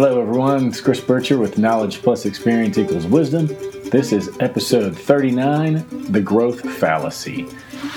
Hello, 0.00 0.20
everyone. 0.20 0.68
It's 0.68 0.80
Chris 0.80 1.00
Bircher 1.00 1.40
with 1.40 1.58
Knowledge 1.58 2.02
Plus 2.02 2.24
Experience 2.24 2.78
Equals 2.78 3.04
Wisdom. 3.04 3.48
This 3.90 4.12
is 4.12 4.30
episode 4.38 4.96
39 4.96 5.84
The 6.12 6.20
Growth 6.20 6.60
Fallacy. 6.60 7.48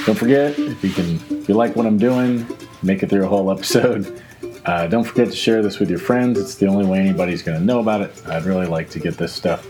Don't 0.07 0.17
forget, 0.17 0.57
if 0.57 0.83
you 0.83 0.89
can, 0.89 1.19
if 1.29 1.47
you 1.47 1.53
like 1.53 1.75
what 1.75 1.85
I'm 1.85 1.99
doing, 1.99 2.47
make 2.81 3.03
it 3.03 3.11
through 3.11 3.25
a 3.25 3.27
whole 3.27 3.51
episode. 3.51 4.19
Uh, 4.65 4.85
don't 4.85 5.03
forget 5.03 5.27
to 5.27 5.35
share 5.35 5.63
this 5.63 5.79
with 5.79 5.89
your 5.89 5.97
friends. 5.97 6.39
It's 6.39 6.53
the 6.53 6.67
only 6.67 6.85
way 6.85 6.99
anybody's 6.99 7.41
going 7.41 7.57
to 7.57 7.65
know 7.65 7.79
about 7.79 8.01
it. 8.01 8.13
I'd 8.27 8.45
really 8.45 8.67
like 8.67 8.91
to 8.91 8.99
get 8.99 9.17
this 9.17 9.33
stuff 9.33 9.67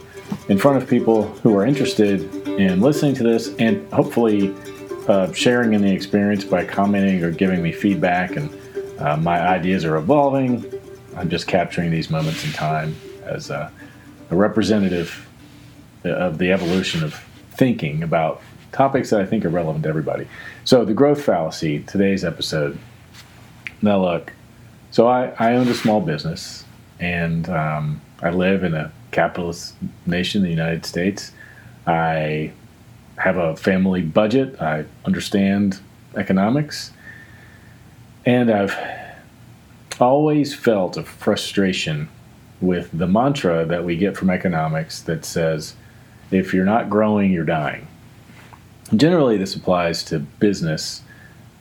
in 0.50 0.58
front 0.58 0.84
of 0.84 0.90
people 0.90 1.30
who 1.44 1.56
are 1.56 1.66
interested 1.66 2.22
in 2.46 2.82
listening 2.82 3.16
to 3.16 3.24
this 3.24 3.56
and 3.56 3.90
hopefully 3.94 4.54
uh, 5.08 5.32
sharing 5.32 5.74
in 5.74 5.82
the 5.82 5.92
experience 5.92 6.44
by 6.44 6.66
commenting 6.66 7.24
or 7.24 7.32
giving 7.32 7.62
me 7.64 7.72
feedback. 7.72 8.36
And 8.36 8.54
uh, 9.00 9.16
my 9.16 9.40
ideas 9.40 9.86
are 9.86 9.96
evolving. 9.96 10.81
I'm 11.16 11.30
just 11.30 11.48
capturing 11.48 11.92
these 11.92 12.10
moments 12.10 12.46
in 12.46 12.52
time 12.52 12.96
as 13.24 13.50
a, 13.50 13.72
a 14.30 14.36
representative 14.36 15.28
of 16.04 16.38
the 16.38 16.52
evolution 16.52 17.04
of 17.04 17.14
thinking 17.52 18.04
about 18.04 18.42
topics 18.72 19.10
that 19.10 19.22
I 19.22 19.26
think 19.26 19.46
are 19.46 19.50
relevant 19.50 19.84
to 19.84 19.90
everybody. 19.90 20.28
So, 20.64 20.86
the 20.86 20.94
growth 20.94 21.22
fallacy, 21.22 21.80
today's 21.84 22.24
episode. 22.24 22.78
Now, 23.82 24.02
look, 24.02 24.34
so 24.92 25.08
I, 25.08 25.34
I 25.40 25.54
owned 25.54 25.70
a 25.70 25.74
small 25.74 26.02
business 26.02 26.66
and 27.00 27.50
um, 27.50 28.02
I 28.22 28.30
live 28.30 28.64
in 28.64 28.74
a 28.74 28.92
capitalist 29.12 29.76
nation, 30.06 30.44
the 30.44 30.50
United 30.50 30.86
States. 30.86 31.32
I 31.88 32.52
have 33.18 33.38
a 33.38 33.56
family 33.56 34.02
budget. 34.02 34.62
I 34.62 34.86
understand 35.06 35.80
economics. 36.16 36.92
And 38.26 38.52
I've 38.52 38.72
always 40.02 40.54
felt 40.54 40.98
a 40.98 41.04
frustration 41.04 42.10
with 42.60 42.90
the 42.94 43.08
mantra 43.08 43.66
that 43.66 43.84
we 43.84 43.96
get 43.96 44.18
from 44.18 44.30
economics 44.30 45.02
that 45.02 45.26
says, 45.26 45.76
if 46.30 46.54
you're 46.54 46.66
not 46.66 46.90
growing, 46.90 47.32
you're 47.32 47.44
dying. 47.44 47.88
Generally, 48.96 49.38
this 49.38 49.56
applies 49.56 50.04
to 50.06 50.20
business, 50.20 51.02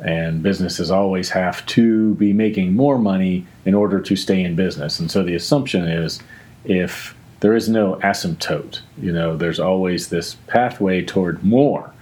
and 0.04 0.42
businesses 0.42 0.90
always 0.90 1.30
have 1.30 1.64
to 1.66 2.14
be 2.14 2.32
making 2.32 2.74
more 2.74 2.98
money 2.98 3.46
in 3.64 3.74
order 3.74 4.00
to 4.00 4.16
stay 4.16 4.42
in 4.42 4.56
business. 4.56 4.98
And 4.98 5.10
so 5.10 5.22
the 5.22 5.34
assumption 5.34 5.84
is 5.84 6.20
if 6.64 7.14
there 7.40 7.54
is 7.54 7.68
no 7.68 7.96
asymptote. 7.96 8.80
You 9.00 9.12
know, 9.12 9.36
there's 9.36 9.58
always 9.58 10.08
this 10.08 10.34
pathway 10.46 11.04
toward 11.04 11.42
more. 11.42 11.92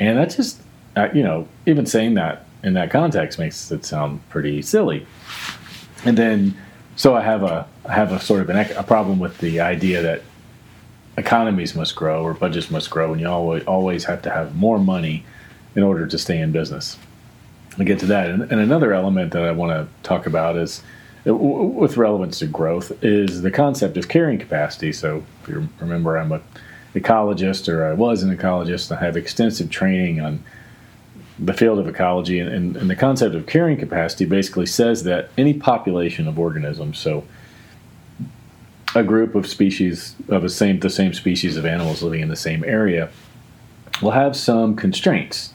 And 0.00 0.18
that's 0.18 0.36
just, 0.36 0.60
uh, 0.96 1.08
you 1.14 1.22
know, 1.22 1.46
even 1.66 1.86
saying 1.86 2.14
that 2.14 2.45
in 2.66 2.74
that 2.74 2.90
context 2.90 3.38
makes 3.38 3.70
it 3.70 3.84
sound 3.84 4.28
pretty 4.28 4.60
silly. 4.60 5.06
And 6.04 6.18
then, 6.18 6.56
so 6.96 7.14
I 7.14 7.22
have 7.22 7.44
a, 7.44 7.66
I 7.88 7.94
have 7.94 8.10
a 8.10 8.20
sort 8.20 8.42
of 8.42 8.50
an, 8.50 8.56
a 8.72 8.82
problem 8.82 9.20
with 9.20 9.38
the 9.38 9.60
idea 9.60 10.02
that 10.02 10.22
economies 11.16 11.76
must 11.76 11.94
grow 11.94 12.24
or 12.24 12.34
budgets 12.34 12.68
must 12.68 12.90
grow, 12.90 13.12
and 13.12 13.20
you 13.20 13.28
always 13.28 13.64
always 13.64 14.04
have 14.04 14.20
to 14.22 14.30
have 14.30 14.56
more 14.56 14.78
money 14.80 15.24
in 15.76 15.84
order 15.84 16.06
to 16.08 16.18
stay 16.18 16.40
in 16.40 16.50
business. 16.50 16.98
I 17.78 17.84
get 17.84 18.00
to 18.00 18.06
that, 18.06 18.28
and, 18.28 18.42
and 18.42 18.60
another 18.60 18.92
element 18.92 19.32
that 19.32 19.44
I 19.44 19.52
want 19.52 19.70
to 19.70 19.86
talk 20.02 20.26
about 20.26 20.56
is 20.56 20.82
uh, 21.24 21.34
with 21.34 21.96
relevance 21.96 22.40
to 22.40 22.46
growth 22.46 22.92
is 23.04 23.42
the 23.42 23.50
concept 23.50 23.96
of 23.96 24.08
carrying 24.08 24.40
capacity. 24.40 24.92
So, 24.92 25.22
if 25.42 25.48
you 25.48 25.68
remember, 25.78 26.18
I'm 26.18 26.32
a 26.32 26.40
ecologist, 26.96 27.72
or 27.72 27.84
I 27.84 27.92
was 27.92 28.24
an 28.24 28.36
ecologist. 28.36 28.90
I 28.90 28.98
have 28.98 29.16
extensive 29.16 29.70
training 29.70 30.20
on 30.20 30.42
the 31.38 31.52
field 31.52 31.78
of 31.78 31.86
ecology, 31.86 32.38
and, 32.38 32.50
and, 32.50 32.76
and 32.76 32.88
the 32.88 32.96
concept 32.96 33.34
of 33.34 33.46
carrying 33.46 33.78
capacity 33.78 34.24
basically 34.24 34.66
says 34.66 35.04
that 35.04 35.30
any 35.36 35.52
population 35.52 36.26
of 36.26 36.38
organisms, 36.38 36.98
so 36.98 37.24
a 38.94 39.02
group 39.02 39.34
of 39.34 39.46
species 39.46 40.14
of 40.28 40.42
the 40.42 40.48
same 40.48 40.80
the 40.80 40.88
same 40.88 41.12
species 41.12 41.56
of 41.56 41.66
animals 41.66 42.02
living 42.02 42.20
in 42.20 42.28
the 42.28 42.36
same 42.36 42.64
area, 42.64 43.10
will 44.00 44.12
have 44.12 44.34
some 44.36 44.74
constraints 44.74 45.52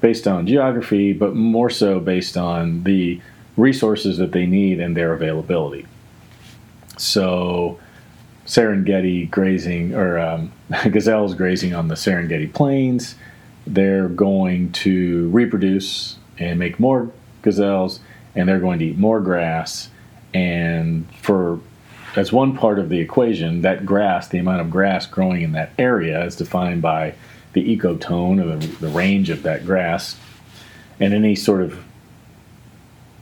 based 0.00 0.26
on 0.26 0.46
geography, 0.46 1.12
but 1.12 1.34
more 1.34 1.70
so 1.70 1.98
based 2.00 2.36
on 2.36 2.82
the 2.84 3.20
resources 3.56 4.18
that 4.18 4.32
they 4.32 4.46
need 4.46 4.80
and 4.80 4.96
their 4.96 5.12
availability. 5.12 5.86
So, 6.98 7.78
Serengeti 8.46 9.30
grazing 9.30 9.94
or 9.94 10.18
um, 10.18 10.52
gazelles 10.90 11.34
grazing 11.34 11.74
on 11.74 11.88
the 11.88 11.94
Serengeti 11.94 12.52
plains, 12.52 13.14
they're 13.66 14.08
going 14.08 14.72
to 14.72 15.28
reproduce 15.30 16.16
and 16.38 16.58
make 16.58 16.80
more 16.80 17.10
gazelles, 17.42 18.00
and 18.34 18.48
they're 18.48 18.60
going 18.60 18.78
to 18.78 18.86
eat 18.86 18.98
more 18.98 19.20
grass. 19.20 19.90
And 20.34 21.06
for 21.16 21.60
as 22.16 22.32
one 22.32 22.56
part 22.56 22.78
of 22.78 22.88
the 22.88 23.00
equation, 23.00 23.62
that 23.62 23.86
grass, 23.86 24.28
the 24.28 24.38
amount 24.38 24.60
of 24.60 24.70
grass 24.70 25.06
growing 25.06 25.42
in 25.42 25.52
that 25.52 25.72
area, 25.78 26.24
is 26.24 26.36
defined 26.36 26.82
by 26.82 27.14
the 27.52 27.76
ecotone 27.76 28.42
or 28.42 28.56
the, 28.56 28.66
the 28.66 28.88
range 28.88 29.30
of 29.30 29.42
that 29.42 29.64
grass, 29.64 30.16
and 31.00 31.12
any 31.14 31.34
sort 31.34 31.60
of 31.60 31.82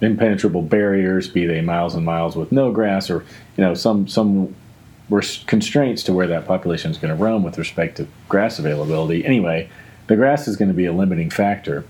impenetrable 0.00 0.62
barriers, 0.62 1.28
be 1.28 1.46
they 1.46 1.60
miles 1.60 1.94
and 1.94 2.04
miles 2.04 2.36
with 2.36 2.52
no 2.52 2.72
grass, 2.72 3.10
or 3.10 3.24
you 3.56 3.64
know 3.64 3.74
some 3.74 4.08
some 4.08 4.54
constraints 5.46 6.04
to 6.04 6.12
where 6.12 6.28
that 6.28 6.46
population 6.46 6.90
is 6.90 6.96
going 6.96 7.14
to 7.16 7.20
roam 7.22 7.42
with 7.42 7.58
respect 7.58 7.96
to 7.96 8.06
grass 8.28 8.58
availability. 8.58 9.24
Anyway, 9.24 9.68
the 10.10 10.16
grass 10.16 10.48
is 10.48 10.56
going 10.56 10.68
to 10.68 10.74
be 10.74 10.86
a 10.86 10.92
limiting 10.92 11.30
factor. 11.30 11.84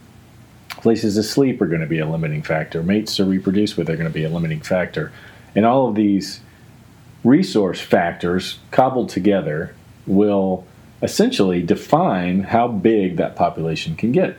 Places 0.69 1.15
to 1.15 1.23
sleep 1.23 1.63
are 1.63 1.67
going 1.67 1.81
to 1.81 1.87
be 1.87 2.01
a 2.01 2.07
limiting 2.07 2.43
factor. 2.43 2.83
Mates 2.83 3.17
to 3.17 3.25
reproduce 3.25 3.79
with 3.79 3.89
are 3.89 3.97
going 3.97 4.07
to 4.07 4.13
be 4.13 4.25
a 4.25 4.29
limiting 4.29 4.61
factor, 4.61 5.11
and 5.55 5.65
all 5.65 5.89
of 5.89 5.95
these 5.95 6.41
resource 7.25 7.81
factors 7.81 8.59
cobbled 8.73 9.09
together 9.09 9.75
will 10.07 10.67
essentially 11.03 11.63
define 11.63 12.41
how 12.41 12.69
big 12.69 13.17
that 13.17 13.37
population 13.37 13.97
can 13.97 14.13
get. 14.13 14.37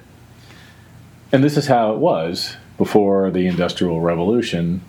And 1.31 1.43
this 1.43 1.57
is 1.57 1.65
how 1.65 1.91
it 1.93 1.97
was 1.97 2.57
before 2.77 3.31
the 3.31 3.47
Industrial 3.47 3.99
Revolution, 3.99 4.81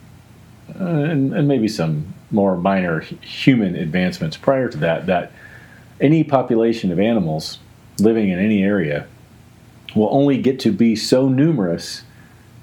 uh, 0.78 0.84
and, 0.84 1.32
and, 1.32 1.48
maybe 1.48 1.66
some 1.66 2.12
more 2.30 2.58
minor 2.58 3.00
human 3.00 3.74
advancements 3.74 4.36
prior 4.36 4.68
to 4.68 4.76
that, 4.78 5.06
that 5.06 5.32
any 5.98 6.22
population 6.22 6.92
of 6.92 7.00
animals 7.00 7.58
living 7.98 8.28
in 8.28 8.38
any 8.38 8.62
area 8.62 9.06
will 9.94 10.08
only 10.10 10.38
get 10.38 10.58
to 10.60 10.72
be 10.72 10.96
so 10.96 11.28
numerous 11.28 12.02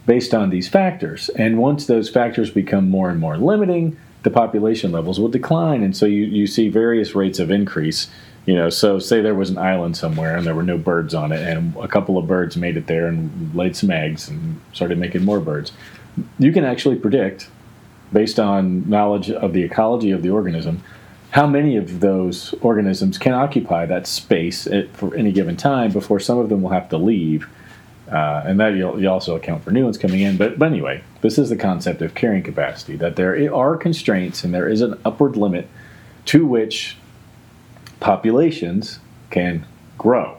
based 0.06 0.34
on 0.34 0.50
these 0.50 0.68
factors. 0.68 1.30
And 1.30 1.58
once 1.58 1.86
those 1.86 2.10
factors 2.10 2.50
become 2.50 2.90
more 2.90 3.10
and 3.10 3.20
more 3.20 3.38
limiting, 3.38 3.98
the 4.24 4.32
population 4.32 4.92
levels 4.92 5.20
will 5.20 5.28
decline. 5.28 5.84
And 5.84 5.96
so 5.96 6.06
you, 6.06 6.26
you 6.26 6.48
see 6.48 6.70
various 6.70 7.14
rates 7.14 7.40
of 7.40 7.52
increase 7.52 8.08
you 8.50 8.56
know 8.56 8.70
so 8.70 8.98
say 8.98 9.22
there 9.22 9.36
was 9.36 9.52
an 9.52 9.60
island 9.60 9.96
somewhere 9.96 10.36
and 10.36 10.48
there 10.48 10.56
were 10.56 10.64
no 10.64 10.78
birds 10.78 11.14
on 11.14 11.32
it 11.32 11.40
and 11.40 11.76
a 11.78 11.88
couple 11.88 12.18
of 12.18 12.26
birds 12.26 12.58
made 12.58 12.78
it 12.78 12.88
there 12.88 13.06
and 13.06 13.54
laid 13.54 13.76
some 13.76 13.92
eggs 13.92 14.28
and 14.28 14.60
started 14.74 14.98
making 14.98 15.24
more 15.24 15.40
birds 15.40 15.72
you 16.40 16.52
can 16.52 16.66
actually 16.66 16.96
predict 16.96 17.48
based 18.12 18.40
on 18.40 18.90
knowledge 18.90 19.30
of 19.30 19.54
the 19.54 19.62
ecology 19.62 20.10
of 20.10 20.24
the 20.24 20.32
organism 20.32 20.82
how 21.32 21.46
many 21.46 21.78
of 21.78 22.00
those 22.00 22.54
organisms 22.62 23.18
can 23.18 23.34
occupy 23.34 23.86
that 23.86 24.08
space 24.08 24.66
at, 24.68 24.96
for 24.96 25.16
any 25.16 25.32
given 25.32 25.56
time 25.56 25.92
before 25.92 26.20
some 26.20 26.38
of 26.38 26.50
them 26.50 26.62
will 26.62 26.72
have 26.72 26.90
to 26.90 26.98
leave 26.98 27.48
uh, 28.12 28.44
and 28.46 28.60
that 28.60 28.74
you 28.74 29.08
also 29.08 29.36
account 29.36 29.64
for 29.64 29.72
new 29.72 29.84
ones 29.84 29.98
coming 29.98 30.22
in 30.22 30.38
but, 30.38 30.58
but 30.58 30.66
anyway 30.66 31.04
this 31.22 31.38
is 31.38 31.50
the 31.50 31.56
concept 31.56 32.02
of 32.02 32.16
carrying 32.16 32.42
capacity 32.42 32.96
that 32.96 33.16
there 33.16 33.54
are 33.54 33.78
constraints 33.78 34.44
and 34.44 34.54
there 34.54 34.68
is 34.68 34.82
an 34.82 35.00
upward 35.06 35.38
limit 35.38 35.68
to 36.26 36.46
which 36.46 36.98
populations 38.00 39.00
can 39.30 39.66
grow. 39.98 40.38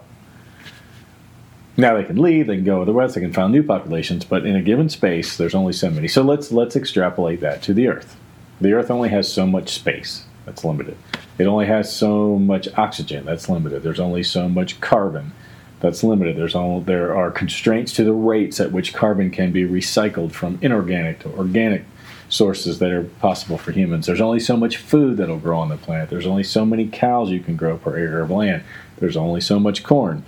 Now 1.77 1.97
they 1.97 2.05
can 2.05 2.17
leave, 2.17 2.47
they 2.47 2.57
can 2.57 2.65
go 2.65 2.83
other 2.83 2.93
west, 2.93 3.15
they 3.15 3.21
can 3.21 3.33
find 3.33 3.53
new 3.53 3.63
populations, 3.63 4.25
but 4.25 4.45
in 4.45 4.55
a 4.55 4.63
given 4.63 4.89
space, 4.89 5.37
there's 5.37 5.55
only 5.55 5.73
so 5.73 5.91
many. 5.91 6.09
So 6.09 6.23
let's 6.23 6.53
let's 6.53 6.77
extrapolate 6.77 7.41
that 7.41 7.63
to 7.63 7.75
the 7.75 7.89
Earth. 7.89 8.17
The 8.61 8.73
Earth 8.73 8.91
only 8.91 9.09
has 9.09 9.33
so 9.33 9.47
much 9.47 9.71
space. 9.71 10.25
That's 10.51 10.65
limited. 10.65 10.97
It 11.39 11.47
only 11.47 11.67
has 11.67 11.95
so 11.95 12.37
much 12.37 12.67
oxygen. 12.77 13.25
That's 13.25 13.49
limited. 13.49 13.85
There's 13.85 14.01
only 14.01 14.25
so 14.25 14.49
much 14.49 14.81
carbon. 14.81 15.31
That's 15.79 16.03
limited. 16.03 16.37
There's 16.37 16.57
all 16.57 16.81
there 16.81 17.15
are 17.15 17.31
constraints 17.31 17.93
to 17.93 18.05
the 18.05 18.13
rates 18.13 18.59
at 18.59 18.73
which 18.73 18.93
carbon 18.93 19.31
can 19.31 19.53
be 19.53 19.63
recycled 19.63 20.33
from 20.33 20.59
inorganic 20.61 21.21
to 21.21 21.29
organic 21.37 21.85
sources 22.29 22.81
that 22.81 22.91
are 22.91 23.05
possible 23.05 23.59
for 23.59 23.71
humans. 23.71 24.07
There's 24.07 24.21
only 24.21 24.41
so 24.41 24.57
much 24.57 24.79
food 24.79 25.19
that'll 25.19 25.39
grow 25.39 25.61
on 25.61 25.69
the 25.69 25.77
planet. 25.77 26.11
There's 26.11 26.27
only 26.27 26.43
so 26.43 26.67
many 26.67 26.89
cows 26.89 27.31
you 27.31 27.39
can 27.39 27.55
grow 27.55 27.79
per 27.79 27.97
acre 27.97 28.23
of 28.23 28.33
land. 28.33 28.65
There's 28.99 29.17
only 29.17 29.41
so 29.41 29.61
much 29.61 29.85
corn. 29.85 30.25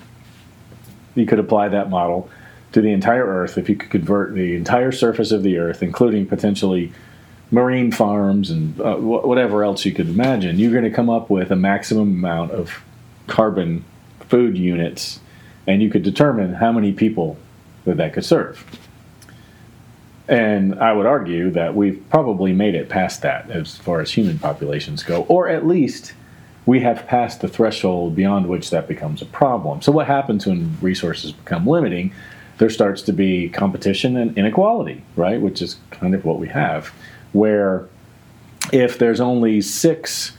You 1.16 1.26
could 1.26 1.40
apply 1.40 1.68
that 1.70 1.90
model 1.90 2.30
to 2.70 2.80
the 2.80 2.92
entire 2.92 3.26
Earth 3.26 3.58
if 3.58 3.68
you 3.68 3.74
could 3.74 3.90
convert 3.90 4.34
the 4.34 4.54
entire 4.54 4.92
surface 4.92 5.32
of 5.32 5.42
the 5.42 5.58
Earth, 5.58 5.82
including 5.82 6.26
potentially 6.26 6.92
marine 7.52 7.92
farms 7.92 8.50
and 8.50 8.80
uh, 8.80 8.96
whatever 8.96 9.62
else 9.62 9.84
you 9.84 9.92
could 9.92 10.08
imagine. 10.08 10.58
You're 10.58 10.72
going 10.72 10.84
to 10.84 10.90
come 10.90 11.10
up 11.10 11.30
with 11.30 11.52
a 11.52 11.56
maximum 11.56 12.08
amount 12.08 12.50
of 12.50 12.82
carbon 13.26 13.84
food 14.28 14.56
units, 14.56 15.20
and 15.66 15.82
you 15.82 15.90
could 15.90 16.02
determine 16.02 16.54
how 16.54 16.72
many 16.72 16.92
people 16.92 17.36
that 17.84 17.98
that 17.98 18.14
could 18.14 18.24
serve. 18.24 18.64
And 20.28 20.80
I 20.80 20.92
would 20.94 21.04
argue 21.04 21.50
that 21.50 21.74
we've 21.74 22.02
probably 22.08 22.52
made 22.52 22.74
it 22.74 22.88
past 22.88 23.20
that 23.22 23.50
as 23.50 23.76
far 23.76 24.00
as 24.00 24.12
human 24.12 24.38
populations 24.38 25.02
go, 25.02 25.24
or 25.24 25.48
at 25.48 25.66
least 25.66 26.14
we 26.64 26.80
have 26.80 27.06
passed 27.06 27.40
the 27.40 27.48
threshold 27.48 28.14
beyond 28.14 28.48
which 28.48 28.70
that 28.70 28.88
becomes 28.88 29.20
a 29.20 29.26
problem. 29.26 29.82
So, 29.82 29.92
what 29.92 30.06
happens 30.06 30.46
when 30.46 30.76
resources 30.80 31.32
become 31.32 31.66
limiting? 31.66 32.14
There 32.58 32.70
starts 32.70 33.02
to 33.02 33.12
be 33.12 33.48
competition 33.48 34.16
and 34.16 34.38
inequality, 34.38 35.02
right? 35.16 35.40
Which 35.40 35.60
is 35.60 35.76
kind 35.90 36.14
of 36.14 36.24
what 36.24 36.38
we 36.38 36.48
have, 36.48 36.92
where 37.32 37.88
if 38.72 38.98
there's 38.98 39.20
only 39.20 39.60
six 39.60 40.32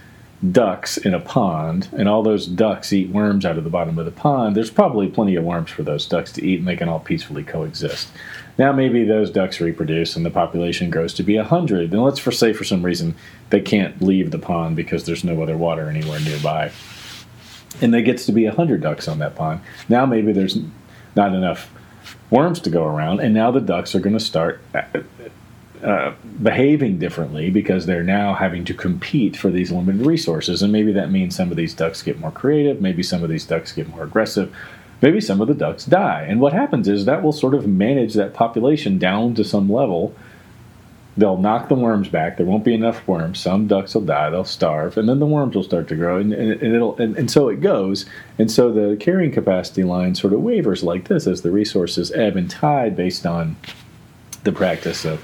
ducks 0.51 0.97
in 0.97 1.13
a 1.13 1.19
pond 1.19 1.87
and 1.93 2.09
all 2.09 2.21
those 2.21 2.47
ducks 2.47 2.91
eat 2.91 3.09
worms 3.09 3.45
out 3.45 3.57
of 3.57 3.63
the 3.63 3.69
bottom 3.69 3.97
of 3.97 4.05
the 4.05 4.11
pond, 4.11 4.55
there's 4.55 4.69
probably 4.69 5.07
plenty 5.07 5.35
of 5.35 5.43
worms 5.43 5.69
for 5.69 5.83
those 5.83 6.05
ducks 6.05 6.31
to 6.33 6.45
eat 6.45 6.59
and 6.59 6.67
they 6.67 6.75
can 6.75 6.89
all 6.89 6.99
peacefully 6.99 7.43
coexist. 7.43 8.09
Now 8.57 8.71
maybe 8.71 9.05
those 9.05 9.29
ducks 9.29 9.61
reproduce 9.61 10.15
and 10.15 10.25
the 10.25 10.29
population 10.29 10.89
grows 10.89 11.13
to 11.15 11.23
be 11.23 11.37
100. 11.37 11.91
And 11.91 12.03
let's 12.03 12.19
for 12.19 12.31
say 12.31 12.53
for 12.53 12.63
some 12.63 12.83
reason 12.83 13.15
they 13.49 13.61
can't 13.61 14.01
leave 14.01 14.31
the 14.31 14.39
pond 14.39 14.75
because 14.75 15.05
there's 15.05 15.23
no 15.23 15.41
other 15.41 15.57
water 15.57 15.89
anywhere 15.89 16.19
nearby. 16.19 16.71
And 17.81 17.93
there 17.93 18.01
gets 18.01 18.25
to 18.27 18.31
be 18.31 18.45
100 18.45 18.81
ducks 18.81 19.07
on 19.07 19.19
that 19.19 19.35
pond. 19.35 19.61
Now 19.87 20.05
maybe 20.05 20.33
there's 20.33 20.57
not 21.15 21.33
enough 21.33 21.71
worms 22.29 22.59
to 22.61 22.69
go 22.69 22.85
around 22.85 23.21
and 23.21 23.33
now 23.33 23.49
the 23.51 23.61
ducks 23.61 23.95
are 23.95 23.99
going 23.99 24.17
to 24.17 24.19
start 24.19 24.61
uh, 25.83 26.13
behaving 26.41 26.97
differently 26.97 27.49
because 27.49 27.85
they're 27.85 28.03
now 28.03 28.33
having 28.33 28.63
to 28.63 28.73
compete 28.73 29.35
for 29.35 29.49
these 29.49 29.69
limited 29.69 30.05
resources. 30.05 30.61
And 30.61 30.71
maybe 30.71 30.93
that 30.93 31.11
means 31.11 31.35
some 31.35 31.51
of 31.51 31.57
these 31.57 31.73
ducks 31.73 32.01
get 32.01 32.19
more 32.19 32.31
creative, 32.31 32.79
maybe 32.81 33.03
some 33.03 33.21
of 33.21 33.29
these 33.29 33.45
ducks 33.45 33.73
get 33.73 33.89
more 33.89 34.03
aggressive, 34.03 34.55
maybe 35.01 35.19
some 35.19 35.41
of 35.41 35.49
the 35.49 35.53
ducks 35.53 35.85
die. 35.85 36.21
And 36.21 36.39
what 36.39 36.53
happens 36.53 36.87
is 36.87 37.03
that 37.03 37.21
will 37.21 37.33
sort 37.33 37.53
of 37.53 37.67
manage 37.67 38.13
that 38.13 38.33
population 38.33 38.97
down 38.97 39.35
to 39.35 39.43
some 39.43 39.69
level. 39.69 40.15
They'll 41.17 41.37
knock 41.37 41.67
the 41.67 41.75
worms 41.75 42.07
back. 42.07 42.37
There 42.37 42.45
won't 42.45 42.63
be 42.63 42.73
enough 42.73 43.05
worms. 43.05 43.39
Some 43.39 43.67
ducks 43.67 43.93
will 43.93 44.05
die. 44.05 44.29
They'll 44.29 44.45
starve, 44.45 44.97
and 44.97 45.07
then 45.07 45.19
the 45.19 45.27
worms 45.27 45.53
will 45.53 45.63
start 45.63 45.89
to 45.89 45.95
grow, 45.95 46.17
and, 46.17 46.33
and, 46.33 46.53
and 46.53 46.75
it'll 46.75 46.95
and, 46.95 47.15
and 47.17 47.29
so 47.29 47.49
it 47.49 47.61
goes. 47.61 48.07
And 48.39 48.49
so 48.49 48.71
the 48.71 48.95
carrying 48.95 49.31
capacity 49.31 49.83
line 49.83 50.15
sort 50.15 50.33
of 50.33 50.41
wavers 50.41 50.81
like 50.81 51.09
this 51.09 51.27
as 51.27 51.43
the 51.43 51.51
resources 51.51 52.11
ebb 52.13 52.35
and 52.35 52.49
tide 52.49 52.95
based 52.95 53.27
on 53.27 53.57
the 54.43 54.51
practice 54.51 55.05
of 55.05 55.21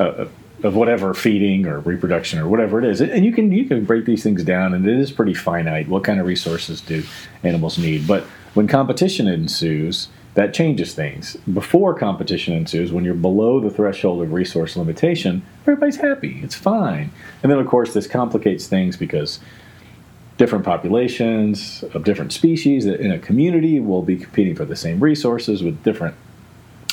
uh, 0.00 0.26
of 0.62 0.74
whatever 0.74 1.14
feeding 1.14 1.66
or 1.66 1.80
reproduction 1.80 2.38
or 2.38 2.48
whatever 2.48 2.78
it 2.78 2.84
is. 2.84 3.00
And 3.00 3.24
you 3.24 3.32
can 3.32 3.50
you 3.52 3.64
can 3.64 3.84
break 3.84 4.04
these 4.04 4.22
things 4.22 4.44
down, 4.44 4.74
and 4.74 4.86
it 4.86 4.98
is 4.98 5.12
pretty 5.12 5.34
finite. 5.34 5.88
What 5.88 6.04
kind 6.04 6.20
of 6.20 6.26
resources 6.26 6.80
do 6.80 7.02
animals 7.42 7.78
need? 7.78 8.06
But 8.06 8.24
when 8.54 8.66
competition 8.66 9.28
ensues, 9.28 10.08
that 10.34 10.54
changes 10.54 10.94
things. 10.94 11.36
Before 11.52 11.94
competition 11.94 12.54
ensues, 12.54 12.92
when 12.92 13.04
you're 13.04 13.14
below 13.14 13.60
the 13.60 13.70
threshold 13.70 14.22
of 14.22 14.32
resource 14.32 14.76
limitation, 14.76 15.42
everybody's 15.62 15.96
happy. 15.96 16.40
It's 16.42 16.54
fine. 16.54 17.10
And 17.42 17.50
then, 17.50 17.58
of 17.58 17.66
course, 17.66 17.94
this 17.94 18.06
complicates 18.06 18.66
things 18.66 18.96
because 18.96 19.40
different 20.36 20.64
populations 20.64 21.84
of 21.94 22.04
different 22.04 22.32
species 22.32 22.86
in 22.86 23.10
a 23.10 23.18
community 23.18 23.80
will 23.80 24.02
be 24.02 24.16
competing 24.16 24.54
for 24.54 24.64
the 24.64 24.76
same 24.76 25.00
resources 25.00 25.62
with 25.62 25.82
different 25.82 26.14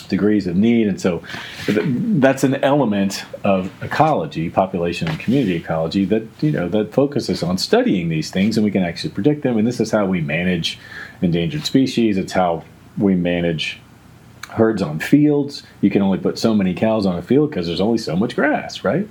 degrees 0.08 0.48
of 0.48 0.56
need. 0.56 0.88
And 0.88 1.00
so 1.00 1.22
that's 1.68 2.44
an 2.44 2.56
element 2.64 3.26
of 3.44 3.72
ecology, 3.84 4.50
population 4.50 5.08
and 5.08 5.20
community 5.20 5.56
ecology, 5.56 6.06
that 6.06 6.24
you 6.42 6.52
know 6.52 6.68
that 6.70 6.94
focuses 6.94 7.44
on 7.44 7.58
studying 7.58 8.10
these 8.10 8.32
things, 8.32 8.58
and 8.58 8.64
we 8.64 8.72
can 8.72 8.84
actually 8.84 9.12
predict 9.12 9.44
them. 9.44 9.58
And 9.58 9.68
this 9.68 9.80
is 9.80 9.92
how 9.92 10.06
we 10.06 10.22
manage 10.22 10.80
endangered 11.22 11.66
species. 11.66 12.18
It's 12.18 12.34
how 12.34 12.64
we 12.98 13.16
manage 13.16 13.80
herds 14.50 14.82
on 14.82 15.00
fields. 15.00 15.64
You 15.82 15.90
can 15.90 16.02
only 16.02 16.18
put 16.18 16.40
so 16.40 16.54
many 16.54 16.74
cows 16.74 17.06
on 17.06 17.18
a 17.18 17.22
field 17.22 17.50
because 17.50 17.68
there's 17.68 17.82
only 17.82 17.98
so 17.98 18.16
much 18.16 18.36
grass, 18.36 18.84
right? 18.84 19.08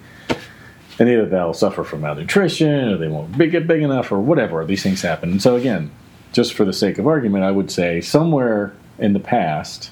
And 0.99 1.09
either 1.11 1.27
they'll 1.27 1.53
suffer 1.53 1.85
from 1.85 2.01
malnutrition, 2.01 2.89
or 2.89 2.97
they 2.97 3.09
won't 3.09 3.37
get 3.37 3.67
big 3.67 3.83
enough, 3.83 4.11
or 4.11 4.19
whatever. 4.19 4.65
These 4.65 4.83
things 4.83 5.03
happen. 5.03 5.31
And 5.31 5.43
so 5.43 5.55
again, 5.57 5.91
just 6.33 6.55
for 6.55 6.65
the 6.65 6.73
sake 6.73 6.99
of 6.99 7.07
argument, 7.07 7.45
I 7.45 7.51
would 7.51 7.71
say 7.71 8.01
somewhere 8.01 8.73
in 8.99 9.13
the 9.13 9.21
past 9.21 9.91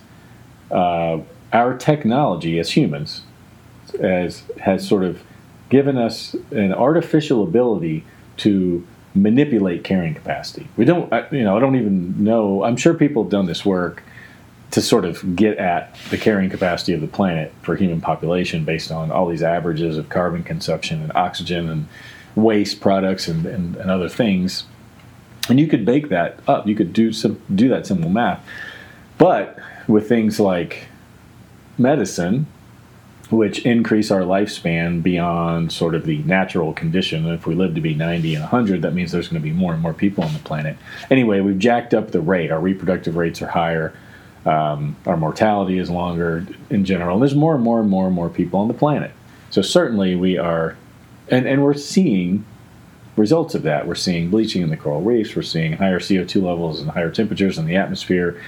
uh, 0.75 1.21
our 1.53 1.77
technology 1.79 2.59
as 2.59 2.73
humans 2.73 3.23
as, 4.01 4.43
has 4.61 4.87
sort 4.87 5.05
of 5.05 5.23
given 5.71 5.97
us 5.97 6.35
an 6.51 6.75
artificial 6.75 7.43
ability 7.43 8.05
to 8.39 8.87
manipulate 9.15 9.85
carrying 9.85 10.15
capacity. 10.15 10.69
We 10.77 10.85
don't, 10.85 11.13
I, 11.13 11.29
you 11.31 11.45
know, 11.45 11.57
I 11.57 11.61
don't 11.61 11.77
even 11.77 12.23
know. 12.23 12.65
I'm 12.65 12.77
sure 12.77 12.95
people 12.95 13.23
have 13.23 13.31
done 13.31 13.47
this 13.47 13.65
work 13.65 14.03
to 14.73 14.83
sort 14.83 15.05
of 15.05 15.37
get 15.37 15.57
at 15.59 15.97
the 16.11 16.19
carrying 16.19 16.51
capacity 16.51 16.93
of 16.95 17.01
the 17.01 17.07
planet 17.07 17.53
for 17.63 17.77
human 17.77 18.01
population 18.01 18.65
based 18.65 18.91
on 18.91 19.13
all 19.13 19.29
these 19.29 19.43
averages 19.43 19.97
of 19.97 20.09
carbon 20.09 20.43
consumption 20.43 21.01
and 21.01 21.13
oxygen 21.15 21.69
and 21.69 21.87
waste 22.35 22.81
products 22.81 23.29
and, 23.29 23.47
and, 23.47 23.77
and 23.77 23.91
other 23.91 24.09
things. 24.09 24.65
And 25.49 25.61
you 25.61 25.69
could 25.69 25.85
bake 25.85 26.09
that 26.09 26.41
up. 26.49 26.67
You 26.67 26.75
could 26.75 26.93
do 26.93 27.13
some 27.13 27.41
do 27.55 27.69
that 27.69 27.87
simple 27.87 28.11
math. 28.11 28.45
But 29.17 29.59
with 29.87 30.09
things 30.09 30.41
like 30.41 30.89
medicine, 31.79 32.47
which 33.31 33.65
increase 33.65 34.11
our 34.11 34.21
lifespan 34.21 35.03
beyond 35.03 35.73
sort 35.73 35.95
of 35.95 36.07
the 36.07 36.19
natural 36.19 36.73
condition. 36.73 37.27
If 37.27 37.47
we 37.47 37.55
live 37.55 37.75
to 37.75 37.81
be 37.81 37.95
90 37.95 38.35
and 38.35 38.43
100, 38.43 38.83
that 38.83 38.95
means 38.95 39.13
there's 39.13 39.29
going 39.29 39.43
to 39.43 39.49
be 39.49 39.55
more 39.55 39.73
and 39.73 39.83
more 39.83 39.95
people 39.95 40.25
on 40.25 40.33
the 40.33 40.39
planet. 40.41 40.77
Anyway, 41.11 41.41
we've 41.41 41.59
jacked 41.59 41.95
up 41.95 42.11
the 42.11 42.21
rate. 42.21 42.51
Our 42.51 42.61
reproductive 42.61 43.17
rates 43.17 43.43
are 43.43 43.49
higher. 43.49 43.95
Um, 44.47 44.97
our 45.07 45.17
mortality 45.17 45.79
is 45.79 45.89
longer 45.89 46.47
in 46.69 46.85
general. 46.85 47.19
There's 47.19 47.35
more 47.35 47.55
and 47.55 47.65
more 47.65 47.81
and 47.81 47.89
more 47.89 48.07
and 48.07 48.15
more 48.15 48.29
people 48.29 48.61
on 48.61 48.69
the 48.69 48.75
planet. 48.75 49.13
So 49.51 49.63
certainly 49.63 50.17
we 50.17 50.37
are, 50.37 50.77
and, 51.29 51.47
and 51.47 51.63
we're 51.63 51.75
seeing 51.75 52.45
results 53.17 53.55
of 53.55 53.63
that. 53.63 53.87
We're 53.87 53.95
seeing 53.95 54.29
bleaching 54.29 54.61
in 54.61 54.69
the 54.69 54.77
coral 54.77 55.01
reefs. 55.01 55.35
We're 55.35 55.43
seeing 55.43 55.73
higher 55.75 55.99
CO2 55.99 56.43
levels 56.43 56.81
and 56.81 56.91
higher 56.91 57.11
temperatures 57.11 57.57
in 57.57 57.65
the 57.65 57.77
atmosphere 57.77 58.41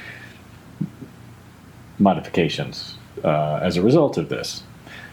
modifications 1.98 2.96
uh, 3.25 3.60
as 3.62 3.76
a 3.76 3.82
result 3.82 4.16
of 4.19 4.28
this. 4.28 4.62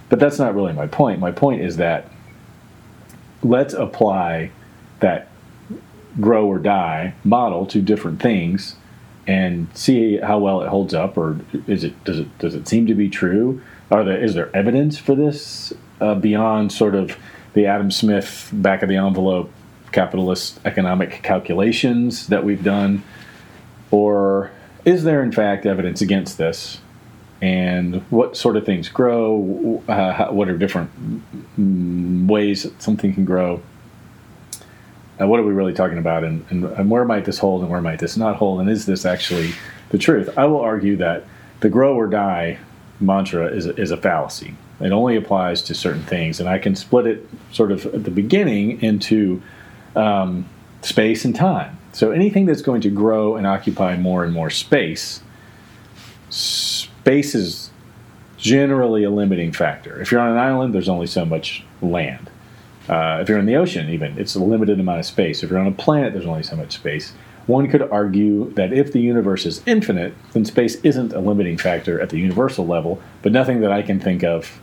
But 0.09 0.19
that's 0.19 0.39
not 0.39 0.53
really 0.53 0.73
my 0.73 0.87
point. 0.87 1.19
My 1.19 1.31
point 1.31 1.61
is 1.61 1.77
that 1.77 2.09
let's 3.41 3.73
apply 3.73 4.51
that 4.99 5.29
grow 6.19 6.45
or 6.45 6.59
die 6.59 7.13
model 7.23 7.65
to 7.65 7.81
different 7.81 8.21
things 8.21 8.75
and 9.25 9.67
see 9.73 10.17
how 10.17 10.37
well 10.37 10.61
it 10.61 10.67
holds 10.67 10.93
up 10.93 11.17
or 11.17 11.39
is 11.67 11.83
it 11.83 12.03
does 12.03 12.19
it 12.19 12.37
does 12.37 12.53
it 12.53 12.67
seem 12.67 12.85
to 12.85 12.93
be 12.93 13.09
true 13.09 13.61
are 13.89 14.03
there 14.03 14.21
is 14.21 14.33
there 14.33 14.55
evidence 14.55 14.97
for 14.97 15.15
this 15.15 15.73
uh, 16.01 16.13
beyond 16.13 16.71
sort 16.71 16.93
of 16.93 17.17
the 17.53 17.65
Adam 17.65 17.89
Smith 17.89 18.49
back 18.53 18.83
of 18.83 18.89
the 18.89 18.97
envelope 18.97 19.51
capitalist 19.91 20.59
economic 20.65 21.23
calculations 21.23 22.27
that 22.27 22.43
we've 22.43 22.63
done 22.63 23.01
or 23.91 24.51
is 24.85 25.03
there 25.03 25.23
in 25.23 25.31
fact 25.31 25.65
evidence 25.65 26.01
against 26.01 26.37
this? 26.37 26.79
And 27.43 27.95
what 28.09 28.37
sort 28.37 28.55
of 28.55 28.65
things 28.65 28.87
grow? 28.87 29.83
Uh, 29.89 30.27
what 30.27 30.47
are 30.47 30.57
different 30.57 30.89
ways 31.57 32.63
that 32.63 32.81
something 32.81 33.13
can 33.13 33.25
grow? 33.25 33.61
Uh, 35.19 35.27
what 35.27 35.41
are 35.41 35.43
we 35.43 35.51
really 35.51 35.73
talking 35.73 35.97
about? 35.97 36.23
And, 36.23 36.45
and, 36.49 36.63
and 36.63 36.89
where 36.89 37.03
might 37.03 37.25
this 37.25 37.39
hold 37.39 37.61
and 37.61 37.69
where 37.69 37.81
might 37.81 37.99
this 37.99 38.15
not 38.15 38.37
hold? 38.37 38.61
And 38.61 38.69
is 38.69 38.85
this 38.85 39.05
actually 39.05 39.51
the 39.89 39.97
truth? 39.97 40.29
I 40.37 40.45
will 40.45 40.61
argue 40.61 40.95
that 40.95 41.25
the 41.59 41.67
grow 41.67 41.93
or 41.95 42.07
die 42.07 42.59
mantra 43.01 43.47
is 43.47 43.65
a, 43.65 43.75
is 43.75 43.91
a 43.91 43.97
fallacy. 43.97 44.55
It 44.79 44.93
only 44.93 45.17
applies 45.17 45.61
to 45.63 45.75
certain 45.75 46.03
things, 46.03 46.39
and 46.39 46.47
I 46.47 46.59
can 46.59 46.77
split 46.77 47.07
it 47.07 47.27
sort 47.51 47.73
of 47.73 47.85
at 47.87 48.05
the 48.05 48.11
beginning 48.11 48.81
into 48.81 49.41
um, 49.97 50.45
space 50.81 51.25
and 51.25 51.35
time. 51.35 51.77
So 51.91 52.11
anything 52.11 52.45
that's 52.45 52.61
going 52.61 52.79
to 52.81 52.89
grow 52.89 53.35
and 53.35 53.45
occupy 53.45 53.97
more 53.97 54.23
and 54.23 54.31
more 54.31 54.49
space, 54.49 55.21
space 57.03 57.35
is 57.35 57.69
generally 58.37 59.03
a 59.03 59.09
limiting 59.09 59.51
factor. 59.51 60.01
If 60.01 60.09
you're 60.09 60.21
on 60.21 60.31
an 60.31 60.37
island, 60.37 60.73
there's 60.73 60.87
only 60.87 61.07
so 61.07 61.25
much 61.25 61.65
land. 61.81 62.29
Uh, 62.87 63.19
if 63.21 63.27
you're 63.27 63.39
in 63.39 63.45
the 63.45 63.57
ocean, 63.57 63.89
even, 63.89 64.17
it's 64.17 64.35
a 64.35 64.39
limited 64.39 64.79
amount 64.79 64.99
of 64.99 65.05
space. 65.05 65.43
If 65.43 65.49
you're 65.49 65.59
on 65.59 65.67
a 65.67 65.73
planet, 65.73 66.13
there's 66.13 66.25
only 66.25 66.43
so 66.43 66.55
much 66.55 66.75
space. 66.75 67.11
One 67.45 67.69
could 67.69 67.81
argue 67.81 68.53
that 68.53 68.71
if 68.71 68.93
the 68.93 69.01
universe 69.01 69.45
is 69.45 69.61
infinite, 69.65 70.13
then 70.31 70.45
space 70.45 70.75
isn't 70.75 71.11
a 71.11 71.19
limiting 71.19 71.57
factor 71.57 71.99
at 71.99 72.09
the 72.09 72.17
universal 72.17 72.65
level, 72.65 73.01
but 73.21 73.33
nothing 73.33 73.59
that 73.59 73.71
I 73.73 73.81
can 73.81 73.99
think 73.99 74.23
of. 74.23 74.61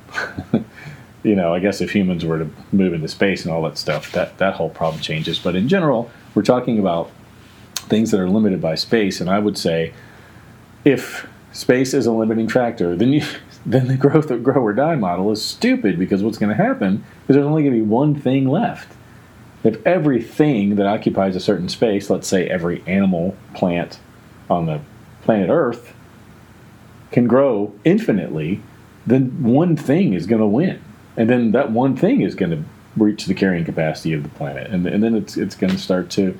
you 1.23 1.35
know, 1.35 1.53
I 1.53 1.59
guess 1.59 1.83
if 1.83 1.91
humans 1.95 2.25
were 2.25 2.39
to 2.39 2.51
move 2.73 2.95
into 2.95 3.09
space 3.09 3.45
and 3.45 3.53
all 3.53 3.61
that 3.65 3.77
stuff, 3.77 4.13
that, 4.13 4.39
that 4.39 4.55
whole 4.55 4.71
problem 4.71 5.03
changes. 5.03 5.39
But 5.39 5.57
in 5.57 5.69
general, 5.69 6.11
we're 6.35 6.43
talking 6.43 6.79
about 6.79 7.11
things 7.75 8.11
that 8.13 8.21
are 8.21 8.31
limited 8.31 8.63
by 8.63 8.77
space. 8.77 9.21
And 9.21 9.29
I 9.29 9.39
would 9.39 9.59
say, 9.59 9.93
if 10.87 11.27
space 11.53 11.95
is 11.95 12.07
a 12.07 12.13
limiting 12.13 12.49
factor, 12.49 12.97
then 12.97 13.13
you 13.13 13.25
then 13.67 13.89
the 13.89 13.97
growth 13.97 14.31
of 14.31 14.43
grow 14.43 14.63
or 14.63 14.73
die 14.73 14.95
model 14.95 15.31
is 15.31 15.45
stupid 15.45 15.99
because 15.99 16.23
what's 16.23 16.39
going 16.39 16.57
to 16.57 16.63
happen 16.63 17.05
is 17.29 17.35
there's 17.35 17.47
only 17.47 17.63
going 17.63 17.75
to 17.75 17.81
be 17.81 17.87
one 17.87 18.15
thing 18.15 18.49
left. 18.49 18.97
If 19.63 19.85
everything 19.87 20.77
that 20.77 20.87
occupies 20.87 21.37
a 21.37 21.41
certain 21.41 21.69
space, 21.69 22.09
let's 22.09 22.27
say 22.27 22.49
every 22.49 22.83
animal, 22.87 23.37
plant 23.53 23.99
on 24.49 24.65
the 24.65 24.81
planet 25.23 25.51
Earth, 25.51 25.93
can 27.13 27.27
grow 27.27 27.75
infinitely, 27.85 28.63
then 29.07 29.43
one 29.43 29.77
thing 29.77 30.15
is 30.15 30.27
going 30.27 30.41
to 30.41 30.47
win, 30.47 30.81
and 31.17 31.29
then 31.29 31.53
that 31.53 31.73
one 31.73 31.97
thing 31.97 32.23
is 32.23 32.35
going 32.35 32.53
to 32.53 32.65
reach 32.97 33.27
the 33.27 33.35
carrying 33.35 33.65
capacity 33.65 34.13
of 34.15 34.23
the 34.23 34.29
planet, 34.31 34.71
and, 34.71 34.87
and 34.87 35.03
then 35.03 35.15
it's 35.15 35.37
it's 35.37 35.55
going 35.55 35.73
to 35.73 35.79
start 35.79 36.09
to 36.11 36.39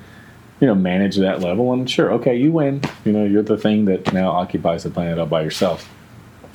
you 0.61 0.67
know 0.67 0.75
manage 0.75 1.17
that 1.17 1.41
level. 1.41 1.73
And 1.73 1.89
sure, 1.89 2.13
okay, 2.13 2.37
you 2.37 2.53
win. 2.53 2.81
You 3.03 3.11
know, 3.11 3.25
you're 3.25 3.43
the 3.43 3.57
thing 3.57 3.85
that 3.85 4.13
now 4.13 4.31
occupies 4.31 4.83
the 4.83 4.91
planet 4.91 5.17
all 5.17 5.25
by 5.25 5.41
yourself. 5.41 5.89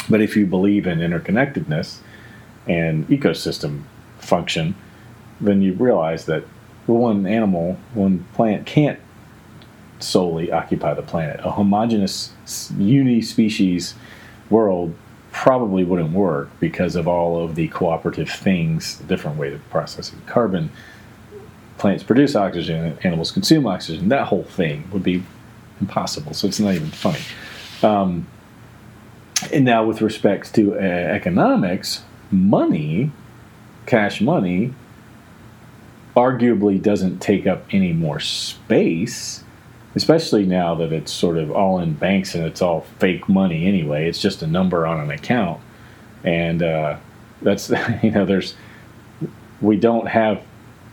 But 0.08 0.22
if 0.22 0.36
you 0.36 0.46
believe 0.46 0.86
in 0.86 1.00
interconnectedness 1.00 1.98
and 2.68 3.06
ecosystem 3.08 3.82
function, 4.18 4.76
then 5.40 5.60
you 5.60 5.74
realize 5.74 6.26
that 6.26 6.44
one 6.86 7.26
animal, 7.26 7.76
one 7.94 8.24
plant 8.32 8.64
can't 8.64 9.00
solely 9.98 10.52
occupy 10.52 10.94
the 10.94 11.02
planet. 11.02 11.40
A 11.42 11.50
homogenous 11.50 12.32
uni 12.78 13.20
species 13.20 13.94
world 14.50 14.94
probably 15.32 15.82
wouldn't 15.82 16.12
work 16.12 16.48
because 16.60 16.94
of 16.94 17.08
all 17.08 17.42
of 17.42 17.56
the 17.56 17.66
cooperative 17.68 18.30
things, 18.30 18.98
different 19.00 19.36
way 19.36 19.52
of 19.52 19.68
processing 19.70 20.20
carbon. 20.26 20.70
Plants 21.78 22.02
produce 22.02 22.34
oxygen, 22.34 22.98
animals 23.02 23.30
consume 23.30 23.66
oxygen. 23.66 24.08
That 24.08 24.28
whole 24.28 24.44
thing 24.44 24.88
would 24.92 25.02
be 25.02 25.22
impossible. 25.80 26.32
So 26.34 26.46
it's 26.46 26.60
not 26.60 26.74
even 26.74 26.90
funny. 26.90 27.20
Um, 27.82 28.26
and 29.52 29.64
now, 29.64 29.84
with 29.84 30.00
respect 30.00 30.54
to 30.54 30.74
uh, 30.74 30.78
economics, 30.78 32.02
money, 32.30 33.12
cash 33.84 34.20
money, 34.20 34.72
arguably 36.16 36.80
doesn't 36.80 37.18
take 37.20 37.46
up 37.46 37.66
any 37.70 37.92
more 37.92 38.18
space 38.18 39.44
especially 39.96 40.44
now 40.44 40.74
that 40.74 40.92
it's 40.92 41.10
sort 41.10 41.38
of 41.38 41.50
all 41.50 41.80
in 41.80 41.94
banks 41.94 42.34
and 42.34 42.44
it's 42.44 42.60
all 42.60 42.82
fake 42.98 43.28
money 43.28 43.66
anyway. 43.66 44.06
It's 44.06 44.20
just 44.20 44.42
a 44.42 44.46
number 44.46 44.86
on 44.86 45.00
an 45.00 45.10
account, 45.10 45.60
and 46.22 46.62
uh, 46.62 46.98
that's 47.42 47.70
you 48.02 48.12
know 48.12 48.24
there's 48.24 48.54
we 49.60 49.76
don't 49.76 50.06
have 50.06 50.40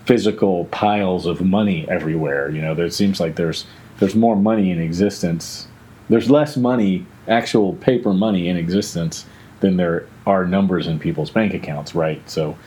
physical 0.06 0.66
piles 0.66 1.26
of 1.26 1.42
money 1.42 1.88
everywhere. 1.88 2.50
You 2.50 2.62
know, 2.62 2.74
there 2.74 2.90
seems 2.90 3.20
like 3.20 3.36
there's 3.36 3.66
there's 4.00 4.16
more 4.16 4.36
money 4.36 4.72
in 4.72 4.80
existence. 4.80 5.68
There's 6.10 6.30
less 6.30 6.58
money, 6.58 7.06
actual 7.28 7.74
paper 7.74 8.14
money 8.14 8.50
in 8.50 8.58
existence 8.58 9.26
than 9.62 9.78
there 9.78 10.06
are 10.26 10.46
numbers 10.46 10.88
in 10.88 11.00
people's 11.00 11.30
bank 11.30 11.54
accounts, 11.54 11.96
right? 11.96 12.28
So 12.30 12.58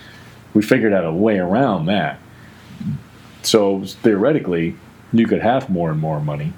we 0.55 0.63
figured 0.63 0.93
out 0.93 1.05
a 1.05 1.13
way 1.13 1.39
around 1.39 1.87
that. 1.87 2.19
So 3.43 3.85
theoretically, 3.85 4.77
you 5.13 5.27
could 5.27 5.43
have 5.43 5.69
more 5.69 5.91
and 5.91 6.01
more 6.01 6.21
money. 6.21 6.53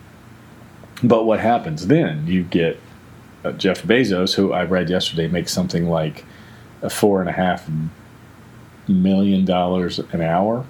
But 1.02 1.24
what 1.24 1.40
happens 1.40 1.86
then? 1.86 2.26
You 2.26 2.44
get 2.44 2.80
uh, 3.44 3.52
Jeff 3.52 3.82
Bezos, 3.82 4.34
who 4.34 4.52
I 4.52 4.64
read 4.64 4.88
yesterday, 4.90 5.28
makes 5.28 5.52
something 5.52 5.88
like 5.88 6.24
a 6.82 6.90
four 6.90 7.20
and 7.20 7.28
a 7.28 7.32
half 7.32 7.68
million 8.88 9.44
dollars 9.44 9.98
an 9.98 10.20
hour. 10.20 10.64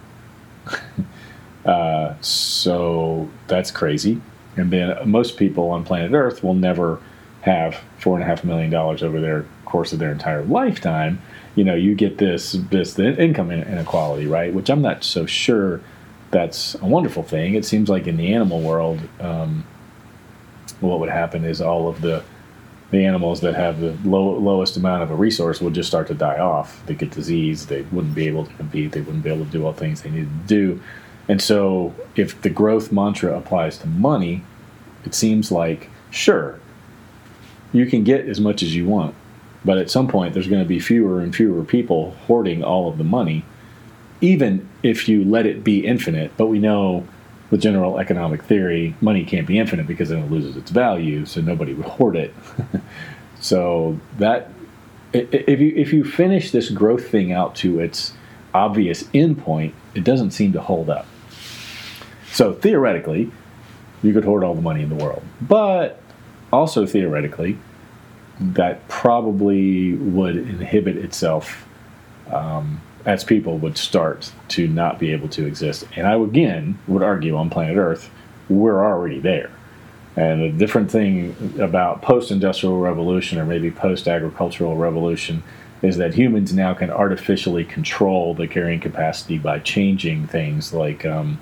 uh, 1.65 2.15
so 2.21 3.29
that's 3.47 3.71
crazy. 3.71 4.21
And 4.57 4.73
then 4.73 4.97
most 5.09 5.37
people 5.37 5.71
on 5.71 5.85
planet 5.85 6.13
Earth 6.13 6.43
will 6.43 6.55
never 6.55 7.01
have 7.43 7.81
four 7.99 8.17
and 8.17 8.25
a 8.25 8.27
half 8.27 8.45
million 8.45 8.71
dollars 8.71 9.03
over 9.03 9.21
their 9.21 9.47
course 9.65 9.93
of 9.93 9.99
their 9.99 10.11
entire 10.11 10.43
lifetime. 10.45 11.21
You 11.55 11.65
know, 11.65 11.75
you 11.75 11.95
get 11.95 12.19
this 12.19 12.53
this 12.53 12.95
the 12.95 13.21
income 13.23 13.51
inequality, 13.51 14.27
right? 14.27 14.53
Which 14.53 14.69
I'm 14.69 14.83
not 14.83 15.05
so 15.05 15.27
sure 15.27 15.81
that's 16.31 16.75
a 16.77 16.85
wonderful 16.85 17.23
thing. 17.23 17.55
It 17.55 17.65
seems 17.65 17.89
like 17.89 18.07
in 18.07 18.17
the 18.17 18.35
animal 18.35 18.61
world, 18.61 19.01
um, 19.21 19.65
what 20.81 21.01
would 21.01 21.09
happen 21.09 21.45
is 21.45 21.61
all 21.61 21.89
of 21.89 22.01
the 22.01 22.23
the 22.91 23.05
animals 23.05 23.41
that 23.43 23.55
have 23.55 23.81
the 23.81 23.97
low, 24.05 24.31
lowest 24.39 24.77
amount 24.77 25.03
of 25.03 25.11
a 25.11 25.15
resource 25.15 25.61
would 25.61 25.75
just 25.75 25.89
start 25.89 26.07
to 26.09 26.15
die 26.15 26.39
off. 26.39 26.85
They 26.87 26.95
get 26.95 27.11
disease. 27.11 27.67
They 27.67 27.83
wouldn't 27.83 28.15
be 28.15 28.27
able 28.27 28.47
to 28.47 28.53
compete. 28.55 28.93
They 28.93 29.01
wouldn't 29.01 29.25
be 29.25 29.31
able 29.31 29.45
to 29.45 29.51
do 29.51 29.67
all 29.67 29.73
things 29.73 30.03
they 30.03 30.11
needed 30.11 30.31
to 30.31 30.47
do. 30.47 30.83
And 31.29 31.43
so, 31.43 31.95
if 32.17 32.41
the 32.41 32.49
growth 32.49 32.91
mantra 32.91 33.37
applies 33.37 33.77
to 33.79 33.87
money, 33.87 34.43
it 35.05 35.15
seems 35.15 35.53
like 35.53 35.91
sure, 36.11 36.59
you 37.73 37.85
can 37.85 38.03
get 38.05 38.27
as 38.27 38.41
much 38.41 38.63
as 38.63 38.75
you 38.75 38.87
want, 38.87 39.15
but 39.63 39.77
at 39.77 39.91
some 39.91 40.09
point, 40.09 40.33
there's 40.33 40.49
going 40.49 40.63
to 40.63 40.69
be 40.69 40.81
fewer 40.81 41.21
and 41.21 41.37
fewer 41.37 41.63
people 41.65 42.13
hoarding 42.27 42.65
all 42.65 42.89
of 42.89 42.97
the 42.97 43.05
money 43.05 43.45
even 44.21 44.69
if 44.83 45.09
you 45.09 45.25
let 45.25 45.47
it 45.47 45.63
be 45.63 45.87
infinite, 45.87 46.33
but 46.37 46.47
we 46.47 46.59
know 46.59 47.07
with 47.51 47.61
general 47.61 47.99
economic 47.99 48.43
theory, 48.43 48.95
money 49.01 49.25
can't 49.25 49.47
be 49.47 49.59
infinite 49.59 49.87
because 49.87 50.11
then 50.11 50.19
it 50.19 50.31
loses 50.31 50.57
its 50.57 50.71
value, 50.71 51.25
so 51.25 51.41
nobody 51.41 51.73
would 51.75 51.87
hoard 51.87 52.17
it. 52.17 52.35
so 53.41 53.99
that 54.19 54.51
if 55.13 55.61
you 55.61 55.73
if 55.75 55.93
you 55.93 56.05
finish 56.05 56.51
this 56.51 56.71
growth 56.71 57.09
thing 57.09 57.33
out 57.33 57.55
to 57.57 57.81
its 57.81 58.13
obvious 58.55 59.05
endpoint, 59.05 59.73
it 59.95 60.05
doesn't 60.05 60.33
seem 60.33 60.53
to 60.53 60.61
hold 60.61 60.91
up. 60.91 61.07
So 62.33 62.53
theoretically, 62.53 63.31
you 64.03 64.13
could 64.13 64.25
hoard 64.25 64.45
all 64.45 64.55
the 64.55 64.63
money 64.63 64.83
in 64.83 64.91
the 64.91 65.03
world, 65.03 65.23
but 65.41 66.01
also 66.53 66.87
theoretically, 66.87 67.59
that 68.41 68.87
probably 68.89 69.95
would 69.95 70.37
inhibit 70.37 70.97
itself 70.97 71.67
um, 72.31 72.81
as 73.09 73.25
people 73.25 73.57
would 73.57 73.79
start 73.79 74.31
to 74.49 74.69
not 74.69 74.99
be 74.99 75.13
able 75.13 75.31
to 75.31 75.47
exist. 75.47 75.83
And 75.97 76.07
I 76.07 76.15
again 76.15 76.79
would 76.87 77.03
argue 77.03 77.37
on 77.37 77.49
planet 77.49 77.79
Earth, 77.79 78.11
we're 78.51 78.85
already 78.85 79.19
there. 79.19 79.51
And 80.15 80.43
the 80.43 80.51
different 80.51 80.91
thing 80.91 81.35
about 81.59 82.03
post 82.03 82.31
industrial 82.31 82.79
revolution 82.79 83.39
or 83.39 83.47
maybe 83.47 83.71
post 83.71 84.09
agricultural 84.09 84.77
revolution 84.77 85.43
is 85.81 85.97
that 85.97 86.13
humans 86.13 86.53
now 86.53 86.75
can 86.75 86.91
artificially 86.91 87.65
control 87.65 88.35
the 88.35 88.47
carrying 88.47 88.81
capacity 88.81 89.39
by 89.39 89.59
changing 89.61 90.27
things 90.27 90.75
like 90.75 91.07
um, 91.07 91.41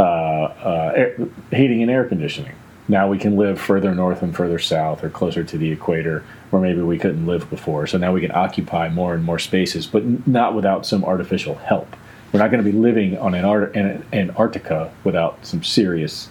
uh, 0.00 0.02
uh, 0.02 0.92
air, 0.96 1.16
heating 1.52 1.80
and 1.80 1.92
air 1.92 2.06
conditioning. 2.06 2.56
Now 2.90 3.06
we 3.06 3.18
can 3.18 3.36
live 3.36 3.60
further 3.60 3.94
north 3.94 4.20
and 4.20 4.34
further 4.34 4.58
south 4.58 5.04
or 5.04 5.10
closer 5.10 5.44
to 5.44 5.56
the 5.56 5.70
equator 5.70 6.24
where 6.50 6.60
maybe 6.60 6.82
we 6.82 6.98
couldn't 6.98 7.24
live 7.24 7.48
before. 7.48 7.86
So 7.86 7.98
now 7.98 8.12
we 8.12 8.20
can 8.20 8.32
occupy 8.32 8.88
more 8.88 9.14
and 9.14 9.22
more 9.22 9.38
spaces, 9.38 9.86
but 9.86 10.26
not 10.26 10.56
without 10.56 10.84
some 10.84 11.04
artificial 11.04 11.54
help. 11.54 11.94
We're 12.32 12.40
not 12.40 12.50
going 12.50 12.64
to 12.64 12.68
be 12.68 12.76
living 12.76 13.16
on 13.16 13.34
an 13.34 14.04
Antarctica 14.12 14.92
without 15.04 15.46
some 15.46 15.62
serious 15.62 16.30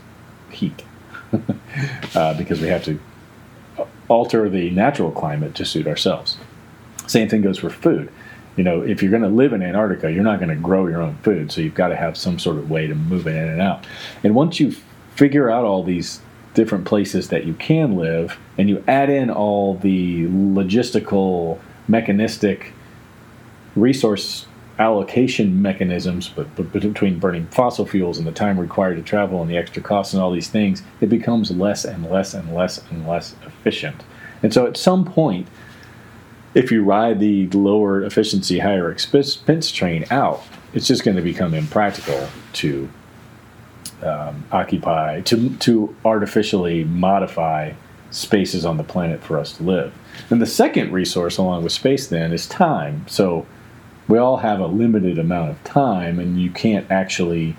heat 0.50 0.84
uh, 2.14 2.38
because 2.38 2.60
we 2.60 2.68
have 2.68 2.84
to 2.84 3.00
alter 4.10 4.50
the 4.50 4.70
natural 4.72 5.12
climate 5.12 5.56
to 5.56 5.66
suit 5.66 5.88
ourselves. 5.88 6.38
Same 7.08 7.30
thing 7.30 7.42
goes 7.42 7.60
for 7.60 7.70
food. 7.70 8.12
You 8.58 8.66
know, 8.66 8.82
if 8.82 9.02
you're 9.02 9.12
going 9.12 9.24
to 9.24 9.30
live 9.30 9.54
in 9.54 9.64
Antarctica, 9.64 10.12
you're 10.12 10.24
not 10.24 10.40
going 10.40 10.50
to 10.50 10.62
grow 10.62 10.88
your 10.88 11.02
own 11.02 11.16
food, 11.24 11.54
so 11.54 11.62
you've 11.62 11.74
got 11.74 11.88
to 11.88 11.96
have 11.96 12.18
some 12.18 12.38
sort 12.38 12.58
of 12.58 12.70
way 12.70 12.86
to 12.86 12.96
move 12.96 13.28
it 13.28 13.36
in 13.38 13.48
and 13.48 13.62
out. 13.62 13.88
And 14.26 14.36
once 14.36 14.60
you 14.60 14.76
figure 15.16 15.50
out 15.50 15.64
all 15.64 15.84
these 15.84 16.20
different 16.54 16.86
places 16.86 17.30
that 17.30 17.46
you 17.46 17.54
can 17.54 17.96
live, 17.96 18.38
and 18.58 18.70
you 18.70 18.84
add 18.88 19.10
in 19.10 19.30
all 19.30 19.76
the 19.76 20.26
logistical, 20.28 21.60
mechanistic, 21.88 22.74
resource 23.76 24.46
allocation 24.80 25.62
mechanisms, 25.62 26.30
but, 26.30 26.56
but, 26.56 26.72
between 26.72 27.20
burning 27.20 27.46
fossil 27.48 27.86
fuels 27.86 28.18
and 28.18 28.26
the 28.26 28.32
time 28.32 28.58
required 28.58 28.96
to 28.96 29.04
travel 29.04 29.42
and 29.42 29.52
the 29.52 29.58
extra 29.58 29.84
costs 29.84 30.14
and 30.14 30.24
all 30.24 30.32
these 30.32 30.48
things, 30.48 30.82
it 31.02 31.10
becomes 31.10 31.52
less 31.52 31.84
and 31.84 32.10
less 32.10 32.34
and 32.34 32.56
less 32.56 32.82
and 32.90 33.06
less 33.06 33.36
efficient. 33.46 34.04
And 34.42 34.54
so 34.54 34.66
at 34.66 34.78
some 34.78 35.04
point, 35.04 35.48
if 36.56 36.72
you 36.72 36.84
ride 36.84 37.20
the 37.20 37.48
lower 37.48 38.04
efficiency, 38.04 38.60
higher 38.60 38.90
expense 38.90 39.72
train 39.72 40.06
out, 40.10 40.44
it's 40.74 40.88
just 40.88 41.04
going 41.04 41.18
to 41.18 41.24
become 41.24 41.54
impractical 41.54 42.28
to 42.54 42.90
um, 44.04 44.46
occupy 44.52 45.22
to 45.22 45.50
to 45.58 45.96
artificially 46.06 46.84
modify 46.84 47.74
spaces 48.12 48.66
on 48.66 48.78
the 48.78 48.84
planet 48.84 49.22
for 49.24 49.38
us 49.38 49.54
to 49.58 49.64
live. 49.64 49.94
And 50.30 50.42
the 50.42 50.48
second 50.48 50.92
resource, 50.92 51.38
along 51.38 51.64
with 51.64 51.72
space, 51.72 52.08
then 52.08 52.32
is 52.34 52.48
time. 52.48 53.06
So 53.08 53.46
we 54.08 54.18
all 54.18 54.38
have 54.38 54.60
a 54.60 54.68
limited 54.68 55.20
amount 55.20 55.52
of 55.52 55.64
time, 55.64 56.20
and 56.20 56.42
you 56.42 56.50
can't 56.50 56.90
actually 56.90 57.56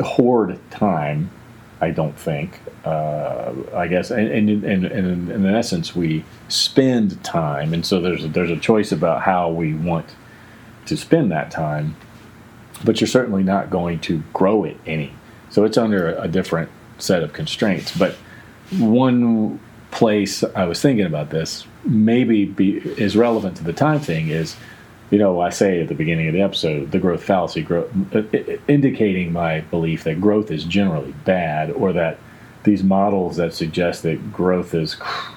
hoard 0.00 0.58
time. 0.70 1.30
I 1.80 1.90
don't 1.90 2.16
think. 2.16 2.60
Uh, 2.84 3.52
I 3.74 3.88
guess, 3.88 4.10
and, 4.10 4.28
and, 4.28 4.64
and, 4.64 4.84
and, 4.84 5.30
in 5.30 5.46
essence, 5.46 5.96
we 5.96 6.24
spend 6.48 7.22
time, 7.24 7.74
and 7.74 7.84
so 7.84 8.00
there's 8.00 8.24
a, 8.24 8.28
there's 8.28 8.50
a 8.50 8.56
choice 8.56 8.92
about 8.92 9.22
how 9.22 9.50
we 9.50 9.74
want 9.74 10.06
to 10.86 10.96
spend 10.96 11.30
that 11.32 11.50
time 11.50 11.96
but 12.84 13.00
you're 13.00 13.08
certainly 13.08 13.42
not 13.42 13.70
going 13.70 14.00
to 14.00 14.22
grow 14.32 14.64
it 14.64 14.76
any. 14.86 15.12
So 15.50 15.64
it's 15.64 15.76
under 15.76 16.14
a, 16.14 16.28
different 16.28 16.70
set 16.98 17.22
of 17.22 17.32
constraints. 17.32 17.96
But 17.96 18.14
one 18.78 19.60
place 19.90 20.42
I 20.42 20.64
was 20.64 20.80
thinking 20.80 21.04
about 21.04 21.30
this 21.30 21.66
maybe 21.84 22.46
be, 22.46 22.78
is 22.78 23.16
relevant 23.16 23.58
to 23.58 23.64
the 23.64 23.72
time 23.72 24.00
thing 24.00 24.28
is, 24.28 24.56
you 25.10 25.18
know, 25.18 25.40
I 25.40 25.50
say 25.50 25.82
at 25.82 25.88
the 25.88 25.94
beginning 25.94 26.28
of 26.28 26.32
the 26.32 26.40
episode, 26.40 26.90
the 26.90 26.98
growth 26.98 27.22
fallacy, 27.22 27.66
uh, 27.70 28.22
indicating 28.66 29.32
my 29.32 29.60
belief 29.60 30.04
that 30.04 30.20
growth 30.20 30.50
is 30.50 30.64
generally 30.64 31.12
bad, 31.26 31.70
or 31.70 31.92
that 31.92 32.18
these 32.64 32.82
models 32.82 33.36
that 33.36 33.52
suggest 33.52 34.04
that 34.04 34.32
growth 34.32 34.74
is 34.74 34.94
cr- 34.94 35.32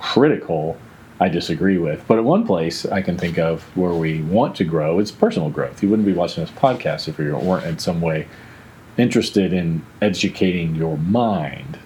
critical 0.00 0.78
I 1.20 1.28
disagree 1.28 1.78
with. 1.78 2.04
But 2.08 2.18
at 2.18 2.24
one 2.24 2.46
place 2.46 2.84
I 2.86 3.02
can 3.02 3.16
think 3.16 3.38
of 3.38 3.62
where 3.76 3.92
we 3.92 4.22
want 4.22 4.56
to 4.56 4.64
grow, 4.64 4.98
it's 4.98 5.10
personal 5.10 5.50
growth. 5.50 5.82
You 5.82 5.88
wouldn't 5.88 6.06
be 6.06 6.12
watching 6.12 6.44
this 6.44 6.52
podcast 6.52 7.08
if 7.08 7.18
you 7.18 7.36
weren't 7.36 7.66
in 7.66 7.78
some 7.78 8.00
way 8.00 8.28
interested 8.98 9.52
in 9.52 9.84
educating 10.00 10.74
your 10.74 10.98
mind. 10.98 11.78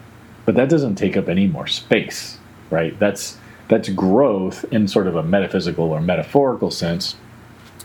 But 0.44 0.54
that 0.56 0.68
doesn't 0.68 0.96
take 0.96 1.16
up 1.16 1.28
any 1.28 1.46
more 1.46 1.66
space, 1.66 2.38
right? 2.70 2.98
That's 2.98 3.38
that's 3.68 3.88
growth 3.88 4.64
in 4.70 4.86
sort 4.86 5.08
of 5.08 5.16
a 5.16 5.22
metaphysical 5.22 5.86
or 5.86 6.00
metaphorical 6.00 6.70
sense. 6.70 7.16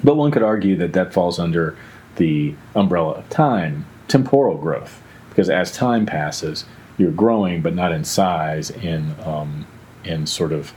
But 0.03 0.15
one 0.15 0.31
could 0.31 0.43
argue 0.43 0.75
that 0.77 0.93
that 0.93 1.13
falls 1.13 1.39
under 1.39 1.75
the 2.17 2.53
umbrella 2.75 3.13
of 3.13 3.29
time, 3.29 3.85
temporal 4.07 4.57
growth, 4.57 5.01
because 5.29 5.49
as 5.49 5.71
time 5.71 6.05
passes, 6.05 6.65
you're 6.97 7.11
growing, 7.11 7.61
but 7.61 7.73
not 7.73 7.91
in 7.91 8.03
size, 8.03 8.69
in 8.69 9.15
um, 9.23 9.65
in 10.03 10.25
sort 10.25 10.51
of 10.51 10.73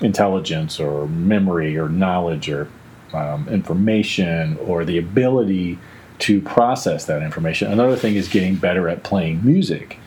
intelligence 0.00 0.78
or 0.78 1.06
memory 1.08 1.78
or 1.78 1.88
knowledge 1.88 2.48
or 2.48 2.68
um, 3.12 3.48
information 3.48 4.56
or 4.58 4.84
the 4.84 4.98
ability 4.98 5.78
to 6.18 6.40
process 6.40 7.04
that 7.06 7.22
information. 7.22 7.70
Another 7.70 7.96
thing 7.96 8.14
is 8.14 8.28
getting 8.28 8.56
better 8.56 8.88
at 8.88 9.02
playing 9.02 9.44
music. 9.44 9.98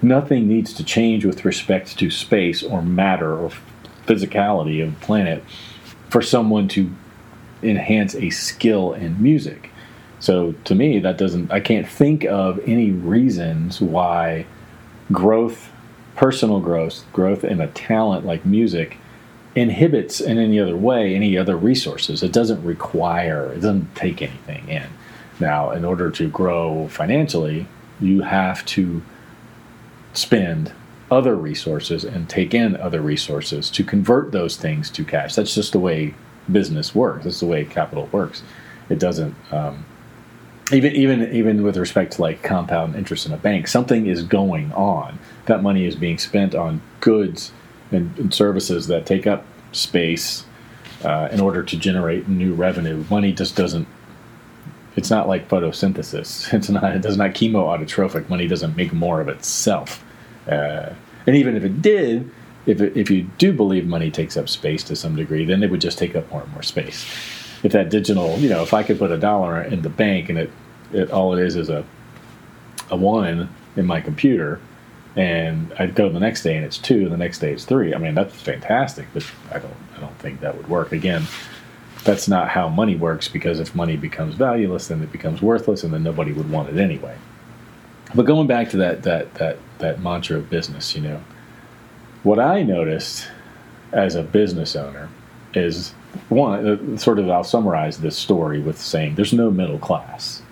Nothing 0.00 0.48
needs 0.48 0.72
to 0.74 0.84
change 0.84 1.24
with 1.24 1.44
respect 1.44 1.98
to 1.98 2.10
space 2.10 2.62
or 2.62 2.82
matter 2.82 3.36
or 3.36 3.50
physicality 4.06 4.82
of 4.82 4.98
the 4.98 5.06
planet 5.06 5.44
for 6.10 6.20
someone 6.20 6.68
to 6.68 6.90
enhance 7.62 8.14
a 8.14 8.30
skill 8.30 8.92
in 8.92 9.22
music. 9.22 9.70
So 10.18 10.52
to 10.64 10.74
me, 10.74 10.98
that 11.00 11.18
doesn't, 11.18 11.50
I 11.52 11.60
can't 11.60 11.88
think 11.88 12.24
of 12.24 12.60
any 12.66 12.90
reasons 12.90 13.80
why 13.80 14.46
growth, 15.10 15.70
personal 16.16 16.60
growth, 16.60 17.04
growth 17.12 17.44
in 17.44 17.60
a 17.60 17.68
talent 17.68 18.26
like 18.26 18.44
music 18.44 18.98
inhibits 19.54 20.20
in 20.20 20.38
any 20.38 20.58
other 20.58 20.76
way 20.76 21.14
any 21.14 21.36
other 21.36 21.56
resources. 21.56 22.22
It 22.22 22.32
doesn't 22.32 22.64
require, 22.64 23.52
it 23.52 23.56
doesn't 23.56 23.94
take 23.94 24.22
anything 24.22 24.68
in. 24.68 24.86
Now, 25.40 25.70
in 25.70 25.84
order 25.84 26.10
to 26.10 26.28
grow 26.28 26.88
financially, 26.88 27.66
you 28.00 28.22
have 28.22 28.64
to 28.66 29.02
spend 30.14 30.72
other 31.10 31.34
resources 31.36 32.04
and 32.04 32.28
take 32.28 32.54
in 32.54 32.76
other 32.76 33.00
resources 33.00 33.68
to 33.70 33.84
convert 33.84 34.32
those 34.32 34.56
things 34.56 34.90
to 34.90 35.04
cash. 35.04 35.34
That's 35.34 35.54
just 35.54 35.72
the 35.72 35.78
way 35.78 36.14
business 36.50 36.94
works. 36.94 37.24
That's 37.24 37.40
the 37.40 37.46
way 37.46 37.64
capital 37.64 38.08
works. 38.12 38.42
It 38.88 38.98
doesn't 38.98 39.34
um, 39.52 39.84
even 40.72 40.92
even 40.94 41.32
even 41.32 41.62
with 41.62 41.76
respect 41.76 42.14
to 42.14 42.22
like 42.22 42.42
compound 42.42 42.94
interest 42.96 43.26
in 43.26 43.32
a 43.32 43.36
bank. 43.36 43.68
Something 43.68 44.06
is 44.06 44.22
going 44.22 44.72
on. 44.72 45.18
That 45.46 45.62
money 45.62 45.84
is 45.84 45.96
being 45.96 46.18
spent 46.18 46.54
on 46.54 46.80
goods 47.00 47.52
and, 47.92 48.16
and 48.18 48.34
services 48.34 48.86
that 48.88 49.06
take 49.06 49.26
up 49.26 49.44
space 49.72 50.44
uh, 51.04 51.28
in 51.32 51.40
order 51.40 51.62
to 51.62 51.76
generate 51.76 52.28
new 52.28 52.54
revenue. 52.54 53.04
Money 53.10 53.32
just 53.32 53.56
doesn't 53.56 53.86
it's 54.96 55.10
not 55.10 55.28
like 55.28 55.48
photosynthesis. 55.48 56.52
It's 56.62 56.68
not. 56.68 56.94
It 56.94 57.02
does 57.02 57.16
not 57.16 57.30
chemoautotrophic. 57.30 58.28
Money 58.28 58.46
doesn't 58.46 58.76
make 58.76 58.92
more 58.92 59.20
of 59.20 59.28
itself. 59.28 60.04
Uh, 60.46 60.90
and 61.26 61.36
even 61.36 61.56
if 61.56 61.64
it 61.64 61.80
did, 61.80 62.30
if 62.66 62.80
it, 62.80 62.96
if 62.96 63.10
you 63.10 63.22
do 63.38 63.52
believe 63.52 63.86
money 63.86 64.10
takes 64.10 64.36
up 64.36 64.48
space 64.48 64.84
to 64.84 64.96
some 64.96 65.16
degree, 65.16 65.44
then 65.44 65.62
it 65.62 65.70
would 65.70 65.80
just 65.80 65.98
take 65.98 66.14
up 66.14 66.30
more 66.30 66.42
and 66.42 66.52
more 66.52 66.62
space. 66.62 67.06
If 67.62 67.72
that 67.72 67.90
digital, 67.90 68.38
you 68.38 68.48
know, 68.48 68.62
if 68.62 68.74
I 68.74 68.82
could 68.82 68.98
put 68.98 69.10
a 69.10 69.18
dollar 69.18 69.62
in 69.62 69.82
the 69.82 69.88
bank 69.88 70.28
and 70.28 70.38
it, 70.38 70.50
it 70.92 71.10
all 71.10 71.36
it 71.36 71.42
is 71.42 71.56
is 71.56 71.68
a 71.68 71.84
a 72.90 72.96
one 72.96 73.48
in 73.76 73.86
my 73.86 74.00
computer, 74.00 74.60
and 75.16 75.72
I'd 75.78 75.94
go 75.94 76.08
the 76.08 76.20
next 76.20 76.42
day 76.42 76.56
and 76.56 76.64
it's 76.64 76.78
two, 76.78 77.02
and 77.02 77.12
the 77.12 77.16
next 77.16 77.38
day 77.38 77.52
it's 77.52 77.64
three. 77.64 77.94
I 77.94 77.98
mean, 77.98 78.14
that's 78.14 78.34
fantastic, 78.34 79.06
but 79.12 79.24
I 79.50 79.58
don't 79.58 79.76
I 79.96 80.00
don't 80.00 80.18
think 80.18 80.40
that 80.40 80.56
would 80.56 80.68
work. 80.68 80.92
Again, 80.92 81.26
that's 82.04 82.28
not 82.28 82.48
how 82.48 82.68
money 82.68 82.96
works 82.96 83.28
because 83.28 83.60
if 83.60 83.74
money 83.74 83.96
becomes 83.96 84.34
valueless, 84.34 84.88
then 84.88 85.02
it 85.02 85.12
becomes 85.12 85.42
worthless, 85.42 85.84
and 85.84 85.92
then 85.92 86.02
nobody 86.02 86.32
would 86.32 86.50
want 86.50 86.68
it 86.68 86.78
anyway. 86.78 87.16
But 88.14 88.26
going 88.26 88.46
back 88.46 88.70
to 88.70 88.76
that 88.78 89.02
that 89.04 89.34
that 89.34 89.58
that 89.78 90.00
mantra 90.00 90.38
of 90.38 90.50
business, 90.50 90.94
you 90.94 91.02
know, 91.02 91.22
what 92.22 92.38
I 92.38 92.62
noticed 92.62 93.28
as 93.92 94.14
a 94.14 94.22
business 94.22 94.74
owner 94.74 95.08
is 95.54 95.92
one 96.28 96.94
uh, 96.94 96.96
sort 96.96 97.18
of 97.18 97.28
I'll 97.30 97.44
summarize 97.44 97.98
this 97.98 98.16
story 98.16 98.60
with 98.60 98.80
saying 98.80 99.14
there's 99.14 99.32
no 99.32 99.50
middle 99.50 99.78
class. 99.78 100.42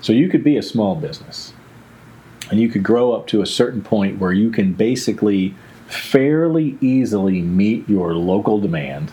So 0.00 0.12
you 0.12 0.28
could 0.28 0.44
be 0.44 0.56
a 0.56 0.62
small 0.62 0.94
business, 0.94 1.54
and 2.50 2.60
you 2.60 2.68
could 2.68 2.82
grow 2.82 3.12
up 3.12 3.26
to 3.28 3.42
a 3.42 3.46
certain 3.46 3.82
point 3.82 4.18
where 4.18 4.32
you 4.32 4.50
can 4.50 4.72
basically 4.72 5.54
fairly 5.86 6.76
easily 6.80 7.40
meet 7.42 7.88
your 7.88 8.14
local 8.14 8.60
demand 8.60 9.12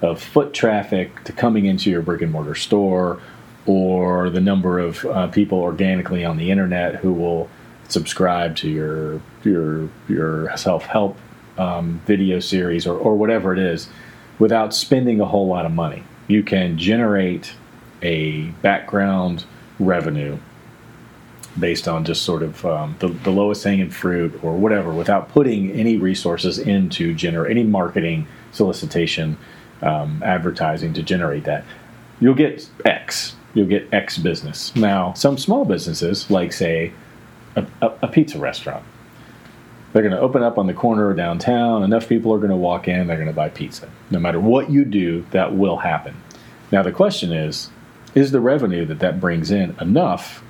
of 0.00 0.20
foot 0.20 0.52
traffic 0.52 1.22
to 1.24 1.32
coming 1.32 1.66
into 1.66 1.90
your 1.90 2.02
brick 2.02 2.22
and 2.22 2.32
mortar 2.32 2.54
store 2.54 3.20
or 3.66 4.30
the 4.30 4.40
number 4.40 4.78
of 4.78 5.04
uh, 5.04 5.28
people 5.28 5.58
organically 5.58 6.24
on 6.24 6.36
the 6.36 6.50
internet 6.50 6.96
who 6.96 7.12
will 7.12 7.48
subscribe 7.88 8.56
to 8.56 8.68
your 8.68 9.20
your 9.44 9.88
your 10.08 10.56
self 10.56 10.86
help 10.86 11.16
um, 11.58 12.00
video 12.06 12.40
series 12.40 12.86
or, 12.86 12.96
or 12.98 13.14
whatever 13.14 13.52
it 13.52 13.58
is 13.58 13.88
without 14.38 14.74
spending 14.74 15.20
a 15.20 15.24
whole 15.24 15.46
lot 15.46 15.66
of 15.66 15.72
money. 15.72 16.02
You 16.26 16.42
can 16.42 16.78
generate 16.78 17.54
a 18.02 18.42
background 18.62 19.44
revenue 19.78 20.38
based 21.58 21.86
on 21.86 22.04
just 22.04 22.22
sort 22.22 22.42
of 22.42 22.64
um, 22.64 22.96
the, 23.00 23.08
the 23.08 23.30
lowest 23.30 23.64
hanging 23.64 23.90
fruit 23.90 24.38
or 24.42 24.54
whatever 24.56 24.92
without 24.92 25.28
putting 25.28 25.70
any 25.72 25.96
resources 25.96 26.58
into 26.58 27.14
generate 27.14 27.50
any 27.50 27.62
marketing 27.62 28.26
solicitation 28.52 29.36
um, 29.82 30.22
advertising 30.24 30.92
to 30.94 31.02
generate 31.02 31.44
that, 31.44 31.64
you'll 32.20 32.34
get 32.34 32.68
X. 32.84 33.36
You'll 33.54 33.66
get 33.66 33.92
X 33.92 34.16
business. 34.16 34.74
Now, 34.74 35.12
some 35.12 35.36
small 35.36 35.64
businesses, 35.64 36.30
like 36.30 36.52
say 36.52 36.92
a, 37.54 37.66
a, 37.82 37.92
a 38.02 38.08
pizza 38.08 38.38
restaurant, 38.38 38.84
they're 39.92 40.02
going 40.02 40.14
to 40.14 40.20
open 40.20 40.42
up 40.42 40.56
on 40.56 40.66
the 40.66 40.72
corner 40.72 41.06
or 41.06 41.12
downtown. 41.12 41.82
Enough 41.82 42.08
people 42.08 42.32
are 42.32 42.38
going 42.38 42.50
to 42.50 42.56
walk 42.56 42.88
in, 42.88 43.06
they're 43.06 43.16
going 43.16 43.28
to 43.28 43.34
buy 43.34 43.50
pizza. 43.50 43.90
No 44.10 44.18
matter 44.18 44.40
what 44.40 44.70
you 44.70 44.86
do, 44.86 45.26
that 45.32 45.54
will 45.54 45.78
happen. 45.78 46.16
Now, 46.70 46.82
the 46.82 46.92
question 46.92 47.32
is 47.32 47.70
is 48.14 48.30
the 48.30 48.40
revenue 48.40 48.84
that 48.84 48.98
that 48.98 49.20
brings 49.20 49.50
in 49.50 49.74
enough 49.80 50.42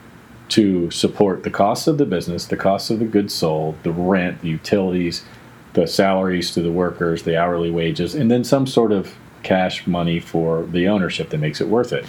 to 0.53 0.91
support 0.91 1.45
the 1.45 1.51
costs 1.51 1.87
of 1.87 1.97
the 1.97 2.05
business, 2.05 2.45
the 2.45 2.57
costs 2.59 2.91
of 2.91 2.99
the 2.99 3.07
goods 3.07 3.33
sold, 3.33 3.75
the 3.85 3.91
rent, 3.91 4.43
the 4.43 4.49
utilities, 4.49 5.25
the 5.73 5.87
salaries 5.87 6.51
to 6.53 6.61
the 6.61 6.71
workers, 6.71 7.23
the 7.23 7.37
hourly 7.37 7.71
wages, 7.71 8.15
and 8.15 8.31
then 8.31 8.45
some 8.45 8.67
sort 8.67 8.93
of 8.93 9.15
cash 9.43 9.87
money 9.87 10.21
for 10.21 10.65
the 10.67 10.87
ownership 10.87 11.31
that 11.31 11.39
makes 11.39 11.61
it 11.63 11.69
worth 11.69 11.91
it? 11.91 12.05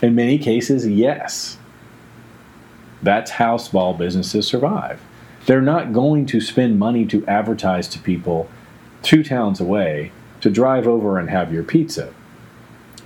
In 0.00 0.14
many 0.14 0.38
cases, 0.38 0.86
yes. 0.86 1.58
That's 3.02 3.32
how 3.32 3.56
small 3.56 3.92
businesses 3.92 4.46
survive. 4.46 5.00
They're 5.46 5.60
not 5.60 5.92
going 5.92 6.26
to 6.26 6.40
spend 6.40 6.78
money 6.78 7.06
to 7.06 7.26
advertise 7.26 7.88
to 7.88 7.98
people 7.98 8.48
two 9.02 9.24
towns 9.24 9.60
away 9.60 10.12
to 10.42 10.50
drive 10.50 10.86
over 10.86 11.18
and 11.18 11.28
have 11.28 11.52
your 11.52 11.64
pizza 11.64 12.14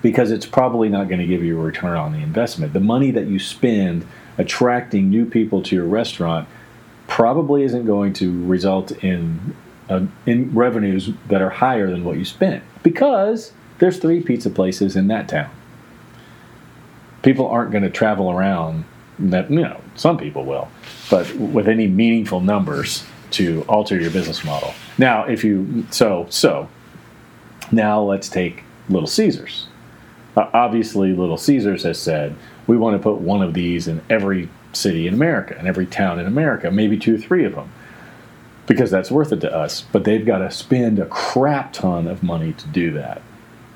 because 0.02 0.30
it's 0.30 0.44
probably 0.44 0.90
not 0.90 1.08
going 1.08 1.20
to 1.20 1.26
give 1.26 1.42
you 1.42 1.58
a 1.58 1.62
return 1.62 1.96
on 1.96 2.12
the 2.12 2.18
investment. 2.18 2.74
The 2.74 2.80
money 2.80 3.10
that 3.12 3.28
you 3.28 3.38
spend 3.38 4.06
attracting 4.42 5.08
new 5.08 5.24
people 5.24 5.62
to 5.62 5.76
your 5.76 5.86
restaurant 5.86 6.48
probably 7.06 7.62
isn't 7.62 7.86
going 7.86 8.12
to 8.12 8.44
result 8.46 8.90
in 9.04 9.54
uh, 9.88 10.04
in 10.26 10.52
revenues 10.54 11.10
that 11.28 11.40
are 11.40 11.50
higher 11.50 11.88
than 11.90 12.04
what 12.04 12.16
you 12.18 12.24
spent 12.24 12.62
because 12.82 13.52
there's 13.78 13.98
three 13.98 14.22
pizza 14.22 14.50
places 14.50 14.96
in 14.96 15.06
that 15.08 15.28
town. 15.28 15.50
People 17.22 17.46
aren't 17.48 17.70
going 17.70 17.84
to 17.84 17.90
travel 17.90 18.30
around 18.30 18.84
that 19.18 19.50
you 19.50 19.60
know 19.60 19.80
some 19.94 20.18
people 20.18 20.44
will, 20.44 20.68
but 21.08 21.32
with 21.36 21.68
any 21.68 21.86
meaningful 21.86 22.40
numbers 22.40 23.04
to 23.30 23.64
alter 23.68 23.98
your 23.98 24.10
business 24.10 24.44
model. 24.44 24.74
Now, 24.98 25.24
if 25.24 25.44
you 25.44 25.86
so 25.90 26.26
so 26.30 26.68
now 27.70 28.02
let's 28.02 28.28
take 28.28 28.64
Little 28.88 29.06
Caesars. 29.06 29.68
Uh, 30.36 30.48
obviously, 30.52 31.12
Little 31.12 31.36
Caesars 31.36 31.82
has 31.82 32.00
said 32.00 32.34
we 32.66 32.76
want 32.76 32.96
to 32.96 33.02
put 33.02 33.20
one 33.20 33.42
of 33.42 33.54
these 33.54 33.88
in 33.88 34.02
every 34.08 34.48
city 34.72 35.06
in 35.06 35.14
America, 35.14 35.58
in 35.58 35.66
every 35.66 35.86
town 35.86 36.18
in 36.18 36.26
America, 36.26 36.70
maybe 36.70 36.98
two, 36.98 37.16
or 37.16 37.18
three 37.18 37.44
of 37.44 37.54
them 37.54 37.70
because 38.66 38.90
that's 38.90 39.10
worth 39.10 39.32
it 39.32 39.40
to 39.40 39.54
us. 39.54 39.82
But 39.92 40.04
they've 40.04 40.24
got 40.24 40.38
to 40.38 40.50
spend 40.50 40.98
a 40.98 41.06
crap 41.06 41.72
ton 41.72 42.06
of 42.06 42.22
money 42.22 42.52
to 42.54 42.68
do 42.68 42.92
that. 42.92 43.22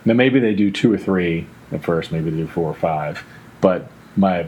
Now, 0.05 0.15
maybe 0.15 0.41
they 0.41 0.55
do 0.55 0.71
two 0.71 0.93
or 0.93 0.99
three 0.99 1.47
at 1.73 1.83
first, 1.83 2.13
maybe 2.13 2.31
they 2.31 2.37
do 2.37 2.47
four 2.47 2.71
or 2.71 2.75
five. 2.75 3.25
But 3.61 3.91
my 4.17 4.47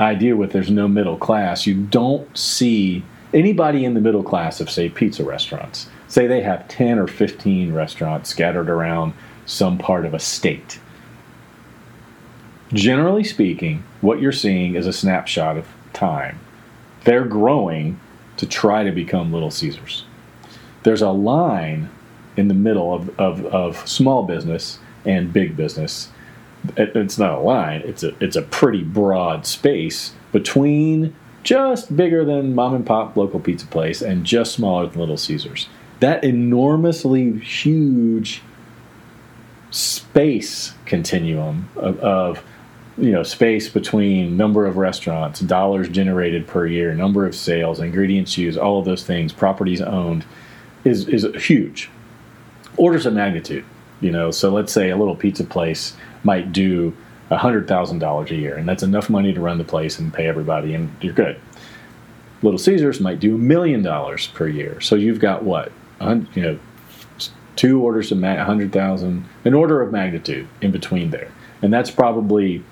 idea 0.00 0.34
with 0.34 0.52
there's 0.52 0.70
no 0.70 0.88
middle 0.88 1.18
class, 1.18 1.66
you 1.66 1.74
don't 1.74 2.36
see 2.36 3.04
anybody 3.34 3.84
in 3.84 3.94
the 3.94 4.00
middle 4.00 4.22
class 4.22 4.60
of, 4.60 4.70
say, 4.70 4.88
pizza 4.88 5.24
restaurants. 5.24 5.88
Say 6.08 6.26
they 6.26 6.42
have 6.42 6.68
10 6.68 6.98
or 6.98 7.06
15 7.06 7.72
restaurants 7.72 8.30
scattered 8.30 8.70
around 8.70 9.12
some 9.44 9.78
part 9.78 10.06
of 10.06 10.14
a 10.14 10.18
state. 10.18 10.78
Generally 12.72 13.24
speaking, 13.24 13.84
what 14.00 14.20
you're 14.20 14.32
seeing 14.32 14.76
is 14.76 14.86
a 14.86 14.92
snapshot 14.92 15.58
of 15.58 15.68
time. 15.92 16.40
They're 17.04 17.24
growing 17.24 18.00
to 18.38 18.46
try 18.46 18.82
to 18.82 18.90
become 18.90 19.32
Little 19.32 19.50
Caesars. 19.50 20.04
There's 20.82 21.02
a 21.02 21.10
line 21.10 21.90
in 22.36 22.48
the 22.48 22.54
middle 22.54 22.94
of, 22.94 23.20
of, 23.20 23.44
of 23.46 23.86
small 23.86 24.22
business 24.22 24.78
and 25.04 25.32
big 25.32 25.56
business. 25.56 26.08
It, 26.76 26.96
it's 26.96 27.18
not 27.18 27.38
a 27.38 27.40
line, 27.40 27.82
it's 27.84 28.02
a, 28.02 28.14
it's 28.24 28.36
a 28.36 28.42
pretty 28.42 28.82
broad 28.82 29.46
space 29.46 30.14
between 30.30 31.14
just 31.42 31.94
bigger 31.94 32.24
than 32.24 32.54
mom 32.54 32.74
and 32.74 32.86
pop 32.86 33.16
local 33.16 33.40
pizza 33.40 33.66
place 33.66 34.00
and 34.00 34.24
just 34.24 34.54
smaller 34.54 34.86
than 34.86 35.00
Little 35.00 35.16
Caesars. 35.18 35.68
That 36.00 36.24
enormously 36.24 37.38
huge 37.40 38.42
space 39.70 40.72
continuum 40.86 41.68
of, 41.76 41.98
of 42.00 42.44
you 42.98 43.10
know 43.10 43.22
space 43.22 43.68
between 43.68 44.36
number 44.36 44.66
of 44.66 44.76
restaurants, 44.76 45.40
dollars 45.40 45.88
generated 45.88 46.46
per 46.46 46.66
year, 46.66 46.94
number 46.94 47.26
of 47.26 47.34
sales, 47.34 47.80
ingredients 47.80 48.36
used, 48.36 48.58
all 48.58 48.78
of 48.78 48.84
those 48.84 49.04
things, 49.04 49.32
properties 49.32 49.80
owned, 49.80 50.24
is 50.84 51.08
is 51.08 51.26
huge. 51.46 51.90
Orders 52.76 53.06
of 53.06 53.14
magnitude, 53.14 53.64
you 54.00 54.10
know. 54.10 54.30
So 54.30 54.50
let's 54.50 54.72
say 54.72 54.90
a 54.90 54.96
little 54.96 55.16
pizza 55.16 55.44
place 55.44 55.94
might 56.24 56.52
do 56.52 56.94
hundred 57.30 57.66
thousand 57.66 57.98
dollars 57.98 58.30
a 58.30 58.34
year, 58.34 58.56
and 58.56 58.68
that's 58.68 58.82
enough 58.82 59.08
money 59.08 59.32
to 59.32 59.40
run 59.40 59.58
the 59.58 59.64
place 59.64 59.98
and 59.98 60.12
pay 60.12 60.26
everybody, 60.26 60.74
and 60.74 60.94
you're 61.00 61.14
good. 61.14 61.40
Little 62.42 62.58
Caesars 62.58 63.00
might 63.00 63.20
do 63.20 63.36
a 63.36 63.38
million 63.38 63.82
dollars 63.82 64.26
per 64.28 64.48
year, 64.48 64.80
so 64.80 64.96
you've 64.96 65.20
got 65.20 65.44
what, 65.44 65.72
you 66.00 66.26
know, 66.36 66.58
two 67.56 67.80
orders 67.80 68.10
of 68.12 68.18
ma- 68.18 68.44
hundred 68.44 68.72
thousand, 68.72 69.24
an 69.44 69.54
order 69.54 69.80
of 69.80 69.92
magnitude 69.92 70.48
in 70.60 70.70
between 70.72 71.10
there, 71.10 71.30
and 71.62 71.72
that's 71.72 71.90
probably 71.90 72.62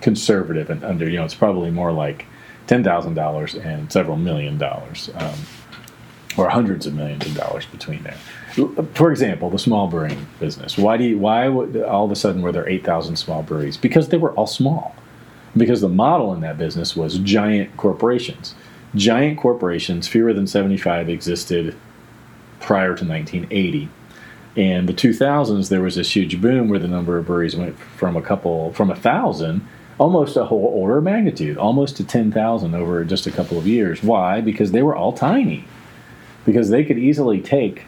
conservative 0.00 0.70
and 0.70 0.84
under. 0.84 1.08
You 1.08 1.18
know, 1.18 1.24
it's 1.24 1.34
probably 1.34 1.70
more 1.70 1.92
like 1.92 2.26
ten 2.66 2.84
thousand 2.84 3.14
dollars 3.14 3.54
and 3.54 3.90
several 3.92 4.16
million 4.16 4.58
dollars, 4.58 5.10
um, 5.14 5.38
or 6.36 6.48
hundreds 6.48 6.86
of 6.86 6.94
millions 6.94 7.26
of 7.26 7.34
dollars 7.34 7.66
between 7.66 8.02
there. 8.02 8.16
For 8.94 9.10
example, 9.10 9.50
the 9.50 9.58
small 9.58 9.88
brewing 9.88 10.26
business. 10.38 10.76
Why 10.76 10.96
do 10.96 11.04
you, 11.04 11.18
why 11.18 11.48
would, 11.48 11.80
all 11.82 12.04
of 12.04 12.10
a 12.10 12.16
sudden 12.16 12.42
were 12.42 12.52
there 12.52 12.68
eight 12.68 12.84
thousand 12.84 13.16
small 13.16 13.42
breweries? 13.42 13.76
Because 13.76 14.08
they 14.08 14.18
were 14.18 14.32
all 14.32 14.46
small. 14.46 14.94
Because 15.56 15.80
the 15.80 15.88
model 15.88 16.32
in 16.32 16.40
that 16.42 16.58
business 16.58 16.94
was 16.94 17.18
giant 17.18 17.76
corporations. 17.76 18.54
Giant 18.94 19.38
corporations, 19.38 20.08
fewer 20.08 20.32
than 20.32 20.46
seventy 20.46 20.76
five, 20.76 21.08
existed 21.08 21.76
prior 22.60 22.94
to 22.94 23.06
1980 23.06 23.88
and 24.56 24.88
the 24.88 24.92
2000s 24.92 25.68
there 25.68 25.80
was 25.80 25.94
this 25.94 26.14
huge 26.14 26.40
boom 26.40 26.68
where 26.68 26.78
the 26.78 26.88
number 26.88 27.18
of 27.18 27.26
breweries 27.26 27.56
went 27.56 27.78
from 27.78 28.16
a 28.16 28.22
couple 28.22 28.72
from 28.72 28.90
a 28.90 28.96
thousand 28.96 29.66
almost 30.00 30.34
a 30.34 30.46
whole 30.46 30.64
order 30.64 30.96
of 30.96 31.04
magnitude, 31.04 31.58
almost 31.58 31.94
to 31.98 32.02
10,000 32.02 32.74
over 32.74 33.04
just 33.04 33.26
a 33.26 33.30
couple 33.30 33.58
of 33.58 33.66
years. 33.66 34.02
Why? 34.02 34.40
Because 34.40 34.72
they 34.72 34.82
were 34.82 34.96
all 34.96 35.12
tiny. 35.12 35.66
Because 36.46 36.70
they 36.70 36.84
could 36.84 36.98
easily 36.98 37.38
take 37.38 37.84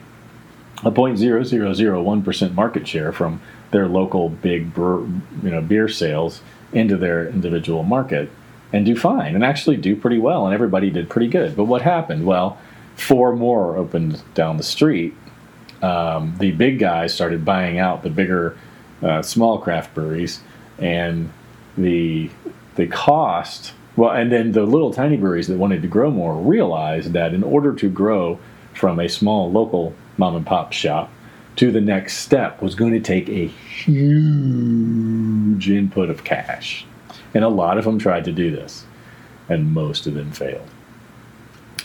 a 0.85 0.91
0.0001% 0.91 2.55
market 2.55 2.87
share 2.87 3.13
from 3.13 3.41
their 3.71 3.89
local 3.89 4.29
big 4.29 4.77
you 4.77 5.23
know, 5.43 5.63
beer 5.63 5.89
sales 5.89 6.43
into 6.75 6.99
their 6.99 7.27
individual 7.27 7.83
market 7.83 8.29
and 8.75 8.85
do 8.85 8.95
fine 8.95 9.35
and 9.35 9.43
actually 9.43 9.79
do 9.79 9.97
pretty 9.97 10.19
well. 10.19 10.45
And 10.45 10.53
everybody 10.53 10.91
did 10.91 11.09
pretty 11.09 11.29
good. 11.29 11.57
But 11.57 11.65
what 11.65 11.81
happened? 11.81 12.27
Well, 12.27 12.59
four 12.95 13.35
more 13.35 13.79
opened 13.79 14.23
down 14.35 14.59
the 14.59 14.63
street. 14.63 15.15
Um, 15.81 16.35
the 16.39 16.51
big 16.51 16.79
guys 16.79 17.15
started 17.15 17.43
buying 17.43 17.79
out 17.79 18.03
the 18.03 18.11
bigger 18.11 18.59
uh, 19.01 19.23
small 19.23 19.57
craft 19.59 19.95
breweries 19.95 20.41
and 20.79 21.33
the 21.77 22.31
the 22.77 22.87
cost 22.87 23.73
well 23.97 24.11
and 24.11 24.33
then 24.33 24.53
the 24.53 24.65
little 24.65 24.93
tiny 24.93 25.17
breweries 25.17 25.49
that 25.49 25.59
wanted 25.59 25.83
to 25.83 25.89
grow 25.89 26.11
more 26.11 26.35
realized 26.35 27.13
that 27.13 27.35
in 27.35 27.43
order 27.43 27.75
to 27.75 27.89
grow 27.89 28.39
from 28.75 28.99
a 28.99 29.09
small 29.09 29.51
local 29.51 29.95
mom 30.17 30.37
and 30.37 30.47
pop 30.47 30.73
shop 30.73 31.11
to 31.57 31.71
the 31.71 31.81
next 31.81 32.19
step 32.19 32.63
was 32.63 32.75
going 32.75 32.93
to 32.93 33.01
take 33.01 33.29
a 33.29 33.47
huge 33.47 35.71
input 35.71 36.11
of 36.11 36.25
cash. 36.25 36.87
And 37.35 37.45
a 37.45 37.49
lot 37.49 37.79
of 37.79 37.85
them 37.85 37.99
tried 37.99 38.25
to 38.25 38.33
do 38.33 38.51
this 38.51 38.85
and 39.49 39.73
most 39.73 40.07
of 40.07 40.15
them 40.15 40.33
failed. 40.33 40.69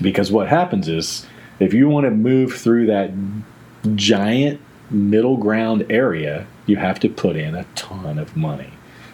Because 0.02 0.32
what 0.32 0.48
happens 0.48 0.88
is 0.88 1.26
if 1.60 1.74
you 1.74 1.90
want 1.90 2.06
to 2.06 2.12
move 2.12 2.54
through 2.54 2.88
that 2.88 3.12
giant 3.96 4.62
middle 4.90 5.38
ground 5.38 5.86
area 5.90 6.48
you 6.66 6.78
have 6.78 7.00
to 7.00 7.10
put 7.10 7.36
in 7.36 7.56
a 7.56 7.66
ton 7.76 8.18
of 8.18 8.38
money 8.38 8.72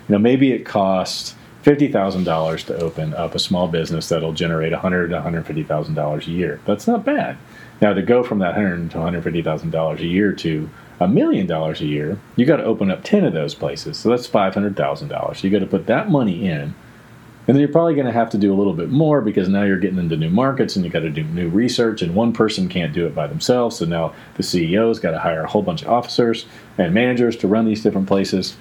you 0.07 0.13
know, 0.13 0.19
maybe 0.19 0.51
it 0.51 0.65
costs 0.65 1.35
fifty 1.61 1.87
thousand 1.87 2.25
dollars 2.25 2.63
to 2.65 2.77
open 2.77 3.13
up 3.13 3.35
a 3.35 3.39
small 3.39 3.67
business 3.67 4.09
that'll 4.09 4.33
generate 4.33 4.73
a 4.73 4.79
hundred 4.79 5.07
to 5.09 5.15
one 5.15 5.23
hundred 5.23 5.45
fifty 5.45 5.63
thousand 5.63 5.95
dollars 5.95 6.27
a 6.27 6.31
year. 6.31 6.59
That's 6.65 6.87
not 6.87 7.05
bad. 7.05 7.37
Now 7.81 7.93
to 7.93 8.01
go 8.01 8.23
from 8.23 8.39
that 8.39 8.53
hundred 8.55 8.91
to 8.91 8.97
one 8.97 9.07
hundred 9.07 9.23
fifty 9.23 9.41
thousand 9.41 9.71
dollars 9.71 10.01
a 10.01 10.05
year 10.05 10.33
to 10.33 10.69
a 10.99 11.07
million 11.07 11.47
dollars 11.47 11.81
a 11.81 11.85
year, 11.85 12.19
you 12.35 12.45
got 12.45 12.57
to 12.57 12.63
open 12.63 12.91
up 12.91 13.03
ten 13.03 13.23
of 13.25 13.33
those 13.33 13.55
places. 13.55 13.97
So 13.97 14.09
that's 14.09 14.27
five 14.27 14.53
hundred 14.53 14.75
thousand 14.75 15.07
dollars. 15.07 15.43
You 15.43 15.49
got 15.49 15.59
to 15.59 15.65
put 15.65 15.87
that 15.87 16.09
money 16.09 16.45
in, 16.45 16.75
and 17.47 17.55
then 17.55 17.57
you're 17.57 17.67
probably 17.67 17.93
going 17.93 18.07
to 18.07 18.13
have 18.13 18.29
to 18.31 18.37
do 18.37 18.53
a 18.53 18.55
little 18.55 18.73
bit 18.73 18.89
more 18.89 19.21
because 19.21 19.49
now 19.49 19.63
you're 19.63 19.79
getting 19.79 19.99
into 19.99 20.15
new 20.15 20.29
markets 20.29 20.75
and 20.75 20.85
you 20.85 20.91
got 20.91 20.99
to 20.99 21.09
do 21.09 21.23
new 21.23 21.49
research. 21.49 22.01
And 22.01 22.15
one 22.15 22.31
person 22.31 22.69
can't 22.69 22.93
do 22.93 23.05
it 23.05 23.13
by 23.13 23.27
themselves. 23.27 23.77
So 23.77 23.85
now 23.85 24.13
the 24.35 24.43
CEO's 24.43 24.99
got 24.99 25.11
to 25.11 25.19
hire 25.19 25.43
a 25.43 25.49
whole 25.49 25.61
bunch 25.61 25.81
of 25.81 25.89
officers 25.89 26.45
and 26.77 26.93
managers 26.93 27.35
to 27.37 27.47
run 27.47 27.65
these 27.65 27.83
different 27.83 28.07
places. 28.07 28.55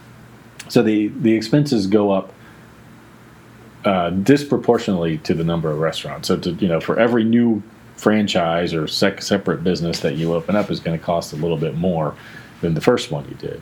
So 0.73 0.83
the 0.83 1.09
the 1.09 1.35
expenses 1.35 1.87
go 1.87 2.13
up 2.13 2.33
uh, 3.85 4.09
disproportionately 4.09 5.19
to 5.19 5.35
the 5.35 5.45
number 5.45 5.71
of 5.71 5.79
restaurants. 5.81 6.29
So 6.29 6.39
to 6.39 6.53
you 6.53 6.67
know, 6.67 6.81
for 6.81 6.99
every 6.99 7.25
new 7.25 7.63
franchise 7.97 8.73
or 8.73 8.89
sec- 8.89 9.21
separate 9.21 9.63
business 9.63 10.01
that 10.01 10.15
you 10.15 10.33
open 10.33 10.57
up 10.57 10.71
is 10.71 10.81
going 10.81 10.99
to 10.99 11.05
cost 11.05 11.35
a 11.35 11.37
little 11.37 11.59
bit 11.59 11.77
more 11.77 12.15
than 12.63 12.73
the 12.73 12.81
first 12.81 13.11
one 13.11 13.29
you 13.29 13.35
did. 13.35 13.61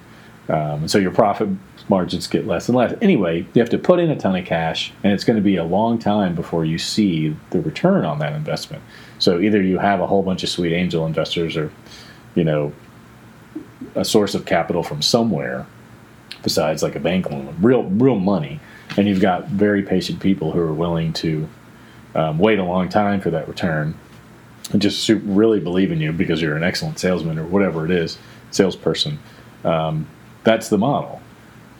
Um, 0.48 0.82
and 0.82 0.90
so 0.90 0.98
your 0.98 1.10
profit 1.10 1.48
margins 1.88 2.28
get 2.28 2.46
less 2.46 2.68
and 2.68 2.76
less. 2.76 2.94
Anyway, 3.02 3.44
you 3.54 3.60
have 3.60 3.70
to 3.70 3.78
put 3.78 3.98
in 3.98 4.08
a 4.08 4.16
ton 4.16 4.36
of 4.36 4.44
cash, 4.44 4.92
and 5.02 5.12
it's 5.12 5.24
going 5.24 5.36
to 5.36 5.42
be 5.42 5.56
a 5.56 5.64
long 5.64 5.98
time 5.98 6.36
before 6.36 6.64
you 6.64 6.78
see 6.78 7.36
the 7.50 7.60
return 7.60 8.04
on 8.04 8.20
that 8.20 8.34
investment. 8.34 8.84
So 9.18 9.40
either 9.40 9.60
you 9.60 9.78
have 9.78 9.98
a 9.98 10.06
whole 10.06 10.22
bunch 10.22 10.44
of 10.44 10.48
sweet 10.48 10.72
angel 10.72 11.06
investors, 11.06 11.56
or 11.56 11.72
you 12.36 12.44
know, 12.44 12.72
a 13.96 14.04
source 14.04 14.36
of 14.36 14.46
capital 14.46 14.84
from 14.84 15.02
somewhere 15.02 15.66
besides 16.42 16.82
like 16.82 16.96
a 16.96 17.00
bank 17.00 17.30
loan, 17.30 17.56
real 17.60 17.84
real 17.84 18.18
money, 18.18 18.60
and 18.96 19.06
you've 19.06 19.20
got 19.20 19.48
very 19.48 19.82
patient 19.82 20.20
people 20.20 20.52
who 20.52 20.60
are 20.60 20.72
willing 20.72 21.12
to 21.14 21.48
um, 22.14 22.38
wait 22.38 22.58
a 22.58 22.64
long 22.64 22.88
time 22.88 23.20
for 23.20 23.30
that 23.30 23.48
return, 23.48 23.94
and 24.72 24.82
just 24.82 25.08
really 25.08 25.60
believe 25.60 25.92
in 25.92 26.00
you 26.00 26.12
because 26.12 26.40
you're 26.42 26.56
an 26.56 26.64
excellent 26.64 26.98
salesman 26.98 27.38
or 27.38 27.44
whatever 27.44 27.84
it 27.84 27.90
is, 27.90 28.18
salesperson. 28.50 29.18
Um, 29.64 30.06
that's 30.44 30.68
the 30.68 30.78
model. 30.78 31.20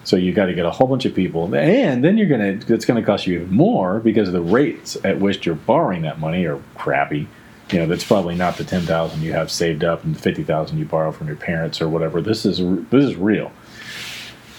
So 0.05 0.17
you 0.17 0.33
got 0.33 0.47
to 0.47 0.55
get 0.55 0.65
a 0.65 0.71
whole 0.71 0.87
bunch 0.87 1.05
of 1.05 1.15
people, 1.15 1.55
and 1.55 2.03
then 2.03 2.17
you're 2.17 2.29
gonna 2.29 2.59
it's 2.69 2.85
gonna 2.85 3.03
cost 3.03 3.27
you 3.27 3.41
even 3.41 3.55
more 3.55 4.01
because 4.01 4.33
the 4.33 4.41
rates 4.41 4.97
at 5.05 5.21
which 5.21 5.45
you're 5.45 5.55
borrowing 5.55 6.03
that 6.03 6.19
money 6.19 6.47
are 6.47 6.61
crappy. 6.77 7.29
You 7.71 7.79
know 7.79 7.87
that's 7.87 8.05
probably 8.05 8.35
not 8.35 8.57
the 8.57 8.65
ten 8.65 8.83
thousand 8.83 9.23
you 9.23 9.33
have 9.33 9.51
saved 9.51 9.85
up 9.85 10.03
and 10.03 10.15
the 10.15 10.19
fifty 10.19 10.43
thousand 10.43 10.79
you 10.79 10.87
borrow 10.87 11.13
from 11.13 11.27
your 11.27 11.37
parents 11.37 11.81
or 11.81 11.89
whatever. 11.89 12.23
This 12.23 12.47
is 12.47 12.59
this 12.91 13.05
is 13.05 13.17
real. 13.17 13.53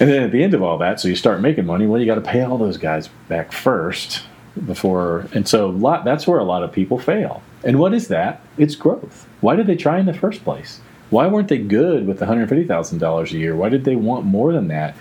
And 0.02 0.10
then 0.10 0.24
at 0.24 0.32
the 0.32 0.44
end 0.44 0.56
of 0.56 0.64
all 0.64 0.80
that, 0.80 1.00
so 1.00 1.08
you 1.08 1.16
start 1.16 1.42
making 1.42 1.68
money. 1.68 1.86
Well, 1.86 2.02
you 2.02 2.08
got 2.08 2.16
to 2.16 2.22
pay 2.22 2.42
all 2.42 2.58
those 2.58 2.78
guys 2.78 3.08
back 3.30 3.52
first 3.52 4.24
before, 4.66 5.28
and 5.32 5.48
so 5.48 5.70
lot, 5.70 6.04
that's 6.06 6.26
where 6.26 6.40
a 6.40 6.44
lot 6.44 6.64
of 6.64 6.72
people 6.72 6.98
fail. 6.98 7.44
And 7.64 7.78
what 7.78 7.94
is 7.94 8.08
that? 8.08 8.42
It's 8.58 8.74
growth. 8.74 9.28
Why 9.42 9.56
did 9.56 9.68
they 9.68 9.76
try 9.76 10.00
in 10.00 10.08
the 10.08 10.14
first 10.16 10.44
place? 10.44 10.82
Why 11.12 11.28
weren't 11.28 11.50
they 11.50 11.60
good 11.60 12.08
with 12.08 12.20
$150,000 12.20 13.32
a 13.32 13.38
year? 13.38 13.56
Why 13.56 13.70
did 13.70 13.84
they 13.84 13.96
want 13.96 14.26
more 14.26 14.52
than 14.52 14.70
that? 14.70 14.98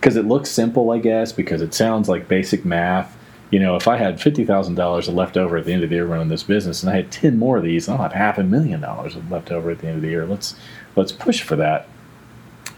Because 0.00 0.16
it 0.16 0.24
looks 0.24 0.50
simple, 0.50 0.90
I 0.90 0.98
guess, 0.98 1.30
because 1.30 1.62
it 1.62 1.72
sounds 1.72 2.08
like 2.08 2.26
basic 2.26 2.64
math. 2.64 3.16
You 3.52 3.60
know, 3.60 3.76
if 3.76 3.86
I 3.86 3.98
had 3.98 4.18
$50,000 4.18 5.14
left 5.14 5.36
over 5.36 5.58
at 5.58 5.64
the 5.64 5.72
end 5.72 5.84
of 5.84 5.90
the 5.90 5.94
year 5.94 6.06
running 6.06 6.28
this 6.28 6.42
business 6.42 6.82
and 6.82 6.90
I 6.90 6.96
had 6.96 7.12
10 7.12 7.38
more 7.38 7.58
of 7.58 7.62
these, 7.62 7.88
I'll 7.88 7.98
have 7.98 8.14
half 8.14 8.36
a 8.36 8.42
million 8.42 8.80
dollars 8.80 9.14
left 9.30 9.52
over 9.52 9.70
at 9.70 9.78
the 9.78 9.86
end 9.86 9.96
of 9.96 10.02
the 10.02 10.08
year. 10.08 10.26
Let's 10.26 10.56
let's 10.96 11.12
push 11.12 11.40
for 11.40 11.54
that. 11.54 11.86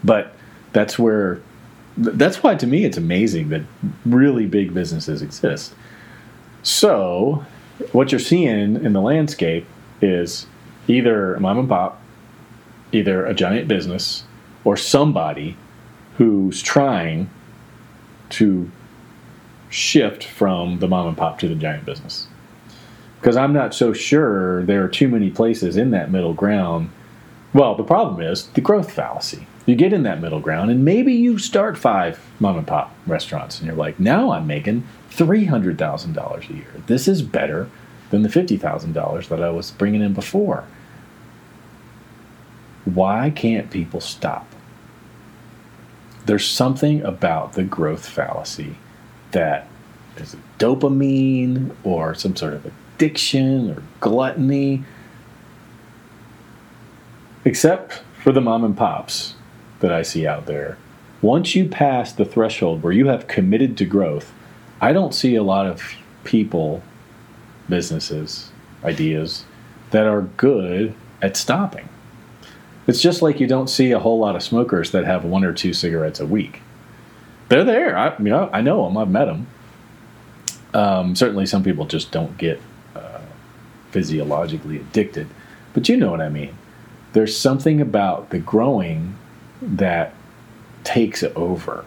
But 0.03 0.35
that's 0.73 0.99
where 0.99 1.41
that's 1.97 2.41
why 2.41 2.55
to 2.55 2.67
me 2.67 2.85
it's 2.85 2.97
amazing 2.97 3.49
that 3.49 3.61
really 4.05 4.45
big 4.45 4.73
businesses 4.73 5.21
exist. 5.21 5.75
So, 6.63 7.45
what 7.91 8.11
you're 8.11 8.19
seeing 8.19 8.83
in 8.83 8.93
the 8.93 9.01
landscape 9.01 9.65
is 10.01 10.47
either 10.87 11.35
a 11.35 11.39
mom 11.39 11.59
and 11.59 11.69
pop, 11.69 12.01
either 12.91 13.25
a 13.25 13.33
giant 13.33 13.67
business, 13.67 14.23
or 14.63 14.77
somebody 14.77 15.57
who's 16.17 16.61
trying 16.61 17.29
to 18.29 18.71
shift 19.69 20.23
from 20.23 20.79
the 20.79 20.87
mom 20.87 21.07
and 21.07 21.17
pop 21.17 21.39
to 21.39 21.47
the 21.47 21.55
giant 21.55 21.85
business. 21.85 22.27
Because 23.19 23.35
I'm 23.35 23.53
not 23.53 23.73
so 23.73 23.93
sure 23.93 24.63
there 24.63 24.83
are 24.83 24.89
too 24.89 25.07
many 25.07 25.29
places 25.29 25.77
in 25.77 25.91
that 25.91 26.11
middle 26.11 26.33
ground. 26.33 26.89
Well, 27.53 27.75
the 27.75 27.83
problem 27.83 28.21
is 28.21 28.47
the 28.47 28.61
growth 28.61 28.91
fallacy 28.91 29.47
you 29.65 29.75
get 29.75 29.93
in 29.93 30.03
that 30.03 30.21
middle 30.21 30.39
ground 30.39 30.69
and 30.69 30.83
maybe 30.83 31.13
you 31.13 31.37
start 31.37 31.77
five 31.77 32.19
mom 32.39 32.57
and 32.57 32.67
pop 32.67 32.93
restaurants 33.07 33.59
and 33.59 33.67
you're 33.67 33.75
like 33.75 33.99
now 33.99 34.31
i'm 34.31 34.45
making 34.45 34.83
$300000 35.15 36.49
a 36.49 36.53
year. 36.53 36.73
This 36.87 37.07
is 37.07 37.21
better 37.21 37.69
than 38.09 38.23
the 38.23 38.29
$50000 38.29 39.27
that 39.27 39.43
i 39.43 39.49
was 39.49 39.71
bringing 39.71 40.01
in 40.01 40.13
before. 40.13 40.65
Why 42.85 43.29
can't 43.29 43.69
people 43.69 44.01
stop? 44.01 44.47
There's 46.25 46.47
something 46.47 47.01
about 47.03 47.53
the 47.53 47.63
growth 47.63 48.07
fallacy 48.07 48.75
that 49.31 49.67
is 50.17 50.35
dopamine 50.59 51.75
or 51.83 52.13
some 52.15 52.35
sort 52.35 52.53
of 52.53 52.65
addiction 52.65 53.71
or 53.71 53.83
gluttony, 53.99 54.83
except 57.45 58.03
for 58.21 58.31
the 58.31 58.41
mom 58.41 58.63
and 58.63 58.77
pops 58.77 59.32
that 59.83 59.91
I 59.91 60.01
see 60.01 60.25
out 60.25 60.45
there. 60.45 60.77
Once 61.21 61.55
you 61.55 61.67
pass 61.67 62.13
the 62.13 62.23
threshold 62.23 62.81
where 62.81 62.93
you 62.93 63.07
have 63.07 63.27
committed 63.27 63.77
to 63.77 63.85
growth, 63.85 64.33
I 64.79 64.93
don't 64.93 65.13
see 65.13 65.35
a 65.35 65.43
lot 65.43 65.67
of 65.67 65.83
people, 66.23 66.81
businesses, 67.67 68.49
ideas 68.85 69.43
that 69.91 70.07
are 70.07 70.21
good 70.21 70.95
at 71.21 71.35
stopping. 71.35 71.89
It's 72.87 73.01
just 73.01 73.21
like 73.21 73.41
you 73.41 73.47
don't 73.47 73.69
see 73.69 73.91
a 73.91 73.99
whole 73.99 74.19
lot 74.19 74.37
of 74.37 74.41
smokers 74.43 74.91
that 74.91 75.03
have 75.03 75.25
one 75.25 75.43
or 75.43 75.51
two 75.51 75.73
cigarettes 75.73 76.21
a 76.21 76.25
week. 76.25 76.61
They're 77.49 77.65
there. 77.65 77.97
I, 77.97 78.17
you 78.17 78.29
know, 78.29 78.49
I 78.53 78.61
know 78.61 78.85
them. 78.85 78.97
I've 78.97 79.09
met 79.09 79.25
them. 79.25 79.47
Um, 80.73 81.15
certainly, 81.15 81.45
some 81.45 81.61
people 81.61 81.85
just 81.85 82.09
don't 82.11 82.37
get 82.37 82.61
uh, 82.95 83.19
physiologically 83.91 84.77
addicted, 84.77 85.27
but 85.73 85.89
you 85.89 85.97
know 85.97 86.09
what 86.09 86.21
I 86.21 86.29
mean. 86.29 86.55
There's 87.11 87.37
something 87.37 87.81
about 87.81 88.29
the 88.29 88.39
growing 88.39 89.17
that 89.63 90.13
takes 90.83 91.23
over. 91.35 91.85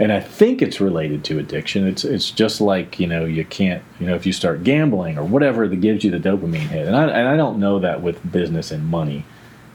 And 0.00 0.12
I 0.12 0.20
think 0.20 0.60
it's 0.60 0.80
related 0.80 1.22
to 1.24 1.38
addiction. 1.38 1.86
It's 1.86 2.04
it's 2.04 2.30
just 2.30 2.60
like 2.60 2.98
you 2.98 3.06
know 3.06 3.24
you 3.24 3.44
can't 3.44 3.82
you 4.00 4.06
know 4.06 4.16
if 4.16 4.26
you 4.26 4.32
start 4.32 4.64
gambling 4.64 5.16
or 5.16 5.24
whatever 5.24 5.68
that 5.68 5.76
gives 5.76 6.02
you 6.02 6.10
the 6.10 6.18
dopamine 6.18 6.68
hit. 6.68 6.86
And 6.86 6.96
I 6.96 7.04
and 7.04 7.28
I 7.28 7.36
don't 7.36 7.60
know 7.60 7.78
that 7.78 8.02
with 8.02 8.32
business 8.32 8.72
and 8.72 8.86
money 8.86 9.24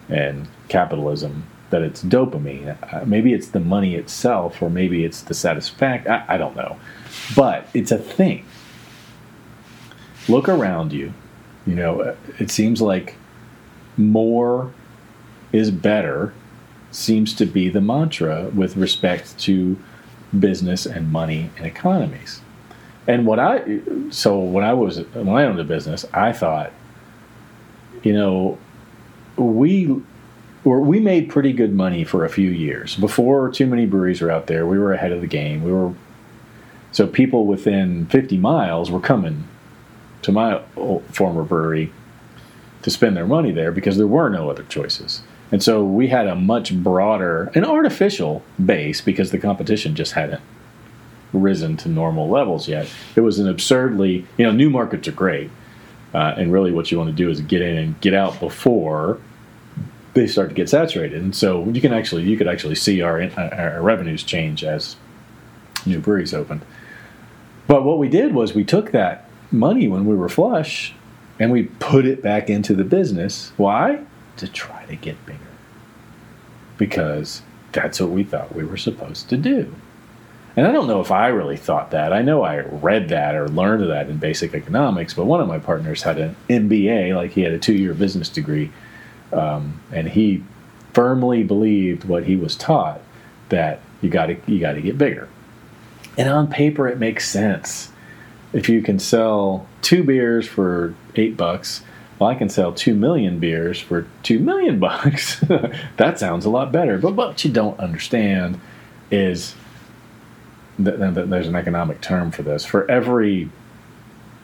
and 0.10 0.48
capitalism 0.68 1.46
that 1.70 1.82
it's 1.84 2.04
dopamine. 2.04 2.78
Uh, 2.94 3.06
maybe 3.06 3.34
it's 3.34 3.48
the 3.48 3.60
money 3.60 3.96
itself, 3.96 4.62
or 4.62 4.70
maybe 4.70 5.06
it's 5.06 5.22
the 5.22 5.34
satisfaction. 5.34 6.12
I, 6.12 6.36
I 6.36 6.38
don't 6.38 6.56
know, 6.56 6.78
but 7.36 7.68
it's 7.74 7.92
a 7.92 7.98
thing. 7.98 8.46
Look 10.28 10.50
around 10.50 10.92
you. 10.92 11.14
You 11.66 11.76
know, 11.76 12.16
it 12.40 12.52
seems 12.52 12.82
like 12.82 13.16
more 13.96 14.74
is 15.52 15.72
better 15.72 16.34
seems 16.92 17.34
to 17.36 17.46
be 17.46 17.70
the 17.70 17.82
mantra 17.82 18.50
with 18.54 18.76
respect 18.76 19.38
to 19.40 19.78
business 20.38 20.86
and 20.86 21.12
money 21.12 21.50
and 21.58 21.66
economies. 21.66 22.42
And 23.08 23.26
what 23.26 23.40
I 23.40 23.80
so 24.12 24.40
when 24.40 24.64
I 24.64 24.74
was 24.74 25.00
when 25.14 25.30
I 25.30 25.46
owned 25.46 25.60
a 25.60 25.64
business, 25.64 26.06
I 26.14 26.32
thought, 26.32 26.72
you 28.04 28.14
know, 28.14 28.58
we 29.36 30.02
or 30.64 30.82
we 30.82 31.00
made 31.00 31.30
pretty 31.30 31.54
good 31.54 31.74
money 31.74 32.04
for 32.04 32.26
a 32.26 32.30
few 32.30 32.50
years 32.50 32.96
before 32.96 33.50
too 33.50 33.66
many 33.66 33.86
breweries 33.86 34.22
were 34.22 34.30
out 34.30 34.48
there. 34.48 34.68
We 34.68 34.78
were 34.78 34.94
ahead 34.94 35.12
of 35.12 35.22
the 35.22 35.28
game. 35.28 35.64
We 35.64 35.72
were 35.72 35.94
so 36.92 37.08
people 37.08 37.46
within 37.46 38.08
50 38.08 38.38
miles 38.38 38.92
were 38.92 39.00
coming 39.00 39.48
to 40.24 40.32
my 40.32 40.62
former 41.12 41.44
brewery 41.44 41.92
to 42.82 42.90
spend 42.90 43.16
their 43.16 43.28
money 43.28 43.52
there 43.52 43.72
because 43.72 43.98
there 43.98 44.08
were 44.08 44.30
no 44.30 44.50
other 44.50 44.64
choices. 44.64 45.22
And 45.52 45.64
so 45.64 45.84
we 45.84 46.08
had 46.08 46.28
a 46.28 46.36
much 46.36 46.76
broader, 46.76 47.52
an 47.56 47.66
artificial 47.66 48.44
base 48.64 49.02
because 49.02 49.32
the 49.32 49.40
competition 49.40 49.96
just 49.96 50.14
hadn't 50.14 50.42
risen 51.34 51.78
to 51.78 51.90
normal 51.90 52.30
levels 52.30 52.68
yet. 52.68 52.92
It 53.16 53.22
was 53.22 53.40
an 53.40 53.48
absurdly, 53.48 54.26
you 54.38 54.46
know, 54.46 54.52
new 54.52 54.70
markets 54.70 55.08
are 55.08 55.14
great. 55.14 55.50
Uh, 56.14 56.34
and 56.38 56.52
really 56.52 56.72
what 56.72 56.92
you 56.92 56.98
want 56.98 57.10
to 57.10 57.16
do 57.16 57.30
is 57.30 57.40
get 57.42 57.62
in 57.62 57.78
and 57.78 58.02
get 58.02 58.14
out 58.16 58.40
before 58.40 59.20
they 60.16 60.26
start 60.26 60.50
to 60.50 60.56
get 60.56 60.68
saturated. 60.68 61.22
And 61.22 61.36
so 61.36 61.68
you 61.70 61.82
can 61.82 61.94
actually, 61.94 62.24
you 62.24 62.36
could 62.36 62.48
actually 62.48 62.76
see 62.76 63.02
our, 63.02 63.22
our 63.38 63.82
revenues 63.82 64.24
change 64.24 64.64
as 64.64 64.96
new 65.86 66.00
breweries 66.00 66.34
opened. 66.34 66.62
But 67.68 67.84
what 67.84 68.00
we 68.00 68.10
did 68.10 68.34
was 68.34 68.56
we 68.56 68.64
took 68.64 68.92
that 68.92 69.30
money 69.52 69.88
when 69.88 70.06
we 70.06 70.16
were 70.16 70.30
flush 70.30 70.94
and 71.40 71.52
we 71.52 71.64
put 71.64 72.06
it 72.06 72.24
back 72.24 72.50
into 72.50 72.74
the 72.74 72.84
business. 72.84 73.52
Why? 73.58 74.04
To 74.40 74.48
try 74.48 74.86
to 74.86 74.96
get 74.96 75.26
bigger. 75.26 75.40
Because 76.78 77.42
that's 77.72 78.00
what 78.00 78.10
we 78.10 78.24
thought 78.24 78.56
we 78.56 78.64
were 78.64 78.78
supposed 78.78 79.30
to 79.30 79.38
do. 79.38 79.76
And 80.56 80.68
I 80.68 80.72
don't 80.72 80.88
know 80.88 81.00
if 81.00 81.12
I 81.12 81.28
really 81.28 81.58
thought 81.58 81.92
that. 81.92 82.12
I 82.12 82.22
know 82.22 82.44
I 82.44 82.60
read 82.60 83.10
that 83.10 83.36
or 83.36 83.48
learned 83.48 83.90
that 83.90 84.10
in 84.10 84.18
basic 84.18 84.54
economics, 84.54 85.14
but 85.14 85.26
one 85.26 85.40
of 85.40 85.48
my 85.48 85.60
partners 85.60 86.04
had 86.04 86.18
an 86.18 86.36
MBA, 86.50 87.16
like 87.16 87.32
he 87.32 87.42
had 87.42 87.54
a 87.54 87.60
two 87.60 87.74
year 87.74 87.94
business 87.94 88.30
degree, 88.30 88.72
um, 89.32 89.80
and 89.92 90.10
he 90.10 90.44
firmly 90.94 91.44
believed 91.44 92.04
what 92.04 92.26
he 92.26 92.36
was 92.36 92.56
taught 92.56 93.00
that 93.50 93.80
you 94.02 94.10
got 94.10 94.26
to 94.26 94.38
you 94.48 94.60
got 94.60 94.74
to 94.74 94.82
get 94.82 94.98
bigger. 94.98 95.30
And 96.18 96.28
on 96.28 96.48
paper, 96.48 96.88
it 96.88 96.98
makes 96.98 97.30
sense. 97.30 97.92
If 98.52 98.68
you 98.68 98.82
can 98.82 99.00
sell 99.00 99.68
two 99.82 100.04
beers 100.04 100.48
for 100.48 100.96
eight 101.16 101.38
bucks, 101.38 101.84
well, 102.20 102.30
I 102.30 102.36
can 102.36 102.50
sell 102.50 102.74
two 102.74 102.94
million 102.94 103.40
beers 103.40 103.80
for 103.80 104.06
two 104.24 104.40
million 104.40 104.80
bucks. 104.80 105.40
that 105.98 106.20
sounds 106.20 106.46
a 106.46 106.50
lot 106.50 106.72
better. 106.72 106.98
But 106.98 107.16
what 107.16 107.44
you 107.46 107.52
don't 107.52 107.80
understand 107.80 108.60
is 109.10 109.56
that, 110.78 110.98
there's 111.30 111.48
an 111.48 111.56
economic 111.56 112.02
term 112.02 112.32
for 112.32 112.44
this. 112.44 112.66
For 112.66 112.90
every 112.92 113.50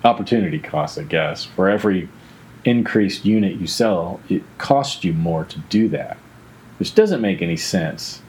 opportunity 0.04 0.60
cost, 0.60 0.98
I 0.98 1.04
guess, 1.04 1.44
for 1.44 1.70
every 1.70 2.10
increased 2.64 3.26
unit 3.26 3.58
you 3.58 3.68
sell, 3.68 4.22
it 4.30 4.44
costs 4.58 5.04
you 5.04 5.14
more 5.14 5.44
to 5.46 5.60
do 5.60 5.90
that, 5.90 6.18
which 6.80 6.96
doesn't 6.96 7.22
make 7.22 7.42
any 7.42 7.58
sense. 7.58 8.22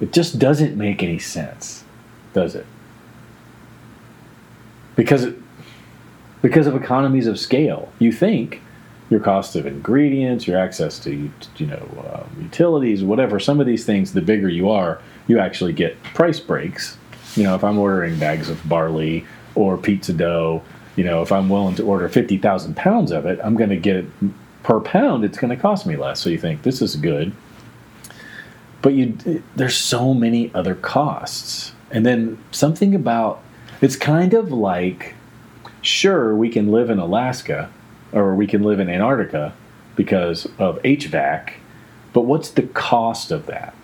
It 0.00 0.12
just 0.12 0.38
doesn't 0.38 0.76
make 0.76 1.02
any 1.02 1.18
sense, 1.18 1.84
does 2.32 2.54
it? 2.54 2.66
Because 4.96 5.24
it, 5.24 5.36
because 6.42 6.66
of 6.66 6.76
economies 6.76 7.26
of 7.26 7.38
scale. 7.38 7.90
You 7.98 8.12
think 8.12 8.60
your 9.08 9.20
cost 9.20 9.56
of 9.56 9.66
ingredients, 9.66 10.46
your 10.46 10.58
access 10.58 10.98
to 11.00 11.30
you 11.56 11.66
know 11.66 12.04
uh, 12.12 12.24
utilities, 12.40 13.02
whatever. 13.02 13.38
Some 13.38 13.60
of 13.60 13.66
these 13.66 13.86
things, 13.86 14.12
the 14.12 14.20
bigger 14.22 14.48
you 14.48 14.70
are, 14.70 15.00
you 15.28 15.38
actually 15.38 15.72
get 15.72 16.02
price 16.02 16.40
breaks. 16.40 16.98
You 17.36 17.44
know, 17.44 17.54
if 17.54 17.64
I'm 17.64 17.78
ordering 17.78 18.18
bags 18.18 18.50
of 18.50 18.68
barley 18.68 19.24
or 19.54 19.78
pizza 19.78 20.12
dough, 20.12 20.62
you 20.96 21.04
know, 21.04 21.22
if 21.22 21.32
I'm 21.32 21.48
willing 21.48 21.76
to 21.76 21.84
order 21.84 22.08
fifty 22.08 22.38
thousand 22.38 22.76
pounds 22.76 23.12
of 23.12 23.24
it, 23.26 23.38
I'm 23.42 23.56
going 23.56 23.70
to 23.70 23.76
get 23.76 23.96
it 23.96 24.06
per 24.62 24.80
pound. 24.80 25.24
It's 25.24 25.38
going 25.38 25.54
to 25.54 25.60
cost 25.60 25.86
me 25.86 25.96
less. 25.96 26.20
So 26.20 26.30
you 26.30 26.38
think 26.38 26.62
this 26.62 26.82
is 26.82 26.96
good, 26.96 27.32
but 28.80 28.94
you 28.94 29.42
there's 29.56 29.76
so 29.76 30.14
many 30.14 30.52
other 30.54 30.74
costs, 30.74 31.72
and 31.90 32.04
then 32.04 32.38
something 32.50 32.94
about 32.94 33.42
it's 33.80 33.96
kind 33.96 34.34
of 34.34 34.52
like 34.52 35.14
sure, 35.82 36.34
we 36.34 36.48
can 36.48 36.72
live 36.72 36.88
in 36.88 36.98
Alaska 36.98 37.70
or 38.12 38.34
we 38.34 38.46
can 38.46 38.62
live 38.62 38.80
in 38.80 38.88
Antarctica 38.88 39.52
because 39.96 40.46
of 40.58 40.80
HVAC, 40.82 41.52
but 42.12 42.22
what's 42.22 42.50
the 42.50 42.62
cost 42.62 43.30
of 43.30 43.46
that? 43.46 43.74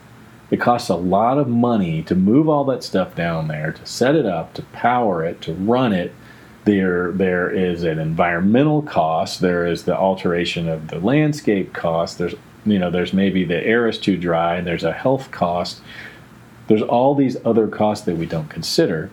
It 0.51 0.61
costs 0.61 0.89
a 0.89 0.97
lot 0.97 1.39
of 1.39 1.49
money 1.49 2.03
to 2.05 2.15
move 2.15 2.49
all 2.49 2.65
that 2.67 2.83
stuff 2.83 3.15
down 3.15 3.49
there, 3.49 3.73
to 3.73 3.87
set 3.87 4.15
it 4.15 4.25
up, 4.25 4.55
to 4.55 4.63
power 4.63 5.25
it, 5.25 5.43
to 5.43 5.53
run 5.53 5.93
it. 5.93 6.15
There, 6.65 7.13
there 7.13 7.51
is 7.51 7.83
an 7.83 7.99
environmental 7.99 8.83
cost. 8.83 9.41
There 9.41 9.67
is 9.67 9.85
the 9.85 9.97
alteration 9.97 10.69
of 10.69 10.89
the 10.89 10.99
landscape 11.01 11.73
cost. 11.73 12.19
There's, 12.19 12.35
you 12.65 12.79
know, 12.79 12.91
there's 12.91 13.13
maybe 13.13 13.45
the 13.45 13.63
air 13.63 13.89
is 13.89 13.99
too 13.99 14.17
dry, 14.17 14.57
and 14.57 14.67
there's 14.67 14.85
a 14.85 14.93
health 14.93 15.31
cost. 15.31 15.81
There's 16.67 16.83
all 16.83 17.15
these 17.15 17.37
other 17.45 17.69
costs 17.69 18.05
that 18.07 18.17
we 18.17 18.27
don't 18.27 18.51
consider. 18.51 19.11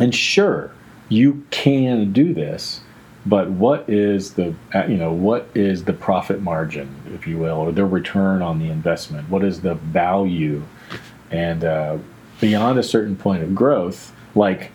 And 0.00 0.12
sure, 0.12 0.72
you 1.08 1.44
can 1.50 2.12
do 2.12 2.32
this 2.34 2.80
but 3.26 3.50
what 3.50 3.88
is 3.88 4.34
the 4.34 4.54
you 4.86 4.96
know 4.96 5.12
what 5.12 5.48
is 5.54 5.84
the 5.84 5.92
profit 5.92 6.42
margin 6.42 6.94
if 7.14 7.26
you 7.26 7.38
will 7.38 7.56
or 7.56 7.72
the 7.72 7.84
return 7.84 8.42
on 8.42 8.58
the 8.58 8.68
investment? 8.68 9.28
What 9.30 9.42
is 9.42 9.62
the 9.62 9.76
value? 9.76 10.62
And 11.30 11.64
uh, 11.64 11.98
beyond 12.40 12.78
a 12.78 12.82
certain 12.82 13.16
point 13.16 13.42
of 13.42 13.54
growth 13.54 14.12
like 14.34 14.70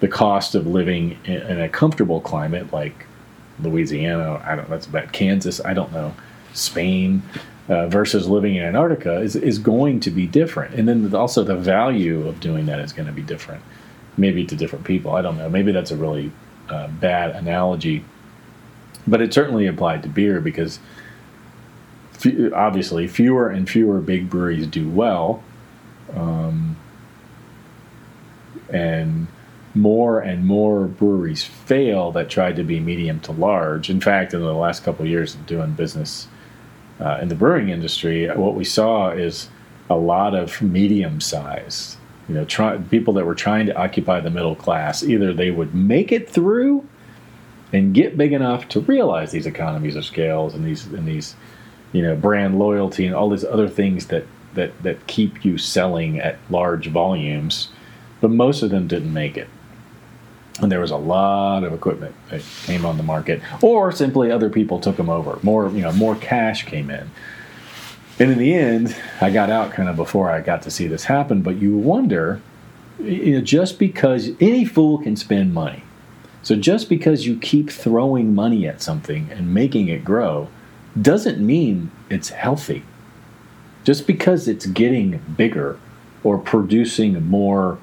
the 0.00 0.08
cost 0.08 0.54
of 0.54 0.66
living 0.66 1.18
in 1.24 1.60
a 1.60 1.68
comfortable 1.68 2.20
climate 2.20 2.72
like 2.72 3.06
louisiana 3.62 4.42
i 4.44 4.56
don't 4.56 4.68
know 4.68 4.74
that's 4.74 4.86
about 4.86 5.12
kansas 5.12 5.60
i 5.66 5.74
don't 5.74 5.92
know 5.92 6.14
spain 6.54 7.22
uh, 7.68 7.86
versus 7.86 8.26
living 8.26 8.56
in 8.56 8.64
antarctica 8.64 9.20
is, 9.20 9.36
is 9.36 9.58
going 9.60 10.00
to 10.00 10.10
be 10.10 10.26
different. 10.26 10.74
And 10.74 10.88
then 10.88 11.14
also 11.14 11.44
the 11.44 11.54
value 11.54 12.26
of 12.26 12.40
doing 12.40 12.66
that 12.66 12.80
is 12.80 12.92
going 12.92 13.06
to 13.06 13.12
be 13.12 13.22
different 13.22 13.62
maybe 14.20 14.44
to 14.44 14.54
different 14.54 14.84
people. 14.84 15.12
I 15.12 15.22
don't 15.22 15.38
know. 15.38 15.48
Maybe 15.48 15.72
that's 15.72 15.90
a 15.90 15.96
really 15.96 16.30
uh, 16.68 16.88
bad 16.88 17.30
analogy, 17.30 18.04
but 19.06 19.20
it 19.20 19.32
certainly 19.34 19.66
applied 19.66 20.02
to 20.02 20.08
beer 20.08 20.40
because 20.40 20.78
obviously 22.54 23.08
fewer 23.08 23.48
and 23.48 23.68
fewer 23.68 24.00
big 24.00 24.28
breweries 24.28 24.66
do 24.66 24.88
well, 24.88 25.42
um, 26.14 26.76
and 28.68 29.26
more 29.74 30.20
and 30.20 30.46
more 30.46 30.86
breweries 30.86 31.44
fail 31.44 32.12
that 32.12 32.28
tried 32.28 32.56
to 32.56 32.62
be 32.62 32.78
medium 32.78 33.20
to 33.20 33.32
large. 33.32 33.88
In 33.88 34.00
fact, 34.00 34.34
in 34.34 34.40
the 34.40 34.52
last 34.52 34.84
couple 34.84 35.04
of 35.04 35.10
years 35.10 35.34
of 35.34 35.46
doing 35.46 35.72
business 35.72 36.28
uh, 37.00 37.18
in 37.22 37.28
the 37.28 37.34
brewing 37.34 37.70
industry, 37.70 38.28
what 38.28 38.54
we 38.54 38.64
saw 38.64 39.10
is 39.10 39.48
a 39.88 39.96
lot 39.96 40.34
of 40.34 40.60
medium 40.60 41.20
size. 41.20 41.96
You 42.28 42.34
know, 42.36 42.44
try, 42.44 42.76
people 42.76 43.14
that 43.14 43.24
were 43.24 43.34
trying 43.34 43.66
to 43.66 43.76
occupy 43.76 44.20
the 44.20 44.30
middle 44.30 44.54
class. 44.54 45.02
Either 45.02 45.32
they 45.32 45.50
would 45.50 45.74
make 45.74 46.12
it 46.12 46.28
through 46.28 46.86
and 47.72 47.94
get 47.94 48.16
big 48.16 48.32
enough 48.32 48.68
to 48.68 48.80
realize 48.80 49.32
these 49.32 49.46
economies 49.46 49.96
of 49.96 50.04
scales 50.04 50.54
and 50.54 50.64
these 50.64 50.86
and 50.86 51.06
these, 51.06 51.34
you 51.92 52.02
know, 52.02 52.14
brand 52.14 52.58
loyalty 52.58 53.06
and 53.06 53.14
all 53.14 53.30
these 53.30 53.44
other 53.44 53.68
things 53.68 54.06
that 54.06 54.26
that 54.54 54.80
that 54.82 55.06
keep 55.06 55.44
you 55.44 55.58
selling 55.58 56.20
at 56.20 56.38
large 56.50 56.88
volumes. 56.88 57.68
But 58.20 58.30
most 58.30 58.62
of 58.62 58.70
them 58.70 58.86
didn't 58.86 59.12
make 59.12 59.36
it 59.36 59.48
and 60.62 60.70
there 60.70 60.80
was 60.80 60.90
a 60.90 60.96
lot 60.96 61.64
of 61.64 61.72
equipment 61.72 62.14
that 62.30 62.42
came 62.64 62.84
on 62.84 62.96
the 62.96 63.02
market, 63.02 63.40
or 63.62 63.92
simply 63.92 64.30
other 64.30 64.50
people 64.50 64.78
took 64.78 64.96
them 64.96 65.08
over. 65.08 65.38
More, 65.42 65.70
you 65.70 65.82
know, 65.82 65.92
more 65.92 66.16
cash 66.16 66.64
came 66.64 66.90
in. 66.90 67.10
And 68.20 68.30
in 68.30 68.38
the 68.38 68.54
end, 68.54 68.94
I 69.22 69.30
got 69.30 69.48
out 69.48 69.72
kind 69.72 69.88
of 69.88 69.96
before 69.96 70.30
I 70.30 70.42
got 70.42 70.60
to 70.62 70.70
see 70.70 70.86
this 70.86 71.04
happen. 71.04 71.40
But 71.40 71.56
you 71.56 71.74
wonder, 71.74 72.42
you 72.98 73.36
know, 73.36 73.40
just 73.40 73.78
because 73.78 74.30
any 74.40 74.66
fool 74.66 74.98
can 74.98 75.16
spend 75.16 75.54
money, 75.54 75.82
so 76.42 76.54
just 76.54 76.90
because 76.90 77.26
you 77.26 77.38
keep 77.38 77.70
throwing 77.70 78.34
money 78.34 78.68
at 78.68 78.82
something 78.82 79.30
and 79.30 79.54
making 79.54 79.88
it 79.88 80.04
grow, 80.04 80.48
doesn't 81.00 81.44
mean 81.44 81.90
it's 82.10 82.28
healthy. 82.28 82.84
Just 83.84 84.06
because 84.06 84.46
it's 84.46 84.66
getting 84.66 85.18
bigger 85.36 85.78
or 86.22 86.36
producing 86.36 87.26
more 87.26 87.78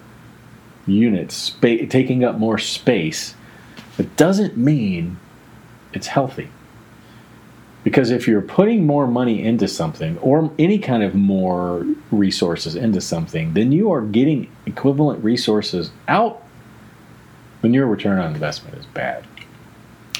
units, 0.85 1.55
taking 1.61 2.23
up 2.23 2.37
more 2.37 2.59
space, 2.59 3.33
it 3.97 4.15
doesn't 4.15 4.55
mean 4.55 5.17
it's 5.93 6.07
healthy. 6.07 6.49
Because 7.87 8.11
if 8.11 8.27
you're 8.27 8.41
putting 8.41 8.85
more 8.85 9.07
money 9.07 9.41
into 9.41 9.65
something 9.65 10.17
or 10.17 10.51
any 10.59 10.77
kind 10.77 11.03
of 11.03 11.15
more 11.15 11.85
resources 12.11 12.75
into 12.75 12.99
something, 12.99 13.53
then 13.53 13.71
you 13.71 13.93
are 13.93 14.01
getting 14.01 14.51
equivalent 14.65 15.23
resources 15.23 15.89
out, 16.09 16.43
when 17.61 17.73
your 17.73 17.87
return 17.87 18.19
on 18.19 18.33
investment 18.33 18.77
is 18.77 18.85
bad. 18.87 19.25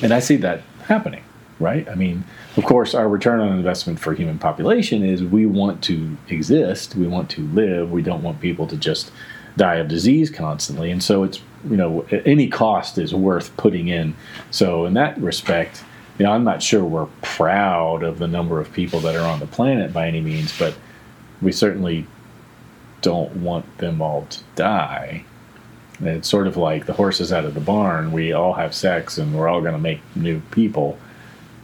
And 0.01 0.13
I 0.13 0.19
see 0.19 0.38
that 0.38 0.62
happening, 0.86 1.25
right? 1.60 1.86
I 1.89 1.95
mean, 1.95 2.23
of 2.56 2.63
course, 2.63 2.95
our 2.95 3.10
return 3.10 3.41
on 3.41 3.58
investment 3.58 3.99
for 3.99 4.13
human 4.13 4.39
population 4.39 5.03
is 5.03 5.21
we 5.21 5.45
want 5.45 5.84
to 5.84 6.15
exist, 6.30 6.95
we 6.95 7.06
want 7.06 7.30
to 7.32 7.45
live, 7.47 7.91
we 7.91 8.01
don't 8.01 8.23
want 8.23 8.39
people 8.39 8.65
to 8.67 8.77
just 8.77 9.12
die 9.58 9.75
of 9.75 9.89
disease 9.89 10.30
constantly, 10.30 10.89
and 10.89 11.03
so 11.03 11.23
it's 11.23 11.41
you 11.69 11.75
know 11.75 12.06
any 12.12 12.47
cost 12.47 12.97
is 12.97 13.13
worth 13.13 13.58
putting 13.58 13.89
in. 13.89 14.15
So 14.51 14.86
in 14.86 14.93
that 14.93 15.17
respect, 15.17 15.84
you 16.17 16.25
know, 16.25 16.32
I'm 16.32 16.43
not 16.43 16.63
sure 16.63 16.84
we're 16.84 17.08
proud 17.21 18.03
of 18.03 18.17
the 18.19 18.27
number 18.27 18.60
of 18.60 18.71
people 18.73 18.99
that 19.01 19.15
are 19.15 19.27
on 19.27 19.39
the 19.39 19.47
planet 19.47 19.93
by 19.93 20.08
any 20.08 20.21
means, 20.21 20.58
but 20.58 20.75
we 21.41 21.51
certainly 21.51 22.08
don't 23.01 23.36
want 23.38 23.77
them 23.77 24.01
all 24.01 24.25
to 24.25 24.39
die. 24.56 25.23
And 25.99 26.10
it's 26.10 26.30
sort 26.30 26.47
of 26.47 26.58
like 26.58 26.86
the 26.86 26.93
horses 26.93 27.32
out 27.32 27.45
of 27.45 27.53
the 27.53 27.60
barn. 27.60 28.12
We 28.12 28.34
all 28.34 28.53
have 28.53 28.73
sex, 28.73 29.17
and 29.17 29.36
we're 29.36 29.47
all 29.47 29.62
going 29.62 29.73
to 29.73 29.80
make 29.80 30.01
new 30.15 30.39
people. 30.51 30.97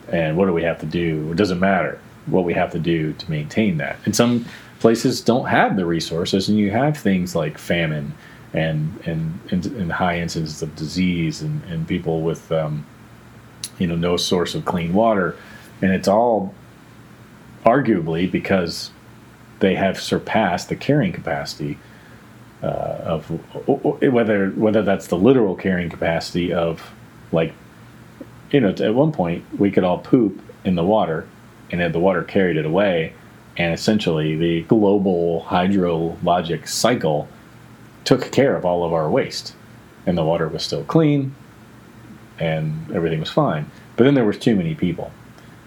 And 0.10 0.38
what 0.38 0.46
do 0.46 0.54
we 0.54 0.64
have 0.64 0.80
to 0.82 0.86
do? 0.86 1.32
It 1.32 1.38
doesn't 1.38 1.60
matter 1.60 2.00
what 2.28 2.44
we 2.44 2.54
have 2.54 2.72
to 2.72 2.80
do 2.80 3.14
to 3.14 3.32
maintain 3.32 3.78
that. 3.78 3.98
And 4.06 4.16
some 4.16 4.46
places 4.80 5.22
don't 5.22 5.48
have 5.48 5.76
the 5.76 5.86
resources, 5.86 6.50
and 6.50 6.58
you 6.58 6.72
have 6.72 6.98
things 6.98 7.36
like 7.36 7.58
famine 7.58 8.14
and 8.54 9.00
and, 9.06 9.40
and, 9.50 9.66
and 9.66 9.92
high 9.92 10.20
incidence 10.20 10.62
of 10.62 10.76
disease 10.76 11.42
and, 11.42 11.64
and 11.66 11.88
people 11.88 12.22
with 12.22 12.52
um, 12.52 12.86
you 13.80 13.88
know 13.88 13.96
no 13.96 14.18
source 14.18 14.56
of 14.56 14.66
clean 14.66 14.94
water, 14.94 15.36
and 15.82 15.92
it's 15.92 16.08
all 16.08 16.54
arguably 17.66 18.30
because 18.30 18.92
they 19.60 19.76
have 19.76 20.00
surpassed 20.00 20.70
the 20.70 20.76
carrying 20.76 21.14
capacity 21.14 21.78
uh, 22.62 22.66
of 22.66 23.30
whether 24.02 24.50
whether 24.52 24.82
that's 24.82 25.08
the 25.08 25.18
literal 25.18 25.56
carrying 25.56 25.90
capacity 25.90 26.52
of 26.52 26.92
like 27.32 27.54
you 28.52 28.60
know 28.60 28.70
at 28.70 28.96
one 28.96 29.12
point 29.12 29.44
we 29.58 29.72
could 29.72 29.84
all 29.84 30.00
poop 30.00 30.42
in 30.66 30.76
the 30.76 30.84
water 30.84 31.28
and 31.72 31.82
had 31.82 31.94
the 31.94 32.00
water 32.00 32.24
carried 32.24 32.58
it 32.58 32.66
away 32.66 33.14
and 33.56 33.74
essentially, 33.74 34.36
the 34.36 34.62
global 34.64 35.46
hydrologic 35.48 36.68
cycle 36.68 37.28
took 38.04 38.32
care 38.32 38.56
of 38.56 38.66
all 38.66 38.84
of 38.84 38.94
our 38.94 39.10
waste. 39.10 39.56
And 40.06 40.18
the 40.18 40.24
water 40.24 40.48
was 40.48 40.64
still 40.64 40.84
clean 40.84 41.36
and 42.44 42.92
everything 42.92 43.20
was 43.20 43.30
fine. 43.30 43.70
But 43.96 44.04
then 44.04 44.16
there 44.16 44.26
was 44.26 44.38
too 44.38 44.56
many 44.56 44.76
people. 44.76 45.12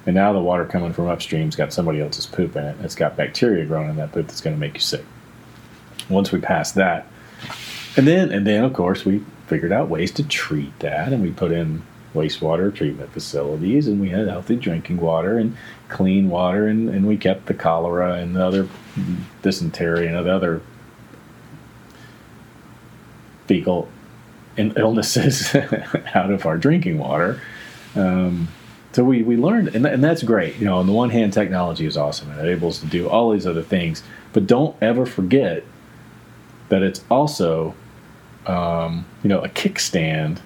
And 0.05 0.15
now 0.15 0.33
the 0.33 0.41
water 0.41 0.67
coming 0.67 0.93
from 0.93 1.09
upstream's 1.09 1.57
got 1.57 1.73
somebody 1.73 2.01
else's 2.01 2.27
poop 2.27 2.55
in 2.55 2.65
it. 2.65 2.77
It's 2.83 2.95
got 2.95 3.17
bacteria 3.17 3.65
growing 3.65 3.91
in 3.91 3.97
that 3.97 4.13
poop 4.13 4.27
that's 4.29 4.41
going 4.41 4.55
to 4.55 4.61
make 4.61 4.75
you 4.75 4.81
sick. 4.81 5.05
Once 6.09 6.31
we 6.31 6.41
passed 6.41 6.77
that, 6.77 7.07
and 7.97 8.07
then 8.07 8.31
and 8.31 8.47
then 8.47 8.63
of 8.63 8.73
course 8.73 9.05
we 9.05 9.25
figured 9.49 9.73
out 9.73 9.89
ways 9.89 10.13
to 10.13 10.23
treat 10.23 10.79
that, 10.79 11.13
and 11.13 11.23
we 11.23 11.33
put 11.33 11.51
in 11.51 11.83
wastewater 12.15 12.73
treatment 12.73 13.13
facilities, 13.13 13.89
and 13.89 14.01
we 14.01 14.11
had 14.11 14.29
healthy 14.29 14.55
drinking 14.55 14.99
water 14.99 15.39
and 15.39 15.57
clean 15.89 16.29
water, 16.29 16.69
and, 16.69 16.89
and 16.89 17.07
we 17.07 17.17
kept 17.17 17.47
the 17.47 17.55
cholera 17.55 18.15
and 18.15 18.37
the 18.37 18.45
other 18.45 18.69
dysentery 19.43 20.07
and 20.07 20.15
the 20.25 20.33
other 20.33 20.61
fecal 23.49 23.89
illnesses 24.59 25.55
out 26.15 26.31
of 26.31 26.47
our 26.47 26.57
drinking 26.57 26.99
water. 26.99 27.41
Um, 27.95 28.49
so 28.93 29.05
we, 29.05 29.23
we 29.23 29.37
learned, 29.37 29.75
and, 29.75 29.85
and 29.85 30.03
that's 30.03 30.23
great. 30.23 30.57
You 30.57 30.65
know, 30.65 30.79
on 30.79 30.87
the 30.87 30.93
one 30.93 31.11
hand, 31.11 31.33
technology 31.33 31.85
is 31.85 31.97
awesome 31.97 32.31
and 32.31 32.41
it 32.41 32.45
enables 32.45 32.79
to 32.79 32.87
do 32.87 33.09
all 33.09 33.31
these 33.31 33.47
other 33.47 33.63
things, 33.63 34.03
but 34.33 34.47
don't 34.47 34.75
ever 34.81 35.05
forget 35.05 35.65
that 36.71 36.83
it's 36.83 37.05
also, 37.11 37.75
um, 38.47 39.05
you 39.23 39.29
know, 39.29 39.41
a 39.41 39.49
kickstand 39.49 40.39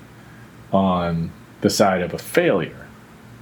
on 0.73 1.31
the 1.61 1.71
side 1.71 2.03
of 2.03 2.13
a 2.13 2.19
failure. 2.19 2.89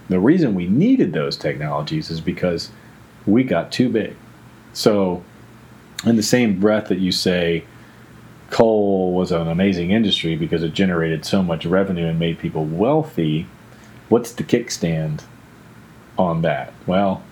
The 0.08 0.20
reason 0.20 0.54
we 0.54 0.66
needed 0.66 1.12
those 1.12 1.36
technologies 1.36 2.10
is 2.10 2.20
because 2.20 2.70
we 3.26 3.44
got 3.44 3.72
too 3.72 3.88
big. 3.88 4.14
So, 4.72 5.24
in 6.04 6.16
the 6.16 6.22
same 6.22 6.60
breath 6.60 6.88
that 6.88 6.98
you 6.98 7.12
say 7.12 7.64
coal 8.50 9.12
was 9.12 9.30
an 9.30 9.48
amazing 9.48 9.90
industry 9.90 10.36
because 10.36 10.62
it 10.62 10.72
generated 10.72 11.24
so 11.24 11.42
much 11.42 11.66
revenue 11.66 12.06
and 12.06 12.18
made 12.18 12.38
people 12.38 12.64
wealthy, 12.64 13.46
what's 14.08 14.32
the 14.32 14.44
kickstand 14.44 15.22
on 16.18 16.42
that? 16.42 16.72
Well, 16.86 17.22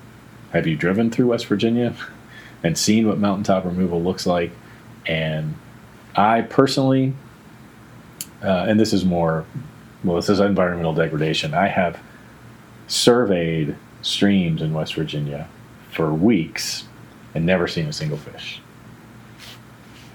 have 0.53 0.67
you 0.67 0.77
driven 0.77 1.11
through 1.11 1.29
West 1.29 1.47
Virginia 1.47 1.95
and 2.63 2.77
seen 2.77 3.07
what 3.09 3.19
mountaintop 3.19 3.65
removal 3.65 4.03
looks 4.03 4.27
like? 4.27 4.53
And 5.07 5.55
I 6.15 6.43
personally, 6.43 7.15
uh, 8.43 8.67
and 8.69 8.79
this 8.79 8.93
is 8.93 9.05
more 9.05 9.47
well, 10.05 10.17
this 10.17 10.29
is 10.29 10.39
environmental 10.39 10.95
degradation. 10.95 11.53
I 11.53 11.67
have 11.67 11.99
surveyed 12.87 13.77
streams 14.03 14.63
in 14.63 14.73
West 14.73 14.95
Virginia 14.95 15.49
for 15.91 16.15
weeks 16.15 16.85
and 17.35 17.45
never 17.45 17.67
seen 17.67 17.87
a 17.87 17.93
single 17.93 18.19
fish. 18.19 18.61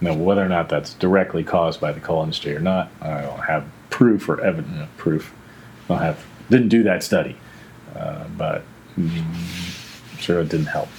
Now, 0.02 0.16
whether 0.16 0.44
or 0.44 0.50
not 0.50 0.70
that's 0.70 0.94
directly 0.96 1.44
caused 1.44 1.80
by 1.80 1.92
the 1.92 2.00
coal 2.00 2.24
industry 2.24 2.56
or 2.56 2.60
not, 2.60 2.92
I 3.02 3.22
don't 3.22 3.40
have 3.42 3.66
proof 3.90 4.28
or 4.28 4.42
evidence 4.42 4.82
of 4.82 4.98
proof. 4.98 5.34
I 5.86 5.94
don't 5.94 6.04
have 6.04 6.26
didn't 6.50 6.70
do 6.70 6.84
that 6.84 7.04
study, 7.04 7.38
uh, 7.96 8.26
but 8.38 8.64
I'm 8.98 9.34
sure 10.18 10.42
it 10.42 10.50
didn't 10.50 10.66
help. 10.66 10.90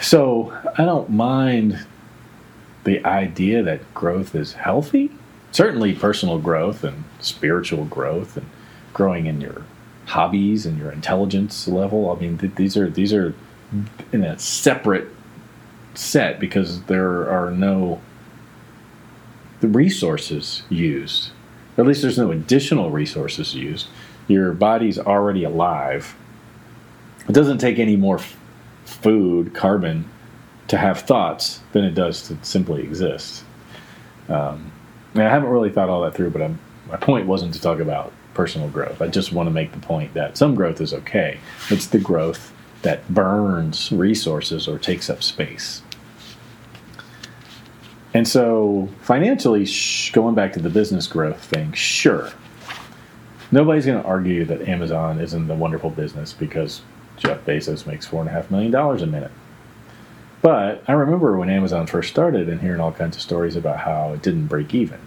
So 0.00 0.56
I 0.76 0.84
don't 0.84 1.10
mind 1.10 1.86
the 2.84 3.04
idea 3.04 3.62
that 3.62 3.94
growth 3.94 4.34
is 4.34 4.54
healthy 4.54 5.10
certainly 5.56 5.94
personal 5.94 6.38
growth 6.38 6.84
and 6.84 7.02
spiritual 7.18 7.86
growth 7.86 8.36
and 8.36 8.46
growing 8.92 9.24
in 9.24 9.40
your 9.40 9.62
hobbies 10.04 10.66
and 10.66 10.78
your 10.78 10.92
intelligence 10.92 11.66
level. 11.66 12.10
I 12.10 12.20
mean, 12.20 12.36
th- 12.36 12.54
these 12.56 12.76
are 12.76 12.90
these 12.90 13.12
are 13.14 13.34
in 14.12 14.22
a 14.22 14.38
separate 14.38 15.08
set 15.96 16.38
because 16.40 16.82
there 16.84 17.28
are 17.28 17.50
no 17.50 18.00
resources 19.62 20.62
used. 20.68 21.30
At 21.78 21.86
least 21.86 22.02
there's 22.02 22.18
no 22.18 22.30
additional 22.30 22.90
resources 22.90 23.54
used. 23.54 23.88
Your 24.28 24.52
body's 24.52 24.98
already 24.98 25.44
alive. 25.44 26.14
It 27.28 27.32
doesn't 27.32 27.58
take 27.58 27.78
any 27.78 27.96
more 27.96 28.18
f- 28.18 28.36
food, 28.84 29.54
carbon, 29.54 30.08
to 30.68 30.76
have 30.76 31.00
thoughts 31.00 31.60
than 31.72 31.84
it 31.84 31.94
does 31.94 32.26
to 32.28 32.36
simply 32.42 32.82
exist. 32.82 33.44
Um, 34.28 34.72
I 35.14 35.22
haven't 35.22 35.48
really 35.48 35.70
thought 35.70 35.88
all 35.88 36.02
that 36.02 36.14
through, 36.14 36.30
but 36.30 36.42
I'm, 36.42 36.58
my 36.88 36.96
point 36.96 37.26
wasn't 37.26 37.54
to 37.54 37.60
talk 37.60 37.78
about 37.78 38.12
personal 38.34 38.68
growth. 38.68 39.00
I 39.00 39.08
just 39.08 39.32
want 39.32 39.46
to 39.46 39.50
make 39.50 39.72
the 39.72 39.78
point 39.78 40.14
that 40.14 40.36
some 40.36 40.54
growth 40.54 40.80
is 40.80 40.92
okay. 40.92 41.38
It's 41.70 41.86
the 41.86 41.98
growth 41.98 42.52
that 42.82 43.08
burns 43.12 43.90
resources 43.90 44.68
or 44.68 44.78
takes 44.78 45.08
up 45.08 45.22
space. 45.22 45.82
And 48.16 48.26
so, 48.26 48.88
financially, 49.02 49.68
going 50.14 50.34
back 50.34 50.54
to 50.54 50.58
the 50.58 50.70
business 50.70 51.06
growth 51.06 51.38
thing, 51.44 51.74
sure. 51.74 52.32
Nobody's 53.52 53.84
going 53.84 54.00
to 54.00 54.08
argue 54.08 54.46
that 54.46 54.62
Amazon 54.62 55.20
isn't 55.20 55.50
a 55.50 55.54
wonderful 55.54 55.90
business 55.90 56.32
because 56.32 56.80
Jeff 57.18 57.44
Bezos 57.44 57.86
makes 57.86 58.08
$4.5 58.08 58.50
million 58.50 58.74
a 58.74 59.06
minute. 59.06 59.32
But 60.40 60.82
I 60.88 60.92
remember 60.92 61.36
when 61.36 61.50
Amazon 61.50 61.86
first 61.86 62.08
started 62.08 62.48
and 62.48 62.62
hearing 62.62 62.80
all 62.80 62.90
kinds 62.90 63.16
of 63.16 63.22
stories 63.22 63.54
about 63.54 63.80
how 63.80 64.14
it 64.14 64.22
didn't 64.22 64.46
break 64.46 64.72
even. 64.72 64.98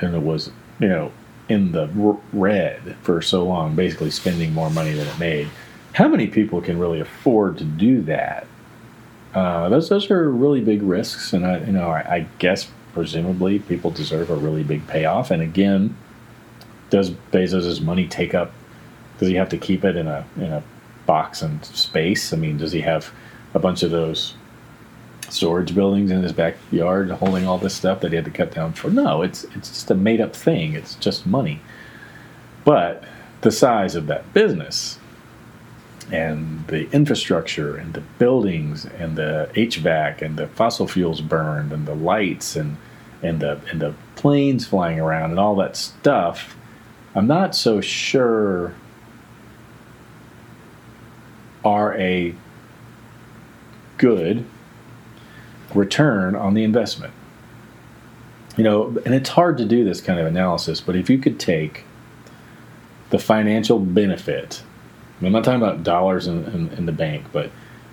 And 0.00 0.14
it 0.14 0.22
was, 0.22 0.50
you 0.80 0.88
know, 0.88 1.12
in 1.46 1.72
the 1.72 1.88
red 2.32 2.96
for 3.02 3.20
so 3.20 3.44
long, 3.44 3.76
basically 3.76 4.10
spending 4.10 4.54
more 4.54 4.70
money 4.70 4.92
than 4.92 5.08
it 5.08 5.18
made. 5.18 5.50
How 5.92 6.08
many 6.08 6.26
people 6.26 6.62
can 6.62 6.78
really 6.78 7.00
afford 7.00 7.58
to 7.58 7.64
do 7.64 8.00
that? 8.04 8.46
Uh, 9.34 9.68
those 9.68 9.88
those 9.88 10.10
are 10.10 10.30
really 10.30 10.60
big 10.60 10.82
risks, 10.82 11.32
and 11.32 11.46
I 11.46 11.58
you 11.64 11.72
know 11.72 11.88
I, 11.90 12.00
I 12.00 12.26
guess 12.38 12.70
presumably 12.92 13.58
people 13.58 13.90
deserve 13.90 14.30
a 14.30 14.36
really 14.36 14.62
big 14.62 14.86
payoff. 14.86 15.30
And 15.30 15.42
again, 15.42 15.96
does 16.90 17.10
Bezos's 17.10 17.80
money 17.80 18.06
take 18.06 18.34
up? 18.34 18.52
Does 19.18 19.28
he 19.28 19.34
have 19.34 19.48
to 19.50 19.58
keep 19.58 19.84
it 19.84 19.96
in 19.96 20.06
a 20.06 20.26
in 20.36 20.52
a 20.52 20.62
box 21.06 21.42
and 21.42 21.64
space? 21.64 22.32
I 22.32 22.36
mean, 22.36 22.58
does 22.58 22.72
he 22.72 22.82
have 22.82 23.12
a 23.54 23.58
bunch 23.58 23.82
of 23.82 23.90
those 23.90 24.34
storage 25.30 25.74
buildings 25.74 26.10
in 26.10 26.22
his 26.22 26.32
backyard 26.32 27.10
holding 27.10 27.46
all 27.46 27.56
this 27.56 27.74
stuff 27.74 28.00
that 28.00 28.10
he 28.10 28.16
had 28.16 28.26
to 28.26 28.30
cut 28.30 28.52
down 28.54 28.74
for? 28.74 28.90
No, 28.90 29.22
it's 29.22 29.44
it's 29.56 29.70
just 29.70 29.90
a 29.90 29.94
made 29.94 30.20
up 30.20 30.36
thing. 30.36 30.74
It's 30.74 30.94
just 30.96 31.26
money. 31.26 31.60
But 32.64 33.02
the 33.40 33.50
size 33.50 33.94
of 33.94 34.06
that 34.06 34.32
business 34.34 34.98
and 36.10 36.66
the 36.68 36.90
infrastructure 36.90 37.76
and 37.76 37.94
the 37.94 38.00
buildings 38.18 38.84
and 38.84 39.16
the 39.16 39.50
HVAC 39.54 40.22
and 40.22 40.36
the 40.36 40.48
fossil 40.48 40.88
fuels 40.88 41.20
burned 41.20 41.72
and 41.72 41.86
the 41.86 41.94
lights 41.94 42.56
and 42.56 42.76
and 43.22 43.40
the 43.40 43.60
and 43.70 43.80
the 43.80 43.94
planes 44.16 44.66
flying 44.66 44.98
around 44.98 45.30
and 45.30 45.38
all 45.38 45.54
that 45.56 45.76
stuff, 45.76 46.56
I'm 47.14 47.26
not 47.26 47.54
so 47.54 47.80
sure 47.80 48.74
are 51.64 51.94
a 51.96 52.34
good 53.98 54.44
return 55.74 56.34
on 56.34 56.54
the 56.54 56.64
investment. 56.64 57.14
You 58.56 58.64
know, 58.64 58.88
and 59.06 59.14
it's 59.14 59.30
hard 59.30 59.56
to 59.58 59.64
do 59.64 59.84
this 59.84 60.00
kind 60.00 60.18
of 60.18 60.26
analysis, 60.26 60.80
but 60.80 60.96
if 60.96 61.08
you 61.08 61.18
could 61.18 61.40
take 61.40 61.84
the 63.10 63.18
financial 63.18 63.78
benefit, 63.78 64.62
I'm 65.26 65.32
not 65.32 65.44
talking 65.44 65.62
about 65.62 65.82
dollars 65.82 66.26
in, 66.26 66.44
in, 66.46 66.68
in 66.70 66.86
the 66.86 66.92
bank, 66.92 67.26
but 67.32 67.50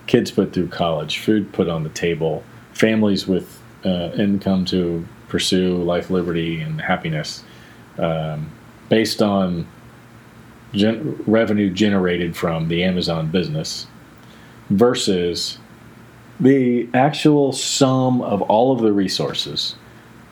kids 0.07 0.32
put 0.32 0.53
through 0.53 0.67
college, 0.69 1.19
food 1.19 1.51
put 1.53 1.69
on 1.69 1.84
the 1.84 1.89
table, 1.89 2.43
families 2.73 3.27
with 3.27 3.61
uh, 3.86 4.11
income 4.17 4.65
to 4.65 5.05
pursue 5.27 5.77
life, 5.77 6.09
liberty, 6.09 6.61
and 6.61 6.82
happiness 6.82 7.43
um, 7.97 8.49
based 8.89 9.21
on 9.21 9.67
gen- 10.73 11.21
revenue 11.27 11.69
generated 11.69 12.36
from 12.36 12.67
the 12.67 12.84
Amazon 12.84 13.30
business 13.30 13.88
versus 14.69 15.57
the 16.39 16.89
actual 16.93 17.51
sum 17.51 18.21
of 18.21 18.41
all 18.43 18.71
of 18.71 18.80
the 18.80 18.93
resources 18.93 19.75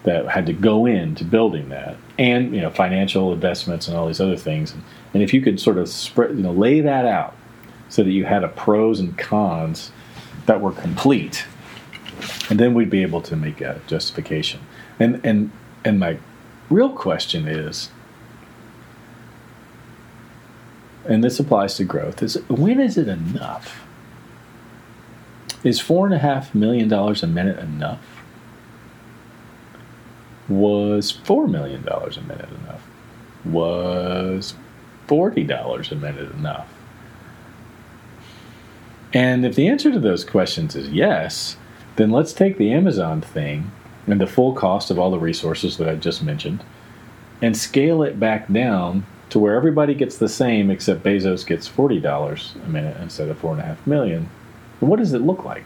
that 0.04 0.28
had 0.28 0.46
to 0.46 0.54
go 0.54 0.86
into 0.86 1.24
building 1.26 1.70
that 1.70 1.98
and 2.18 2.54
you 2.54 2.62
know 2.62 2.70
financial 2.70 3.34
investments 3.34 3.88
and 3.88 3.96
all 3.96 4.08
these 4.08 4.22
other 4.22 4.38
things. 4.38 4.74
And 5.14 5.24
if 5.24 5.34
you 5.34 5.42
could 5.42 5.60
sort 5.60 5.78
of 5.78 5.90
spread 5.90 6.32
you 6.32 6.44
know 6.44 6.52
lay 6.52 6.82
that 6.82 7.06
out 7.06 7.36
so 7.90 8.04
that 8.04 8.12
you 8.12 8.26
had 8.26 8.44
a 8.44 8.50
pros 8.50 9.00
and 9.00 9.18
cons 9.18 9.92
that 10.46 10.62
were 10.62 10.72
complete 10.72 11.46
and 12.50 12.60
then 12.60 12.74
we'd 12.74 12.90
be 12.90 13.02
able 13.02 13.22
to 13.22 13.36
make 13.36 13.62
a 13.62 13.82
justification. 13.88 14.62
And 15.00 15.22
and 15.24 15.52
and 15.84 16.00
my 16.00 16.18
real 16.70 16.90
question 16.90 17.48
is 17.48 17.90
and 21.06 21.24
this 21.24 21.40
applies 21.40 21.76
to 21.76 21.86
growth 21.86 22.22
is 22.22 22.36
when 22.50 22.80
is 22.80 22.98
it 22.98 23.08
enough? 23.08 23.84
Is 25.64 25.80
four 25.80 26.06
and 26.06 26.14
a 26.14 26.20
half 26.20 26.54
million 26.54 26.88
dollars 26.88 27.24
a 27.24 27.28
minute 27.28 27.60
enough? 27.60 28.17
Was 30.50 31.12
four 31.12 31.48
million 31.48 31.84
dollars 31.84 32.18
a 32.18 32.22
minute 32.22 32.50
enough? 32.64 32.88
Was 33.46 34.54
forty 35.08 35.44
dollars 35.44 35.92
a 35.92 35.96
minute 35.96 36.32
enough? 36.34 36.68
And 39.14 39.46
if 39.46 39.56
the 39.56 39.68
answer 39.68 39.92
to 39.92 40.00
those 40.00 40.26
questions 40.26 40.76
is 40.76 40.90
yes, 40.90 41.58
then 41.96 42.12
let's 42.12 42.34
take 42.34 42.58
the 42.58 42.72
Amazon 42.72 43.22
thing 43.22 43.72
and 44.06 44.22
the 44.22 44.28
full 44.28 44.54
cost 44.54 44.92
of 44.92 45.00
all 45.00 45.12
the 45.12 45.20
resources 45.20 45.78
that 45.78 45.90
I 45.90 45.96
just 45.96 46.24
mentioned 46.24 46.64
and 47.42 47.56
scale 47.56 48.04
it 48.04 48.20
back 48.20 48.52
down 48.52 49.06
to 49.30 49.40
where 49.40 49.56
everybody 49.56 49.94
gets 49.94 50.18
the 50.18 50.30
same 50.30 50.70
except 50.70 51.04
Bezos 51.04 51.46
gets 51.46 51.68
$40 51.68 52.64
a 52.64 52.70
minute 52.70 52.98
instead 53.02 53.30
of 53.30 53.38
four 53.38 53.52
and 53.52 53.62
a 53.62 53.66
half 53.66 53.86
million 53.86 54.30
what 54.80 54.98
does 54.98 55.14
it 55.14 55.22
look 55.22 55.44
like? 55.44 55.64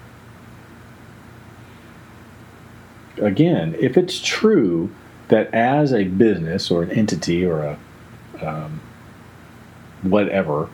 Again, 3.22 3.76
if 3.80 3.98
it's 3.98 4.20
true 4.20 4.90
that 5.28 5.54
as 5.54 5.94
a 5.94 6.06
business 6.06 6.70
or 6.70 6.84
an 6.84 6.92
entity 6.92 7.46
or 7.46 7.62
a 7.62 7.80
um, 8.46 8.82
whatever, 10.02 10.70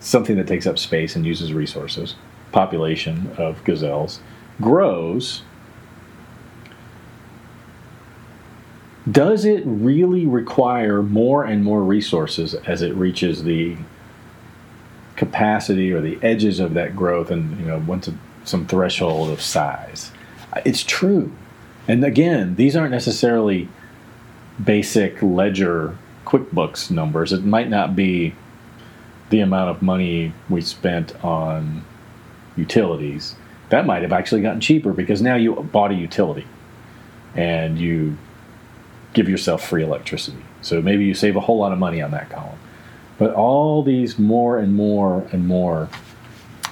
something 0.00 0.36
that 0.36 0.46
takes 0.46 0.66
up 0.66 0.78
space 0.78 1.16
and 1.16 1.26
uses 1.26 1.52
resources, 1.52 2.14
population 2.52 3.30
of 3.36 3.62
gazelles 3.64 4.20
grows, 4.60 5.42
does 9.10 9.44
it 9.44 9.62
really 9.66 10.24
require 10.24 11.02
more 11.02 11.44
and 11.44 11.62
more 11.62 11.82
resources 11.82 12.54
as 12.54 12.80
it 12.80 12.94
reaches 12.94 13.44
the 13.44 13.76
capacity 15.16 15.92
or 15.92 16.00
the 16.00 16.18
edges 16.22 16.58
of 16.58 16.74
that 16.74 16.96
growth 16.96 17.30
and 17.30 17.58
you 17.60 17.66
know 17.66 17.78
once 17.86 18.08
some 18.44 18.66
threshold 18.66 19.30
of 19.30 19.40
size? 19.40 20.12
It's 20.64 20.84
true 20.84 21.32
and 21.86 22.04
again 22.04 22.54
these 22.56 22.76
aren't 22.76 22.92
necessarily 22.92 23.68
basic 24.62 25.20
ledger 25.22 25.96
quickbooks 26.24 26.90
numbers. 26.90 27.32
It 27.32 27.44
might 27.44 27.68
not 27.68 27.94
be 27.94 28.34
the 29.30 29.40
amount 29.40 29.70
of 29.70 29.82
money 29.82 30.32
we 30.48 30.60
spent 30.60 31.14
on 31.24 31.84
utilities. 32.56 33.36
That 33.70 33.86
might 33.86 34.02
have 34.02 34.12
actually 34.12 34.42
gotten 34.42 34.60
cheaper 34.60 34.92
because 34.92 35.20
now 35.22 35.36
you 35.36 35.54
bought 35.54 35.90
a 35.90 35.94
utility 35.94 36.46
and 37.34 37.78
you 37.78 38.16
give 39.12 39.28
yourself 39.28 39.66
free 39.66 39.82
electricity. 39.82 40.44
So 40.60 40.80
maybe 40.80 41.04
you 41.04 41.14
save 41.14 41.36
a 41.36 41.40
whole 41.40 41.58
lot 41.58 41.72
of 41.72 41.78
money 41.78 42.00
on 42.00 42.10
that 42.12 42.30
column. 42.30 42.58
But 43.18 43.34
all 43.34 43.82
these 43.82 44.18
more 44.18 44.58
and 44.58 44.74
more 44.74 45.26
and 45.32 45.46
more, 45.46 45.88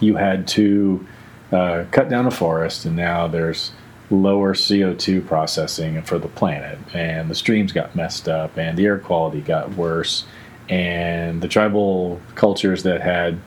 you 0.00 0.16
had 0.16 0.48
to 0.48 1.06
uh, 1.52 1.84
cut 1.90 2.08
down 2.08 2.26
a 2.26 2.30
forest, 2.30 2.84
and 2.84 2.96
now 2.96 3.28
there's 3.28 3.72
lower 4.12 4.54
CO2 4.54 5.26
processing 5.26 6.00
for 6.02 6.18
the 6.18 6.28
planet, 6.28 6.78
and 6.94 7.30
the 7.30 7.34
streams 7.34 7.72
got 7.72 7.96
messed 7.96 8.28
up, 8.28 8.56
and 8.56 8.76
the 8.76 8.86
air 8.86 8.98
quality 8.98 9.40
got 9.40 9.74
worse, 9.74 10.24
and 10.68 11.40
the 11.40 11.48
tribal 11.48 12.20
cultures 12.34 12.82
that 12.84 13.00
had 13.00 13.40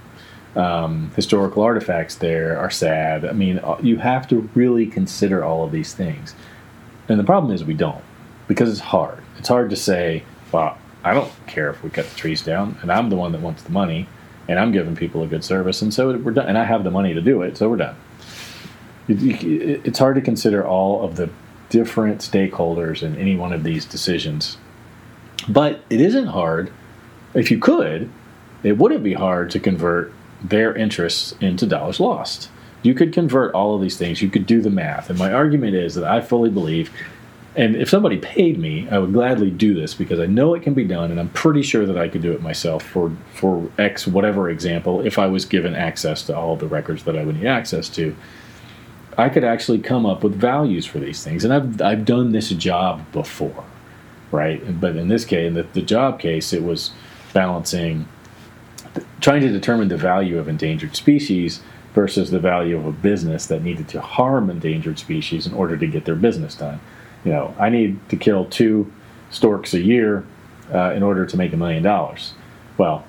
um, 0.56 1.12
historical 1.16 1.64
artifacts 1.64 2.16
there 2.16 2.58
are 2.58 2.70
sad. 2.70 3.26
I 3.26 3.34
mean, 3.34 3.60
uh, 3.60 3.78
you 3.82 3.98
have 3.98 4.28
to 4.30 4.50
really 4.54 4.88
consider 4.88 5.44
all 5.44 5.64
of 5.64 5.72
these 5.72 5.94
things. 5.94 6.34
And 7.08 7.20
the 7.20 7.24
problem 7.24 7.54
is 7.54 7.64
we 7.64 7.74
don't 7.74 8.04
because 8.48 8.70
it's 8.70 8.80
hard. 8.80 9.22
It's 9.38 9.50
hard 9.50 9.70
to 9.70 9.76
say, 9.76 10.24
well, 10.52 10.78
I 11.04 11.14
don't 11.14 11.32
care 11.46 11.70
if 11.70 11.84
we 11.84 11.90
cut 11.90 12.10
the 12.10 12.16
trees 12.16 12.42
down, 12.42 12.78
and 12.82 12.92
I'm 12.92 13.10
the 13.10 13.16
one 13.16 13.32
that 13.34 13.42
wants 13.42 13.64
the 13.64 13.72
money, 13.72 14.08
and 14.48 14.60
I'm 14.60 14.72
giving 14.72 14.96
people 14.96 15.24
a 15.24 15.28
good 15.28 15.44
service, 15.44 15.82
and 15.82 15.94
so 15.94 16.18
we're 16.18 16.32
done. 16.32 16.48
And 16.48 16.58
I 16.58 16.64
have 16.64 16.84
the 16.84 16.92
money 16.92 17.14
to 17.14 17.22
do 17.22 17.42
it, 17.42 17.58
so 17.58 17.70
we're 17.70 17.78
done. 17.78 17.96
It's 19.08 20.00
hard 20.00 20.16
to 20.16 20.22
consider 20.22 20.66
all 20.66 21.04
of 21.04 21.16
the 21.16 21.30
different 21.70 22.22
stakeholders 22.22 23.04
in 23.04 23.16
any 23.18 23.36
one 23.36 23.54
of 23.54 23.64
these 23.64 23.86
decisions, 23.86 24.58
but 25.48 25.82
it 25.90 26.02
isn't 26.02 26.28
hard. 26.28 26.72
If 27.34 27.52
you 27.52 27.60
could, 27.60 28.10
it 28.64 28.78
wouldn't 28.78 29.04
be 29.04 29.14
hard 29.14 29.52
to 29.52 29.60
convert 29.60 30.14
their 30.44 30.76
interests 30.76 31.34
into 31.40 31.66
dollars 31.66 32.00
lost. 32.00 32.50
You 32.82 32.94
could 32.94 33.14
convert 33.14 33.54
all 33.54 33.76
of 33.76 33.82
these 33.82 33.98
things. 33.98 34.22
You 34.22 34.30
could 34.30 34.46
do 34.46 34.62
the 34.62 34.70
math. 34.70 35.10
And 35.10 35.18
my 35.18 35.34
argument 35.34 35.76
is 35.76 35.96
that 35.96 36.04
I 36.04 36.22
fully 36.22 36.50
believe 36.50 36.92
and 37.56 37.78
if 37.78 37.90
somebody 37.90 38.18
paid 38.18 38.60
me, 38.60 38.88
I 38.90 39.00
would 39.00 39.14
gladly 39.14 39.50
do 39.50 39.74
this 39.74 39.94
because 39.94 40.20
I 40.20 40.26
know 40.26 40.54
it 40.56 40.64
can 40.64 40.74
be 40.74 40.84
done, 40.84 41.10
and 41.10 41.20
I'm 41.20 41.30
pretty 41.30 41.62
sure 41.62 41.86
that 41.86 41.98
I 41.98 42.10
could 42.10 42.22
do 42.22 42.34
it 42.34 42.42
myself 42.42 42.84
for 42.84 43.16
for 43.34 43.70
X 43.78 44.06
whatever 44.06 44.50
example. 44.50 45.06
If 45.06 45.18
I 45.18 45.28
was 45.28 45.46
given 45.46 45.74
access 45.74 46.24
to 46.24 46.36
all 46.36 46.58
the 46.58 46.68
records 46.68 47.04
that 47.04 47.18
I 47.18 47.24
would 47.24 47.38
need 47.38 47.48
access 47.48 47.88
to, 47.90 48.16
I 49.18 49.30
could 49.30 49.44
actually 49.44 49.80
come 49.80 50.06
up 50.06 50.24
with 50.24 50.36
values 50.36 50.86
for 50.86 51.00
these 51.00 51.24
things, 51.24 51.46
and 51.46 51.54
I've 51.54 51.82
I've 51.82 52.06
done 52.06 52.32
this 52.32 52.50
job 52.50 53.12
before, 53.12 53.64
right? 54.32 54.80
But 54.80 54.96
in 54.96 55.08
this 55.08 55.26
case, 55.26 55.48
in 55.48 55.54
the, 55.54 55.64
the 55.64 55.82
job 55.82 56.20
case, 56.20 56.54
it 56.54 56.64
was 56.64 56.92
balancing, 57.34 58.08
trying 59.22 59.42
to 59.42 59.50
determine 59.50 59.88
the 59.88 59.98
value 59.98 60.38
of 60.40 60.48
endangered 60.48 60.96
species 60.96 61.62
versus 61.94 62.30
the 62.30 62.40
value 62.40 62.78
of 62.78 62.86
a 62.86 62.92
business 62.92 63.46
that 63.46 63.64
needed 63.64 63.88
to 63.88 64.02
harm 64.02 64.50
endangered 64.50 65.00
species 65.00 65.48
in 65.48 65.54
order 65.54 65.78
to 65.78 65.88
get 65.88 66.04
their 66.06 66.16
business 66.16 66.56
done. 66.56 66.80
You 67.24 67.32
know, 67.32 67.56
I 67.58 67.70
need 67.70 67.98
to 68.10 68.18
kill 68.18 68.46
two 68.46 68.92
storks 69.32 69.74
a 69.74 69.80
year 69.80 70.26
uh, 70.74 70.92
in 70.92 71.04
order 71.04 71.26
to 71.26 71.38
make 71.38 71.54
a 71.54 71.58
million 71.58 71.84
dollars. 71.84 72.34
Well, 72.78 73.06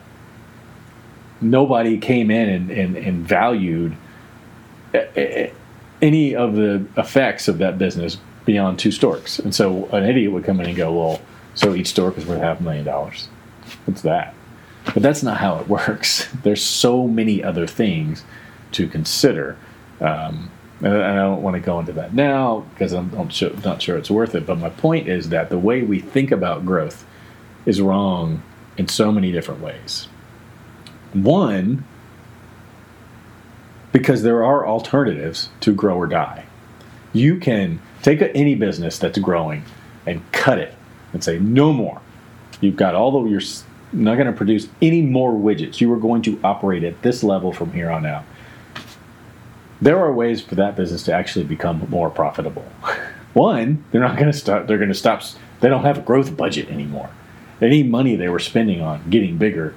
nobody 1.41 1.99
came 1.99 2.31
in 2.31 2.49
and, 2.49 2.71
and, 2.71 2.97
and 2.97 3.27
valued 3.27 3.97
uh, 4.95 4.99
uh, 4.99 5.49
any 6.03 6.35
of 6.35 6.55
the 6.55 6.87
effects 6.97 7.49
of 7.49 7.59
that 7.59 7.79
business 7.79 8.19
beyond 8.45 8.79
two 8.79 8.91
storks. 8.91 9.39
And 9.39 9.55
so 9.55 9.87
an 9.87 10.05
idiot 10.05 10.33
would 10.33 10.45
come 10.45 10.61
in 10.61 10.67
and 10.67 10.77
go, 10.77 10.93
well, 10.93 11.21
so 11.55 11.75
each 11.75 11.89
stork 11.89 12.17
is 12.19 12.27
worth 12.27 12.41
half 12.41 12.61
a 12.61 12.63
million 12.63 12.85
dollars. 12.85 13.29
What's 13.85 14.03
that? 14.03 14.35
But 14.85 15.03
that's 15.03 15.23
not 15.23 15.39
how 15.39 15.59
it 15.59 15.69
works. 15.69 16.29
There's 16.43 16.63
so 16.63 17.07
many 17.07 17.43
other 17.43 17.67
things 17.67 18.25
to 18.73 18.89
consider. 18.89 19.57
Um, 20.01 20.51
and 20.81 20.95
I 20.95 21.15
don't 21.15 21.43
want 21.43 21.55
to 21.55 21.61
go 21.61 21.81
into 21.81 21.93
that 21.95 22.13
now 22.15 22.67
because 22.75 22.93
I'm, 22.93 23.29
sure, 23.31 23.51
not 23.65 23.81
sure 23.81 23.97
it's 23.97 24.11
worth 24.11 24.35
it. 24.35 24.47
But 24.47 24.59
my 24.59 24.69
point 24.69 25.09
is 25.09 25.31
that 25.31 25.49
the 25.49 25.59
way 25.59 25.83
we 25.83 26.01
think 26.01 26.31
about 26.31 26.67
growth 26.67 27.07
is 27.65 27.81
wrong 27.81 28.43
in 28.77 28.89
so 28.89 29.11
many 29.11 29.33
different 29.33 29.63
ways. 29.63 30.09
One, 31.15 31.85
because 33.97 34.23
there 34.23 34.45
are 34.45 34.67
alternatives 34.67 35.49
to 35.59 35.73
grow 35.73 35.97
or 35.97 36.07
die. 36.07 36.45
You 37.15 37.39
can 37.39 37.81
take 38.03 38.21
any 38.21 38.55
business 38.55 38.99
that's 38.99 39.19
growing 39.19 39.65
and 40.05 40.21
cut 40.33 40.59
it 40.59 40.75
and 41.15 41.25
say, 41.25 41.39
no 41.39 41.73
more. 41.73 42.03
You've 42.61 42.77
got 42.77 42.95
all 42.95 43.11
the, 43.11 43.31
you're 43.31 43.41
not 43.95 44.17
going 44.17 44.27
to 44.27 44.35
produce 44.35 44.69
any 44.83 45.01
more 45.01 45.33
widgets. 45.33 45.81
You 45.81 45.91
are 45.95 45.99
going 45.99 46.21
to 46.23 46.39
operate 46.45 46.85
at 46.85 47.01
this 47.01 47.25
level 47.25 47.55
from 47.55 47.73
here 47.73 47.91
on 47.91 48.05
out. 48.05 48.25
There 49.81 49.99
are 49.99 50.13
ways 50.13 50.43
for 50.43 50.57
that 50.57 50.77
business 50.77 51.03
to 51.05 51.15
actually 51.15 51.47
become 51.47 51.87
more 51.89 52.11
profitable. 52.11 52.67
One, 53.33 53.83
they're 53.93 54.03
not 54.03 54.19
going 54.19 54.31
to 54.31 54.37
stop, 54.37 54.67
they're 54.67 54.77
going 54.77 54.91
to 54.91 54.95
stop, 54.95 55.23
they 55.61 55.71
don't 55.71 55.85
have 55.85 55.97
a 55.97 56.03
growth 56.03 56.37
budget 56.37 56.69
anymore. 56.69 57.09
Any 57.63 57.83
money 57.83 58.15
they 58.15 58.29
were 58.29 58.41
spending 58.41 58.83
on 58.83 59.09
getting 59.09 59.39
bigger, 59.39 59.75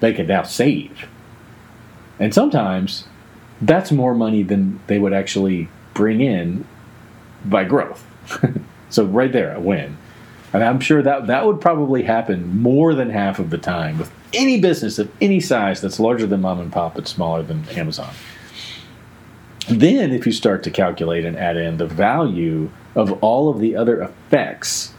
they 0.00 0.12
can 0.12 0.26
now 0.26 0.42
save. 0.42 1.08
And 2.18 2.34
sometimes 2.34 3.06
that's 3.60 3.92
more 3.92 4.14
money 4.14 4.42
than 4.42 4.80
they 4.86 4.98
would 4.98 5.12
actually 5.12 5.68
bring 5.94 6.20
in 6.20 6.66
by 7.44 7.64
growth. 7.64 8.04
so 8.90 9.04
right 9.04 9.32
there, 9.32 9.54
a 9.54 9.60
win. 9.60 9.96
And 10.52 10.64
I'm 10.64 10.80
sure 10.80 11.02
that 11.02 11.26
that 11.28 11.46
would 11.46 11.60
probably 11.60 12.02
happen 12.02 12.60
more 12.60 12.94
than 12.94 13.10
half 13.10 13.38
of 13.38 13.50
the 13.50 13.58
time 13.58 13.98
with 13.98 14.10
any 14.32 14.60
business 14.60 14.98
of 14.98 15.10
any 15.20 15.40
size 15.40 15.80
that's 15.80 16.00
larger 16.00 16.26
than 16.26 16.40
mom 16.40 16.60
and 16.60 16.72
pop 16.72 16.94
but 16.94 17.06
smaller 17.06 17.42
than 17.42 17.68
Amazon. 17.70 18.12
Then, 19.68 20.12
if 20.12 20.26
you 20.26 20.32
start 20.32 20.64
to 20.64 20.70
calculate 20.70 21.24
and 21.24 21.36
add 21.36 21.56
in 21.56 21.76
the 21.76 21.86
value 21.86 22.70
of 22.96 23.12
all 23.22 23.48
of 23.48 23.60
the 23.60 23.76
other 23.76 24.02
effects, 24.02 24.92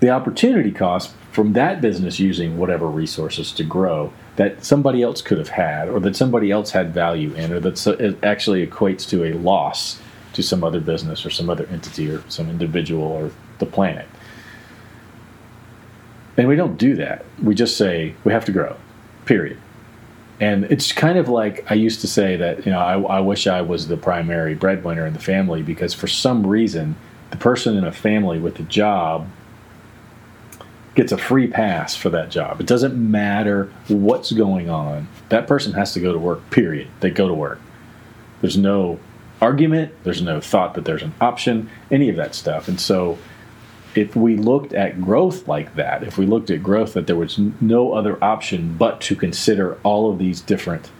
the 0.00 0.10
opportunity 0.10 0.70
cost 0.70 1.14
from 1.32 1.52
that 1.54 1.80
business 1.80 2.18
using 2.18 2.58
whatever 2.58 2.86
resources 2.86 3.52
to 3.52 3.64
grow 3.64 4.12
that 4.36 4.64
somebody 4.64 5.02
else 5.02 5.22
could 5.22 5.38
have 5.38 5.48
had, 5.48 5.88
or 5.88 5.98
that 6.00 6.14
somebody 6.14 6.50
else 6.50 6.70
had 6.70 6.92
value 6.92 7.32
in, 7.34 7.52
or 7.52 7.60
that 7.60 7.86
it 8.00 8.22
actually 8.22 8.66
equates 8.66 9.08
to 9.08 9.24
a 9.24 9.32
loss 9.34 10.00
to 10.34 10.42
some 10.42 10.62
other 10.62 10.80
business 10.80 11.24
or 11.24 11.30
some 11.30 11.48
other 11.48 11.66
entity 11.66 12.10
or 12.10 12.22
some 12.28 12.50
individual 12.50 13.02
or 13.02 13.30
the 13.58 13.66
planet. 13.66 14.06
And 16.36 16.48
we 16.48 16.56
don't 16.56 16.76
do 16.76 16.96
that. 16.96 17.24
We 17.42 17.54
just 17.54 17.78
say 17.78 18.14
we 18.24 18.32
have 18.32 18.44
to 18.44 18.52
grow, 18.52 18.76
period. 19.24 19.58
And 20.38 20.64
it's 20.64 20.92
kind 20.92 21.16
of 21.16 21.30
like 21.30 21.70
I 21.70 21.74
used 21.74 22.02
to 22.02 22.06
say 22.06 22.36
that, 22.36 22.66
you 22.66 22.72
know, 22.72 22.78
I, 22.78 23.00
I 23.00 23.20
wish 23.20 23.46
I 23.46 23.62
was 23.62 23.88
the 23.88 23.96
primary 23.96 24.54
breadwinner 24.54 25.06
in 25.06 25.14
the 25.14 25.18
family 25.18 25.62
because 25.62 25.94
for 25.94 26.06
some 26.06 26.46
reason, 26.46 26.96
the 27.30 27.38
person 27.38 27.76
in 27.78 27.84
a 27.84 27.92
family 27.92 28.38
with 28.38 28.60
a 28.60 28.64
job 28.64 29.26
gets 30.96 31.12
a 31.12 31.18
free 31.18 31.46
pass 31.46 31.94
for 31.94 32.08
that 32.10 32.30
job. 32.30 32.60
It 32.60 32.66
doesn't 32.66 32.96
matter 32.96 33.70
what's 33.86 34.32
going 34.32 34.68
on. 34.68 35.08
That 35.28 35.46
person 35.46 35.74
has 35.74 35.92
to 35.92 36.00
go 36.00 36.12
to 36.12 36.18
work, 36.18 36.50
period. 36.50 36.88
They 37.00 37.10
go 37.10 37.28
to 37.28 37.34
work. 37.34 37.60
There's 38.40 38.56
no 38.56 38.98
argument, 39.40 39.92
there's 40.02 40.22
no 40.22 40.40
thought 40.40 40.74
that 40.74 40.86
there's 40.86 41.02
an 41.02 41.14
option, 41.20 41.70
any 41.90 42.08
of 42.08 42.16
that 42.16 42.34
stuff. 42.34 42.68
And 42.68 42.80
so 42.80 43.18
if 43.94 44.16
we 44.16 44.36
looked 44.36 44.72
at 44.72 45.00
growth 45.00 45.46
like 45.46 45.74
that, 45.76 46.02
if 46.02 46.16
we 46.16 46.26
looked 46.26 46.50
at 46.50 46.62
growth 46.62 46.94
that 46.94 47.06
there 47.06 47.16
was 47.16 47.38
no 47.60 47.92
other 47.92 48.22
option 48.24 48.76
but 48.78 49.00
to 49.02 49.14
consider 49.14 49.78
all 49.82 50.10
of 50.10 50.18
these 50.18 50.40
different 50.40 50.90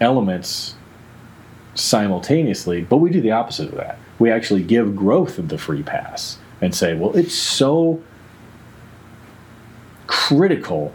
elements 0.00 0.74
simultaneously, 1.74 2.82
but 2.82 2.98
we 2.98 3.10
do 3.10 3.20
the 3.20 3.30
opposite 3.30 3.68
of 3.68 3.76
that. 3.76 3.98
We 4.18 4.30
actually 4.30 4.62
give 4.62 4.96
growth 4.96 5.38
the 5.38 5.58
free 5.58 5.82
pass 5.82 6.38
and 6.60 6.74
say, 6.74 6.94
well, 6.94 7.14
it's 7.16 7.34
so 7.34 8.02
critical 10.28 10.92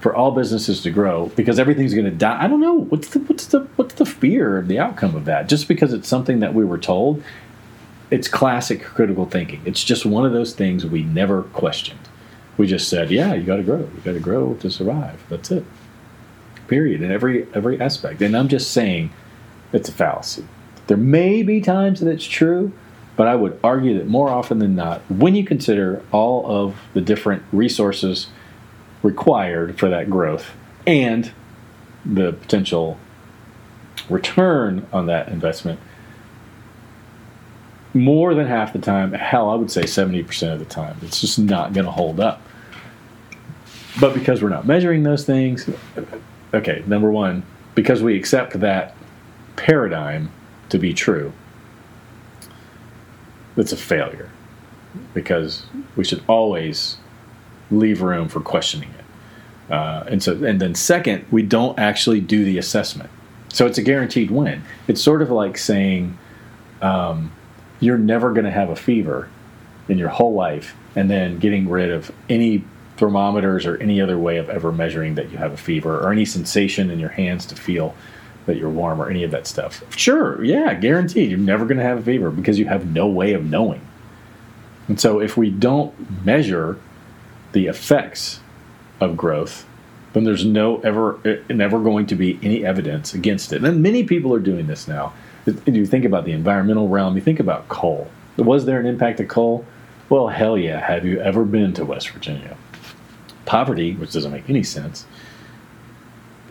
for 0.00 0.14
all 0.16 0.30
businesses 0.30 0.82
to 0.82 0.90
grow 0.90 1.26
because 1.36 1.58
everything's 1.58 1.92
going 1.92 2.06
to 2.06 2.10
die. 2.10 2.42
I 2.42 2.48
don't 2.48 2.60
know 2.60 2.84
what's 2.84 3.08
the 3.08 3.18
what's 3.20 3.46
the 3.46 3.60
what's 3.76 3.94
the 3.94 4.06
fear 4.06 4.56
of 4.56 4.68
the 4.68 4.78
outcome 4.78 5.14
of 5.14 5.26
that. 5.26 5.48
Just 5.48 5.68
because 5.68 5.92
it's 5.92 6.08
something 6.08 6.40
that 6.40 6.54
we 6.54 6.64
were 6.64 6.78
told, 6.78 7.22
it's 8.10 8.26
classic 8.26 8.82
critical 8.82 9.26
thinking. 9.26 9.60
It's 9.66 9.84
just 9.84 10.06
one 10.06 10.24
of 10.24 10.32
those 10.32 10.54
things 10.54 10.86
we 10.86 11.02
never 11.02 11.42
questioned. 11.42 12.00
We 12.56 12.66
just 12.66 12.88
said, 12.88 13.10
"Yeah, 13.10 13.34
you 13.34 13.42
got 13.42 13.56
to 13.56 13.62
grow. 13.62 13.80
You 13.80 14.00
got 14.02 14.12
to 14.12 14.20
grow 14.20 14.54
to 14.54 14.70
survive." 14.70 15.22
That's 15.28 15.50
it. 15.50 15.64
Period. 16.66 17.02
In 17.02 17.10
every 17.12 17.46
every 17.52 17.78
aspect. 17.78 18.22
And 18.22 18.34
I'm 18.34 18.48
just 18.48 18.70
saying, 18.70 19.12
it's 19.72 19.90
a 19.90 19.92
fallacy. 19.92 20.44
There 20.86 20.96
may 20.96 21.42
be 21.42 21.60
times 21.60 22.00
that 22.00 22.10
it's 22.10 22.24
true, 22.24 22.72
but 23.16 23.28
I 23.28 23.36
would 23.36 23.60
argue 23.62 23.98
that 23.98 24.08
more 24.08 24.30
often 24.30 24.60
than 24.60 24.74
not, 24.74 25.02
when 25.10 25.34
you 25.34 25.44
consider 25.44 26.02
all 26.10 26.46
of 26.46 26.76
the 26.94 27.02
different 27.02 27.42
resources 27.52 28.28
required 29.02 29.78
for 29.78 29.88
that 29.88 30.10
growth 30.10 30.50
and 30.86 31.32
the 32.04 32.32
potential 32.32 32.98
return 34.08 34.86
on 34.92 35.06
that 35.06 35.28
investment, 35.28 35.78
more 37.92 38.34
than 38.34 38.46
half 38.46 38.72
the 38.72 38.78
time, 38.78 39.12
hell, 39.12 39.50
I 39.50 39.54
would 39.54 39.70
say 39.70 39.82
70% 39.82 40.52
of 40.52 40.58
the 40.58 40.64
time, 40.64 40.96
it's 41.02 41.20
just 41.20 41.38
not 41.38 41.72
going 41.72 41.86
to 41.86 41.90
hold 41.90 42.20
up. 42.20 42.42
But 44.00 44.14
because 44.14 44.42
we're 44.42 44.48
not 44.50 44.66
measuring 44.66 45.02
those 45.02 45.24
things, 45.24 45.68
okay, 46.54 46.84
number 46.86 47.10
one, 47.10 47.42
because 47.74 48.02
we 48.02 48.16
accept 48.16 48.60
that 48.60 48.94
paradigm 49.56 50.30
to 50.68 50.78
be 50.78 50.94
true, 50.94 51.32
it's 53.56 53.72
a 53.72 53.76
failure. 53.76 54.30
Because 55.14 55.64
we 55.96 56.04
should 56.04 56.22
always 56.26 56.96
leave 57.70 58.02
room 58.02 58.28
for 58.28 58.40
questioning 58.40 58.90
it. 58.90 59.72
Uh, 59.72 60.04
and 60.08 60.22
so, 60.22 60.32
and 60.44 60.60
then 60.60 60.74
second, 60.74 61.24
we 61.30 61.42
don't 61.42 61.78
actually 61.78 62.20
do 62.20 62.44
the 62.44 62.58
assessment. 62.58 63.10
So 63.52 63.66
it's 63.66 63.78
a 63.78 63.82
guaranteed 63.82 64.30
win. 64.30 64.62
It's 64.88 65.02
sort 65.02 65.22
of 65.22 65.30
like 65.30 65.58
saying, 65.58 66.18
um, 66.82 67.32
you're 67.80 67.98
never 67.98 68.32
going 68.32 68.44
to 68.44 68.50
have 68.50 68.70
a 68.70 68.76
fever 68.76 69.28
in 69.88 69.98
your 69.98 70.08
whole 70.08 70.34
life 70.34 70.76
and 70.96 71.10
then 71.10 71.38
getting 71.38 71.68
rid 71.68 71.90
of 71.90 72.10
any 72.28 72.64
thermometers 72.96 73.64
or 73.64 73.76
any 73.78 74.00
other 74.00 74.18
way 74.18 74.36
of 74.36 74.50
ever 74.50 74.70
measuring 74.70 75.14
that 75.14 75.30
you 75.30 75.38
have 75.38 75.52
a 75.52 75.56
fever 75.56 76.00
or 76.00 76.12
any 76.12 76.24
sensation 76.24 76.90
in 76.90 76.98
your 76.98 77.08
hands 77.08 77.46
to 77.46 77.56
feel 77.56 77.94
that 78.46 78.56
you're 78.56 78.70
warm 78.70 79.00
or 79.00 79.08
any 79.08 79.24
of 79.24 79.30
that 79.30 79.46
stuff. 79.46 79.82
Sure, 79.96 80.42
yeah, 80.44 80.74
guaranteed. 80.74 81.30
You're 81.30 81.38
never 81.38 81.64
going 81.64 81.78
to 81.78 81.84
have 81.84 81.98
a 81.98 82.02
fever 82.02 82.30
because 82.30 82.58
you 82.58 82.66
have 82.66 82.86
no 82.86 83.06
way 83.06 83.32
of 83.32 83.44
knowing. 83.44 83.80
And 84.88 85.00
so 85.00 85.20
if 85.20 85.36
we 85.36 85.50
don't 85.50 86.24
measure 86.24 86.78
the 87.52 87.66
effects 87.66 88.40
of 89.00 89.16
growth, 89.16 89.66
then 90.12 90.24
there's 90.24 90.44
no 90.44 90.80
ever 90.80 91.18
never 91.48 91.78
going 91.80 92.06
to 92.06 92.14
be 92.14 92.38
any 92.42 92.64
evidence 92.64 93.14
against 93.14 93.52
it. 93.52 93.64
And 93.64 93.82
many 93.82 94.04
people 94.04 94.34
are 94.34 94.40
doing 94.40 94.66
this 94.66 94.88
now 94.88 95.12
you 95.66 95.86
think 95.86 96.04
about 96.04 96.24
the 96.24 96.32
environmental 96.32 96.88
realm, 96.88 97.16
you 97.16 97.22
think 97.22 97.40
about 97.40 97.68
coal. 97.68 98.10
Was 98.36 98.64
there 98.64 98.80
an 98.80 98.86
impact 98.86 99.20
of 99.20 99.28
coal? 99.28 99.64
Well, 100.08 100.28
hell 100.28 100.58
yeah. 100.58 100.80
Have 100.80 101.04
you 101.04 101.20
ever 101.20 101.44
been 101.44 101.72
to 101.74 101.84
West 101.84 102.10
Virginia? 102.10 102.56
Poverty, 103.44 103.94
which 103.94 104.12
doesn't 104.12 104.32
make 104.32 104.48
any 104.48 104.62
sense, 104.62 105.06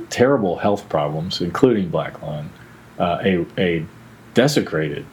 terrible 0.10 0.58
health 0.58 0.90
problems, 0.90 1.42
including 1.42 1.90
black 1.90 2.22
lung, 2.22 2.50
uh, 2.98 3.20
a, 3.24 3.46
a 3.58 3.86
desecrated 4.34 5.06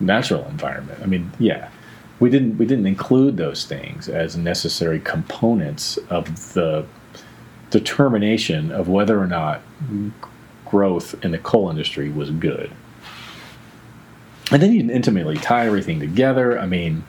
natural 0.00 0.44
environment. 0.46 1.00
I 1.02 1.06
mean, 1.06 1.30
yeah, 1.38 1.70
we 2.20 2.30
didn't 2.30 2.58
we 2.58 2.66
didn't 2.66 2.86
include 2.86 3.36
those 3.36 3.64
things 3.64 4.08
as 4.08 4.36
necessary 4.36 5.00
components 5.00 5.98
of 6.10 6.54
the 6.54 6.86
determination 7.70 8.70
of 8.70 8.88
whether 8.88 9.18
or 9.18 9.26
not 9.26 9.60
growth 10.64 11.14
in 11.24 11.32
the 11.32 11.38
coal 11.38 11.70
industry 11.70 12.08
was 12.10 12.30
good 12.30 12.70
and 14.52 14.62
then 14.62 14.72
you 14.72 14.90
intimately 14.90 15.36
tie 15.36 15.66
everything 15.66 16.00
together. 16.00 16.58
I 16.58 16.66
mean, 16.66 17.04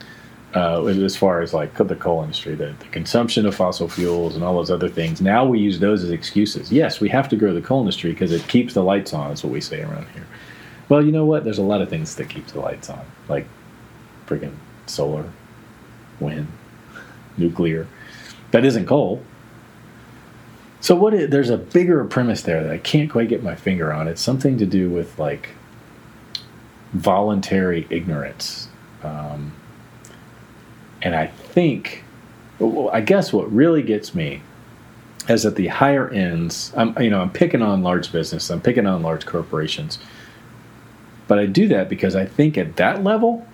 uh, 0.54 0.84
as 0.86 1.16
far 1.16 1.42
as 1.42 1.52
like 1.52 1.74
the 1.74 1.94
coal 1.94 2.22
industry, 2.22 2.54
the, 2.54 2.74
the, 2.78 2.86
consumption 2.86 3.44
of 3.44 3.54
fossil 3.54 3.88
fuels 3.88 4.34
and 4.34 4.44
all 4.44 4.54
those 4.54 4.70
other 4.70 4.88
things. 4.88 5.20
Now 5.20 5.44
we 5.44 5.58
use 5.58 5.78
those 5.78 6.02
as 6.02 6.10
excuses. 6.10 6.72
Yes, 6.72 6.98
we 6.98 7.10
have 7.10 7.28
to 7.28 7.36
grow 7.36 7.52
the 7.52 7.60
coal 7.60 7.80
industry 7.80 8.12
because 8.12 8.32
it 8.32 8.46
keeps 8.48 8.72
the 8.72 8.82
lights 8.82 9.12
on. 9.12 9.32
Is 9.32 9.44
what 9.44 9.52
we 9.52 9.60
say 9.60 9.82
around 9.82 10.06
here. 10.08 10.26
Well, 10.88 11.04
you 11.04 11.12
know 11.12 11.26
what? 11.26 11.44
There's 11.44 11.58
a 11.58 11.62
lot 11.62 11.82
of 11.82 11.90
things 11.90 12.14
that 12.14 12.30
keep 12.30 12.46
the 12.46 12.60
lights 12.60 12.88
on, 12.88 13.04
like 13.28 13.46
freaking 14.26 14.54
solar, 14.86 15.30
wind, 16.20 16.48
nuclear. 17.36 17.86
That 18.50 18.64
isn't 18.64 18.86
coal. 18.86 19.22
So 20.80 20.94
what? 20.94 21.14
Is, 21.14 21.30
there's 21.30 21.50
a 21.50 21.58
bigger 21.58 22.04
premise 22.04 22.42
there 22.42 22.62
that 22.62 22.72
I 22.72 22.78
can't 22.78 23.10
quite 23.10 23.28
get 23.28 23.42
my 23.42 23.54
finger 23.54 23.92
on. 23.92 24.08
It's 24.08 24.22
something 24.22 24.58
to 24.58 24.66
do 24.66 24.88
with 24.88 25.18
like 25.18 25.50
voluntary 26.92 27.86
ignorance. 27.90 28.68
Um, 29.02 29.52
and 31.02 31.14
I 31.14 31.26
think, 31.26 32.04
well, 32.58 32.90
I 32.92 33.00
guess 33.00 33.32
what 33.32 33.52
really 33.52 33.82
gets 33.82 34.14
me 34.14 34.42
is 35.28 35.44
at 35.44 35.56
the 35.56 35.68
higher 35.68 36.08
ends. 36.08 36.72
I'm, 36.76 36.96
you 37.00 37.10
know, 37.10 37.20
I'm 37.20 37.30
picking 37.30 37.62
on 37.62 37.82
large 37.82 38.12
business. 38.12 38.50
I'm 38.50 38.60
picking 38.60 38.86
on 38.86 39.02
large 39.02 39.26
corporations. 39.26 39.98
But 41.28 41.38
I 41.38 41.46
do 41.46 41.68
that 41.68 41.88
because 41.88 42.14
I 42.14 42.26
think 42.26 42.56
at 42.56 42.76
that 42.76 43.02
level, 43.02 43.46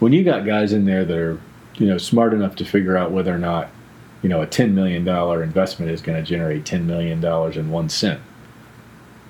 when 0.00 0.12
you 0.12 0.24
got 0.24 0.44
guys 0.44 0.72
in 0.72 0.86
there 0.86 1.04
that 1.04 1.16
are, 1.16 1.40
you 1.74 1.86
know, 1.86 1.98
smart 1.98 2.34
enough 2.34 2.56
to 2.56 2.64
figure 2.64 2.96
out 2.96 3.12
whether 3.12 3.32
or 3.32 3.38
not, 3.38 3.68
you 4.22 4.28
know, 4.28 4.42
a 4.42 4.46
$10 4.46 4.72
million 4.72 5.06
investment 5.06 5.92
is 5.92 6.02
going 6.02 6.22
to 6.22 6.28
generate 6.28 6.64
$10 6.64 6.84
million 6.84 7.24
in 7.24 7.70
one 7.70 7.88
cent, 7.88 8.20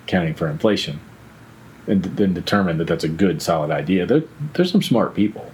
counting 0.06 0.34
for 0.34 0.48
inflation, 0.48 1.00
and 1.86 2.04
then 2.04 2.32
determine 2.32 2.78
that 2.78 2.86
that's 2.86 3.04
a 3.04 3.08
good, 3.08 3.42
solid 3.42 3.70
idea. 3.70 4.06
There, 4.06 4.22
there's 4.54 4.70
some 4.70 4.82
smart 4.82 5.14
people, 5.14 5.50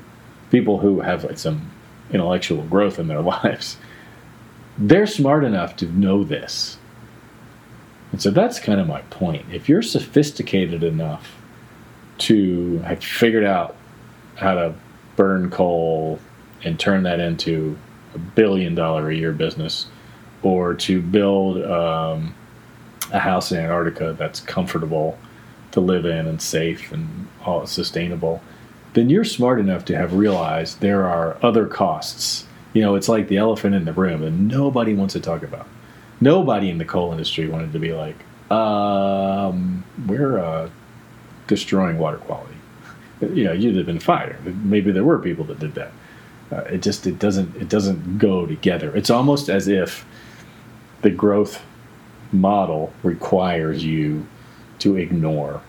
people 0.51 0.79
who 0.79 1.01
have 1.01 1.25
like 1.25 1.39
some 1.39 1.71
intellectual 2.11 2.63
growth 2.63 2.99
in 2.99 3.09
their 3.09 3.21
lives. 3.23 3.79
They're 4.79 5.07
smart 5.07 5.45
enough 5.45 5.77
to 5.77 5.87
know 5.87 6.25
this. 6.25 6.79
And 8.13 8.21
so 8.21 8.31
that's 8.31 8.61
kind 8.61 8.81
of 8.81 8.87
my 8.87 9.01
point. 9.03 9.47
If 9.51 9.69
you're 9.69 9.83
sophisticated 9.83 10.85
enough 10.85 11.37
to 12.19 12.79
have 12.81 13.03
figured 13.03 13.45
out 13.45 13.77
how 14.37 14.55
to 14.55 14.75
burn 15.17 15.51
coal 15.51 16.19
and 16.65 16.79
turn 16.79 17.03
that 17.03 17.21
into 17.21 17.77
a 18.15 18.19
billion 18.19 18.75
dollar 18.75 19.11
a 19.11 19.15
year 19.15 19.33
business, 19.33 19.87
or 20.43 20.75
to 20.75 21.03
build 21.03 21.65
um, 21.65 22.35
a 23.13 23.19
house 23.19 23.53
in 23.53 23.59
Antarctica 23.59 24.15
that's 24.19 24.41
comfortable 24.41 25.19
to 25.73 25.81
live 25.81 26.07
in 26.07 26.27
and 26.27 26.41
safe 26.41 26.93
and 26.93 27.29
all 27.45 27.67
sustainable, 27.67 28.41
then 28.95 29.11
you're 29.11 29.25
smart 29.25 29.61
enough 29.61 29.85
to 29.85 29.97
have 29.97 30.15
realized 30.15 30.81
there 30.81 31.07
are 31.07 31.37
other 31.43 31.67
costs. 31.67 32.47
You 32.73 32.83
know, 32.83 32.95
it's 32.95 33.09
like 33.09 33.29
the 33.29 33.37
elephant 33.37 33.75
in 33.75 33.85
the 33.85 33.93
room 33.93 34.23
that 34.23 34.31
nobody 34.31 34.95
wants 34.95 35.15
to 35.15 35.21
talk 35.21 35.43
about. 35.43 35.69
Nobody 36.21 36.71
in 36.71 36.79
the 36.79 36.85
coal 36.85 37.13
industry 37.13 37.47
wanted 37.49 37.73
to 37.73 37.79
be 37.79 37.93
like, 37.93 38.17
um, 38.51 39.85
we're 40.07 40.39
uh, 40.39 40.71
destroying 41.47 41.99
water 41.99 42.19
quality. 42.19 42.56
You 43.21 43.45
know, 43.45 43.53
you'd 43.53 43.77
have 43.77 43.87
been 43.87 44.01
fired. 44.01 44.65
Maybe 44.65 44.93
there 44.93 45.05
were 45.05 45.19
people 45.19 45.45
that 45.47 45.59
did 45.59 45.75
that. 45.75 45.93
Uh, 46.53 46.61
it 46.63 46.83
just 46.83 47.07
it 47.07 47.19
doesn't 47.19 47.57
it 47.57 47.69
doesn't 47.69 48.19
go 48.19 48.47
together. 48.47 48.95
It's 48.95 49.11
almost 49.11 49.49
as 49.49 49.69
if 49.69 50.07
the 51.03 51.11
growth 51.11 51.63
model 52.33 52.93
requires 53.03 53.85
you 53.85 54.27
to 54.81 54.97
ignore 54.97 55.61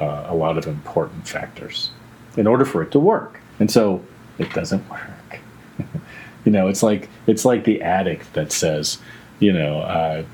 uh, 0.00 0.26
a 0.28 0.34
lot 0.34 0.56
of 0.58 0.66
important 0.66 1.28
factors 1.28 1.90
in 2.36 2.46
order 2.46 2.64
for 2.64 2.82
it 2.82 2.90
to 2.92 2.98
work. 2.98 3.40
And 3.60 3.70
so 3.70 4.02
it 4.38 4.52
doesn't 4.52 4.88
work. 4.88 5.40
you 6.44 6.52
know, 6.52 6.68
it's 6.68 6.82
like 6.82 7.08
it's 7.26 7.44
like 7.44 7.64
the 7.64 7.82
addict 7.82 8.32
that 8.34 8.52
says, 8.52 8.98
you 9.40 9.52
know, 9.52 9.80
uh, 9.80 10.24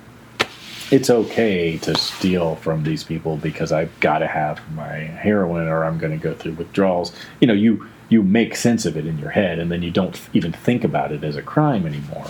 it's 0.95 1.11
okay 1.11 1.76
to 1.76 1.92
steal 1.97 2.55
from 2.55 2.84
these 2.84 3.03
people 3.03 3.36
because 3.36 3.72
I've 3.72 3.99
got 3.99 4.18
to 4.18 4.28
have 4.28 4.61
my 4.76 4.92
heroin 4.95 5.66
or 5.66 5.84
I'm 5.84 5.99
going 5.99 6.16
to 6.16 6.22
go 6.22 6.34
through 6.34 6.53
withdrawals. 6.53 7.12
You 7.40 7.49
know, 7.49 7.53
you 7.53 7.88
you 8.11 8.22
make 8.22 8.55
sense 8.55 8.86
of 8.86 8.97
it 8.97 9.05
in 9.05 9.18
your 9.18 9.30
head 9.30 9.59
and 9.59 9.72
then 9.72 9.82
you 9.82 9.90
don't 9.90 10.20
even 10.34 10.53
think 10.53 10.84
about 10.84 11.11
it 11.11 11.24
as 11.24 11.34
a 11.34 11.42
crime 11.42 11.84
anymore. 11.84 12.28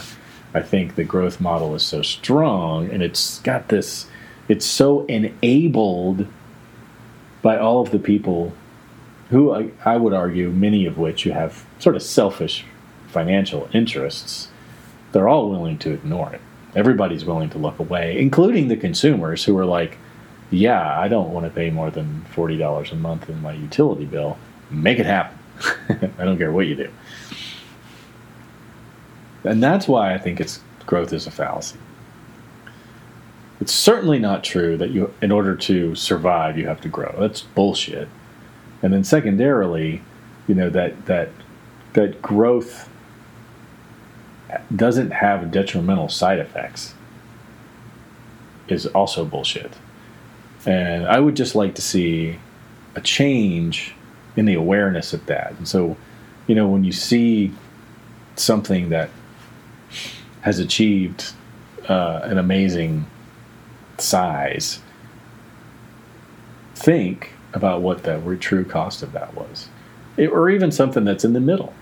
I 0.54 0.62
think 0.62 0.94
the 0.94 1.04
growth 1.04 1.42
model 1.42 1.74
is 1.74 1.82
so 1.82 2.00
strong 2.00 2.88
and 2.88 3.02
it's 3.02 3.38
got 3.40 3.68
this 3.68 4.06
it's 4.48 4.64
so 4.64 5.04
enabled 5.06 6.26
by 7.42 7.58
all 7.58 7.82
of 7.82 7.90
the 7.90 7.98
people 7.98 8.54
who 9.28 9.52
I, 9.52 9.72
I 9.84 9.98
would 9.98 10.14
argue 10.14 10.48
many 10.48 10.86
of 10.86 10.96
which 10.96 11.26
you 11.26 11.32
have 11.32 11.66
sort 11.78 11.96
of 11.96 12.02
selfish 12.02 12.64
financial 13.08 13.68
interests. 13.74 14.48
They're 15.12 15.28
all 15.28 15.50
willing 15.50 15.76
to 15.80 15.92
ignore 15.92 16.32
it 16.32 16.40
everybody's 16.74 17.24
willing 17.24 17.50
to 17.50 17.58
look 17.58 17.78
away, 17.78 18.18
including 18.20 18.68
the 18.68 18.76
consumers 18.76 19.44
who 19.44 19.56
are 19.58 19.64
like, 19.64 19.98
yeah, 20.50 20.98
I 20.98 21.08
don't 21.08 21.32
want 21.32 21.46
to 21.46 21.50
pay 21.50 21.70
more 21.70 21.90
than 21.90 22.24
$40 22.34 22.92
a 22.92 22.94
month 22.96 23.28
in 23.28 23.40
my 23.42 23.52
utility 23.52 24.04
bill. 24.04 24.38
Make 24.70 24.98
it 24.98 25.06
happen. 25.06 25.38
I 26.18 26.24
don't 26.24 26.38
care 26.38 26.52
what 26.52 26.66
you 26.66 26.74
do. 26.74 26.90
And 29.44 29.62
that's 29.62 29.86
why 29.86 30.14
I 30.14 30.18
think 30.18 30.40
it's 30.40 30.60
growth 30.86 31.12
is 31.12 31.26
a 31.26 31.30
fallacy. 31.30 31.78
It's 33.60 33.72
certainly 33.72 34.18
not 34.18 34.42
true 34.42 34.76
that 34.76 34.90
you 34.90 35.12
in 35.22 35.30
order 35.30 35.54
to 35.54 35.94
survive 35.94 36.58
you 36.58 36.66
have 36.66 36.80
to 36.82 36.88
grow. 36.88 37.14
That's 37.18 37.42
bullshit. 37.42 38.08
And 38.82 38.92
then 38.92 39.04
secondarily, 39.04 40.02
you 40.48 40.54
know 40.54 40.70
that 40.70 41.06
that 41.06 41.30
that 41.92 42.20
growth 42.20 42.88
doesn't 44.74 45.10
have 45.10 45.50
detrimental 45.50 46.08
side 46.08 46.38
effects 46.38 46.94
is 48.68 48.86
also 48.86 49.24
bullshit. 49.24 49.72
And 50.66 51.06
I 51.06 51.20
would 51.20 51.36
just 51.36 51.54
like 51.54 51.74
to 51.74 51.82
see 51.82 52.38
a 52.94 53.00
change 53.00 53.94
in 54.36 54.46
the 54.46 54.54
awareness 54.54 55.12
of 55.12 55.24
that. 55.26 55.52
And 55.58 55.68
so, 55.68 55.96
you 56.46 56.54
know, 56.54 56.68
when 56.68 56.84
you 56.84 56.92
see 56.92 57.52
something 58.36 58.88
that 58.88 59.10
has 60.40 60.58
achieved 60.58 61.32
uh, 61.88 62.20
an 62.24 62.38
amazing 62.38 63.06
size, 63.98 64.80
think 66.74 67.32
about 67.52 67.82
what 67.82 68.02
the 68.02 68.36
true 68.40 68.64
cost 68.64 69.02
of 69.02 69.12
that 69.12 69.34
was, 69.34 69.68
it, 70.16 70.28
or 70.28 70.50
even 70.50 70.72
something 70.72 71.04
that's 71.04 71.24
in 71.24 71.34
the 71.34 71.40
middle 71.40 71.72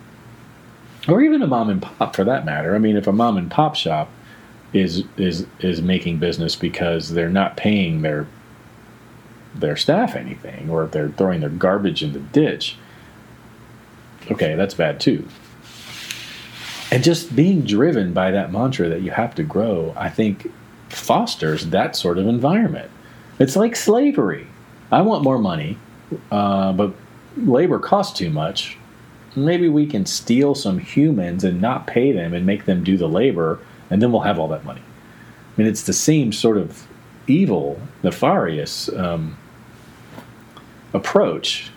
or 1.09 1.21
even 1.21 1.43
a 1.43 1.47
mom 1.47 1.69
and 1.69 1.83
pop 1.83 2.15
for 2.15 2.25
that 2.25 2.45
matter. 2.45 2.75
I 2.75 2.79
mean, 2.79 2.97
if 2.97 3.07
a 3.07 3.13
mom 3.13 3.37
and 3.37 3.51
pop 3.51 3.75
shop 3.75 4.11
is 4.73 5.05
is 5.17 5.47
is 5.61 5.83
making 5.83 6.19
business 6.19 6.57
because 6.57 7.11
they're 7.11 7.29
not 7.29 7.57
paying 7.57 8.03
their 8.03 8.27
their 9.55 9.77
staff 9.77 10.15
anything, 10.15 10.71
or 10.71 10.85
if 10.85 10.93
they're 10.93 11.11
throwing 11.11 11.41
their 11.41 11.51
garbage 11.51 12.03
in 12.03 12.13
the 12.13 12.21
ditch, 12.21 12.77
okay, 14.31 14.55
that's 14.55 14.75
bad 14.75 15.01
too. 15.01 15.27
And 16.91 17.03
just 17.03 17.35
being 17.35 17.63
driven 17.63 18.13
by 18.13 18.31
that 18.31 18.53
mantra 18.53 18.89
that 18.89 19.01
you 19.01 19.11
have 19.11 19.35
to 19.37 19.43
grow, 19.43 19.95
I 19.97 20.11
think, 20.11 20.53
fosters 20.91 21.67
that 21.71 21.97
sort 21.97 22.19
of 22.19 22.27
environment. 22.27 22.91
It's 23.39 23.57
like 23.57 23.77
slavery. 23.77 24.47
I 24.91 25.01
want 25.01 25.25
more 25.25 25.39
money, 25.39 25.79
uh, 26.31 26.73
but 26.75 26.95
labor 27.37 27.79
costs 27.79 28.17
too 28.17 28.29
much 28.29 28.77
maybe 29.35 29.69
we 29.69 29.87
can 29.87 30.07
steal 30.07 30.55
some 30.55 30.79
humans 30.79 31.45
and 31.45 31.61
not 31.61 31.87
pay 31.87 32.13
them 32.13 32.35
and 32.35 32.45
make 32.47 32.65
them 32.65 32.85
do 32.85 32.97
the 32.97 33.09
labor, 33.09 33.59
and 33.91 34.03
then 34.03 34.13
we'll 34.13 34.23
have 34.23 34.39
all 34.39 34.49
that 34.49 34.65
money. 34.65 34.81
I 34.81 35.61
mean, 35.61 35.69
it's 35.69 35.83
the 35.83 35.93
same 35.93 36.33
sort 36.33 36.57
of 36.59 36.87
evil, 37.27 37.81
nefarious 38.03 38.89
um, 38.91 39.37
approach, 40.93 41.71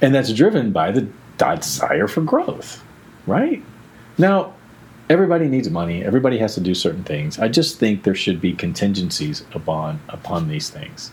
and 0.00 0.14
that's 0.14 0.32
driven 0.32 0.72
by 0.72 0.90
the 0.90 1.08
desire 1.36 2.08
for 2.08 2.20
growth, 2.20 2.82
right? 3.26 3.62
Now, 4.16 4.54
everybody 5.08 5.48
needs 5.48 5.70
money. 5.70 6.04
Everybody 6.04 6.38
has 6.38 6.54
to 6.54 6.60
do 6.60 6.74
certain 6.74 7.04
things. 7.04 7.38
I 7.38 7.48
just 7.48 7.78
think 7.78 8.02
there 8.02 8.14
should 8.14 8.40
be 8.40 8.52
contingencies 8.52 9.44
upon 9.52 10.00
upon 10.08 10.48
these 10.48 10.70
things, 10.70 11.12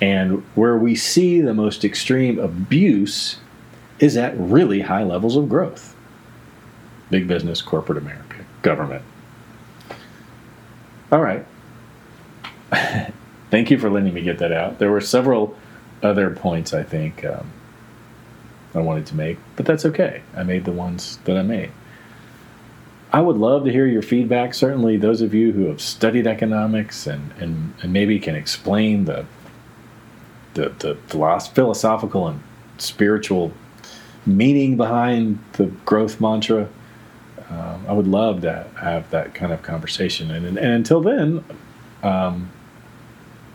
and 0.00 0.44
where 0.54 0.76
we 0.76 0.94
see 0.94 1.40
the 1.40 1.54
most 1.54 1.84
extreme 1.84 2.38
abuse 2.38 3.38
is 3.98 4.16
at 4.16 4.38
really 4.38 4.80
high 4.80 5.02
levels 5.02 5.36
of 5.36 5.48
growth. 5.48 5.94
Big 7.10 7.26
business, 7.26 7.62
corporate 7.62 7.98
America, 7.98 8.44
government. 8.62 9.04
All 11.12 11.20
right. 11.20 11.46
Thank 13.50 13.70
you 13.70 13.78
for 13.78 13.88
letting 13.88 14.12
me 14.12 14.22
get 14.22 14.38
that 14.38 14.52
out. 14.52 14.78
There 14.78 14.90
were 14.90 15.00
several 15.00 15.56
other 16.02 16.30
points 16.30 16.74
I 16.74 16.82
think 16.82 17.24
um, 17.24 17.52
I 18.74 18.80
wanted 18.80 19.06
to 19.06 19.14
make, 19.14 19.38
but 19.54 19.66
that's 19.66 19.86
okay. 19.86 20.22
I 20.36 20.42
made 20.42 20.64
the 20.64 20.72
ones 20.72 21.18
that 21.24 21.36
I 21.36 21.42
made. 21.42 21.70
I 23.12 23.20
would 23.20 23.36
love 23.36 23.64
to 23.64 23.72
hear 23.72 23.86
your 23.86 24.02
feedback. 24.02 24.52
Certainly, 24.52 24.96
those 24.98 25.20
of 25.20 25.32
you 25.32 25.52
who 25.52 25.66
have 25.66 25.80
studied 25.80 26.26
economics 26.26 27.06
and, 27.06 27.32
and, 27.38 27.72
and 27.80 27.92
maybe 27.92 28.18
can 28.18 28.34
explain 28.34 29.04
the, 29.04 29.24
the, 30.54 30.70
the 30.80 30.96
philosophical 31.06 32.26
and 32.26 32.42
spiritual 32.78 33.52
meaning 34.26 34.76
behind 34.76 35.38
the 35.52 35.66
growth 35.84 36.20
mantra. 36.20 36.68
Um, 37.48 37.86
I 37.88 37.92
would 37.92 38.08
love 38.08 38.42
to 38.42 38.66
have 38.80 39.08
that 39.10 39.34
kind 39.34 39.52
of 39.52 39.62
conversation. 39.62 40.30
And, 40.30 40.44
and, 40.44 40.58
and 40.58 40.72
until 40.72 41.00
then, 41.00 41.44
um, 42.02 42.50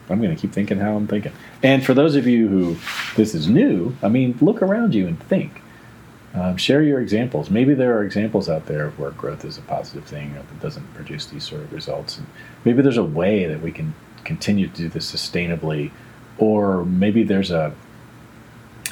I'm 0.09 0.21
going 0.21 0.35
to 0.35 0.41
keep 0.41 0.51
thinking 0.51 0.79
how 0.79 0.95
I'm 0.95 1.07
thinking. 1.07 1.33
And 1.61 1.85
for 1.85 1.93
those 1.93 2.15
of 2.15 2.27
you 2.27 2.47
who 2.47 2.77
this 3.15 3.35
is 3.35 3.47
new, 3.47 3.95
I 4.01 4.07
mean, 4.07 4.37
look 4.41 4.61
around 4.61 4.95
you 4.95 5.07
and 5.07 5.21
think. 5.23 5.61
Um, 6.33 6.55
share 6.55 6.81
your 6.81 7.01
examples. 7.01 7.49
Maybe 7.49 7.73
there 7.73 7.97
are 7.97 8.03
examples 8.03 8.47
out 8.47 8.65
there 8.67 8.85
of 8.85 8.97
where 8.97 9.11
growth 9.11 9.43
is 9.43 9.57
a 9.57 9.61
positive 9.61 10.05
thing 10.05 10.31
or 10.31 10.43
that 10.43 10.61
doesn't 10.61 10.93
produce 10.93 11.25
these 11.25 11.43
sort 11.43 11.61
of 11.61 11.73
results. 11.73 12.17
And 12.17 12.27
maybe 12.63 12.81
there's 12.81 12.97
a 12.97 13.03
way 13.03 13.45
that 13.45 13.61
we 13.61 13.71
can 13.71 13.93
continue 14.23 14.67
to 14.67 14.73
do 14.73 14.87
this 14.87 15.11
sustainably, 15.11 15.91
or 16.37 16.85
maybe 16.85 17.23
there's 17.23 17.51
a 17.51 17.73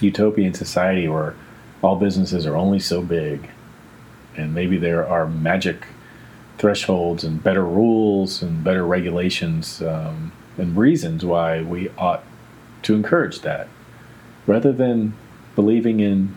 utopian 0.02 0.54
society 0.54 1.08
where 1.08 1.34
all 1.82 1.96
businesses 1.96 2.46
are 2.46 2.56
only 2.56 2.80
so 2.80 3.02
big, 3.02 3.50
and 4.36 4.54
maybe 4.54 4.78
there 4.78 5.08
are 5.08 5.28
magic 5.28 5.86
thresholds 6.58 7.24
and 7.24 7.42
better 7.42 7.64
rules 7.64 8.42
and 8.42 8.64
better 8.64 8.86
regulations 8.86 9.82
um, 9.82 10.32
and 10.58 10.76
reasons 10.76 11.24
why 11.24 11.62
we 11.62 11.90
ought 11.98 12.24
to 12.82 12.94
encourage 12.94 13.40
that 13.42 13.68
rather 14.46 14.74
than 14.74 15.14
believing 15.56 16.00
in 16.00 16.36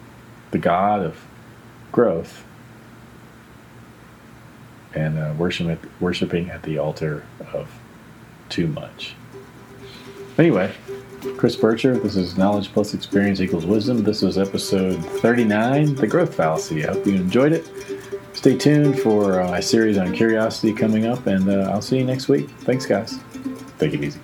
the 0.53 0.59
God 0.59 1.03
of 1.03 1.26
growth 1.90 2.45
and 4.95 5.18
uh, 5.18 5.34
worship, 5.36 5.84
worshiping 6.01 6.51
at 6.51 6.62
the 6.62 6.78
altar 6.78 7.24
of 7.53 7.68
too 8.49 8.66
much. 8.66 9.14
Anyway, 10.38 10.72
Chris 11.23 11.55
Bircher, 11.55 12.03
this 12.03 12.16
is 12.16 12.37
Knowledge 12.37 12.73
Plus 12.73 12.95
Experience 12.95 13.41
Equals 13.41 13.64
Wisdom. 13.64 14.03
This 14.03 14.23
was 14.23 14.39
episode 14.39 14.97
39, 14.97 15.95
The 15.95 16.07
Growth 16.09 16.35
Fallacy. 16.35 16.85
I 16.85 16.93
hope 16.93 17.07
you 17.07 17.14
enjoyed 17.14 17.53
it. 17.53 17.70
Stay 18.33 18.57
tuned 18.57 18.99
for 18.99 19.41
uh, 19.41 19.53
a 19.53 19.62
series 19.62 19.99
on 19.99 20.12
curiosity 20.12 20.73
coming 20.73 21.07
up, 21.07 21.29
and 21.29 21.49
uh, 21.49 21.70
I'll 21.70 21.81
see 21.81 21.99
you 21.99 22.05
next 22.05 22.29
week. 22.29 22.51
Thanks, 22.62 22.87
guys. 22.87 23.20
Take 23.79 23.95
it 23.95 24.03
easy. 24.03 24.18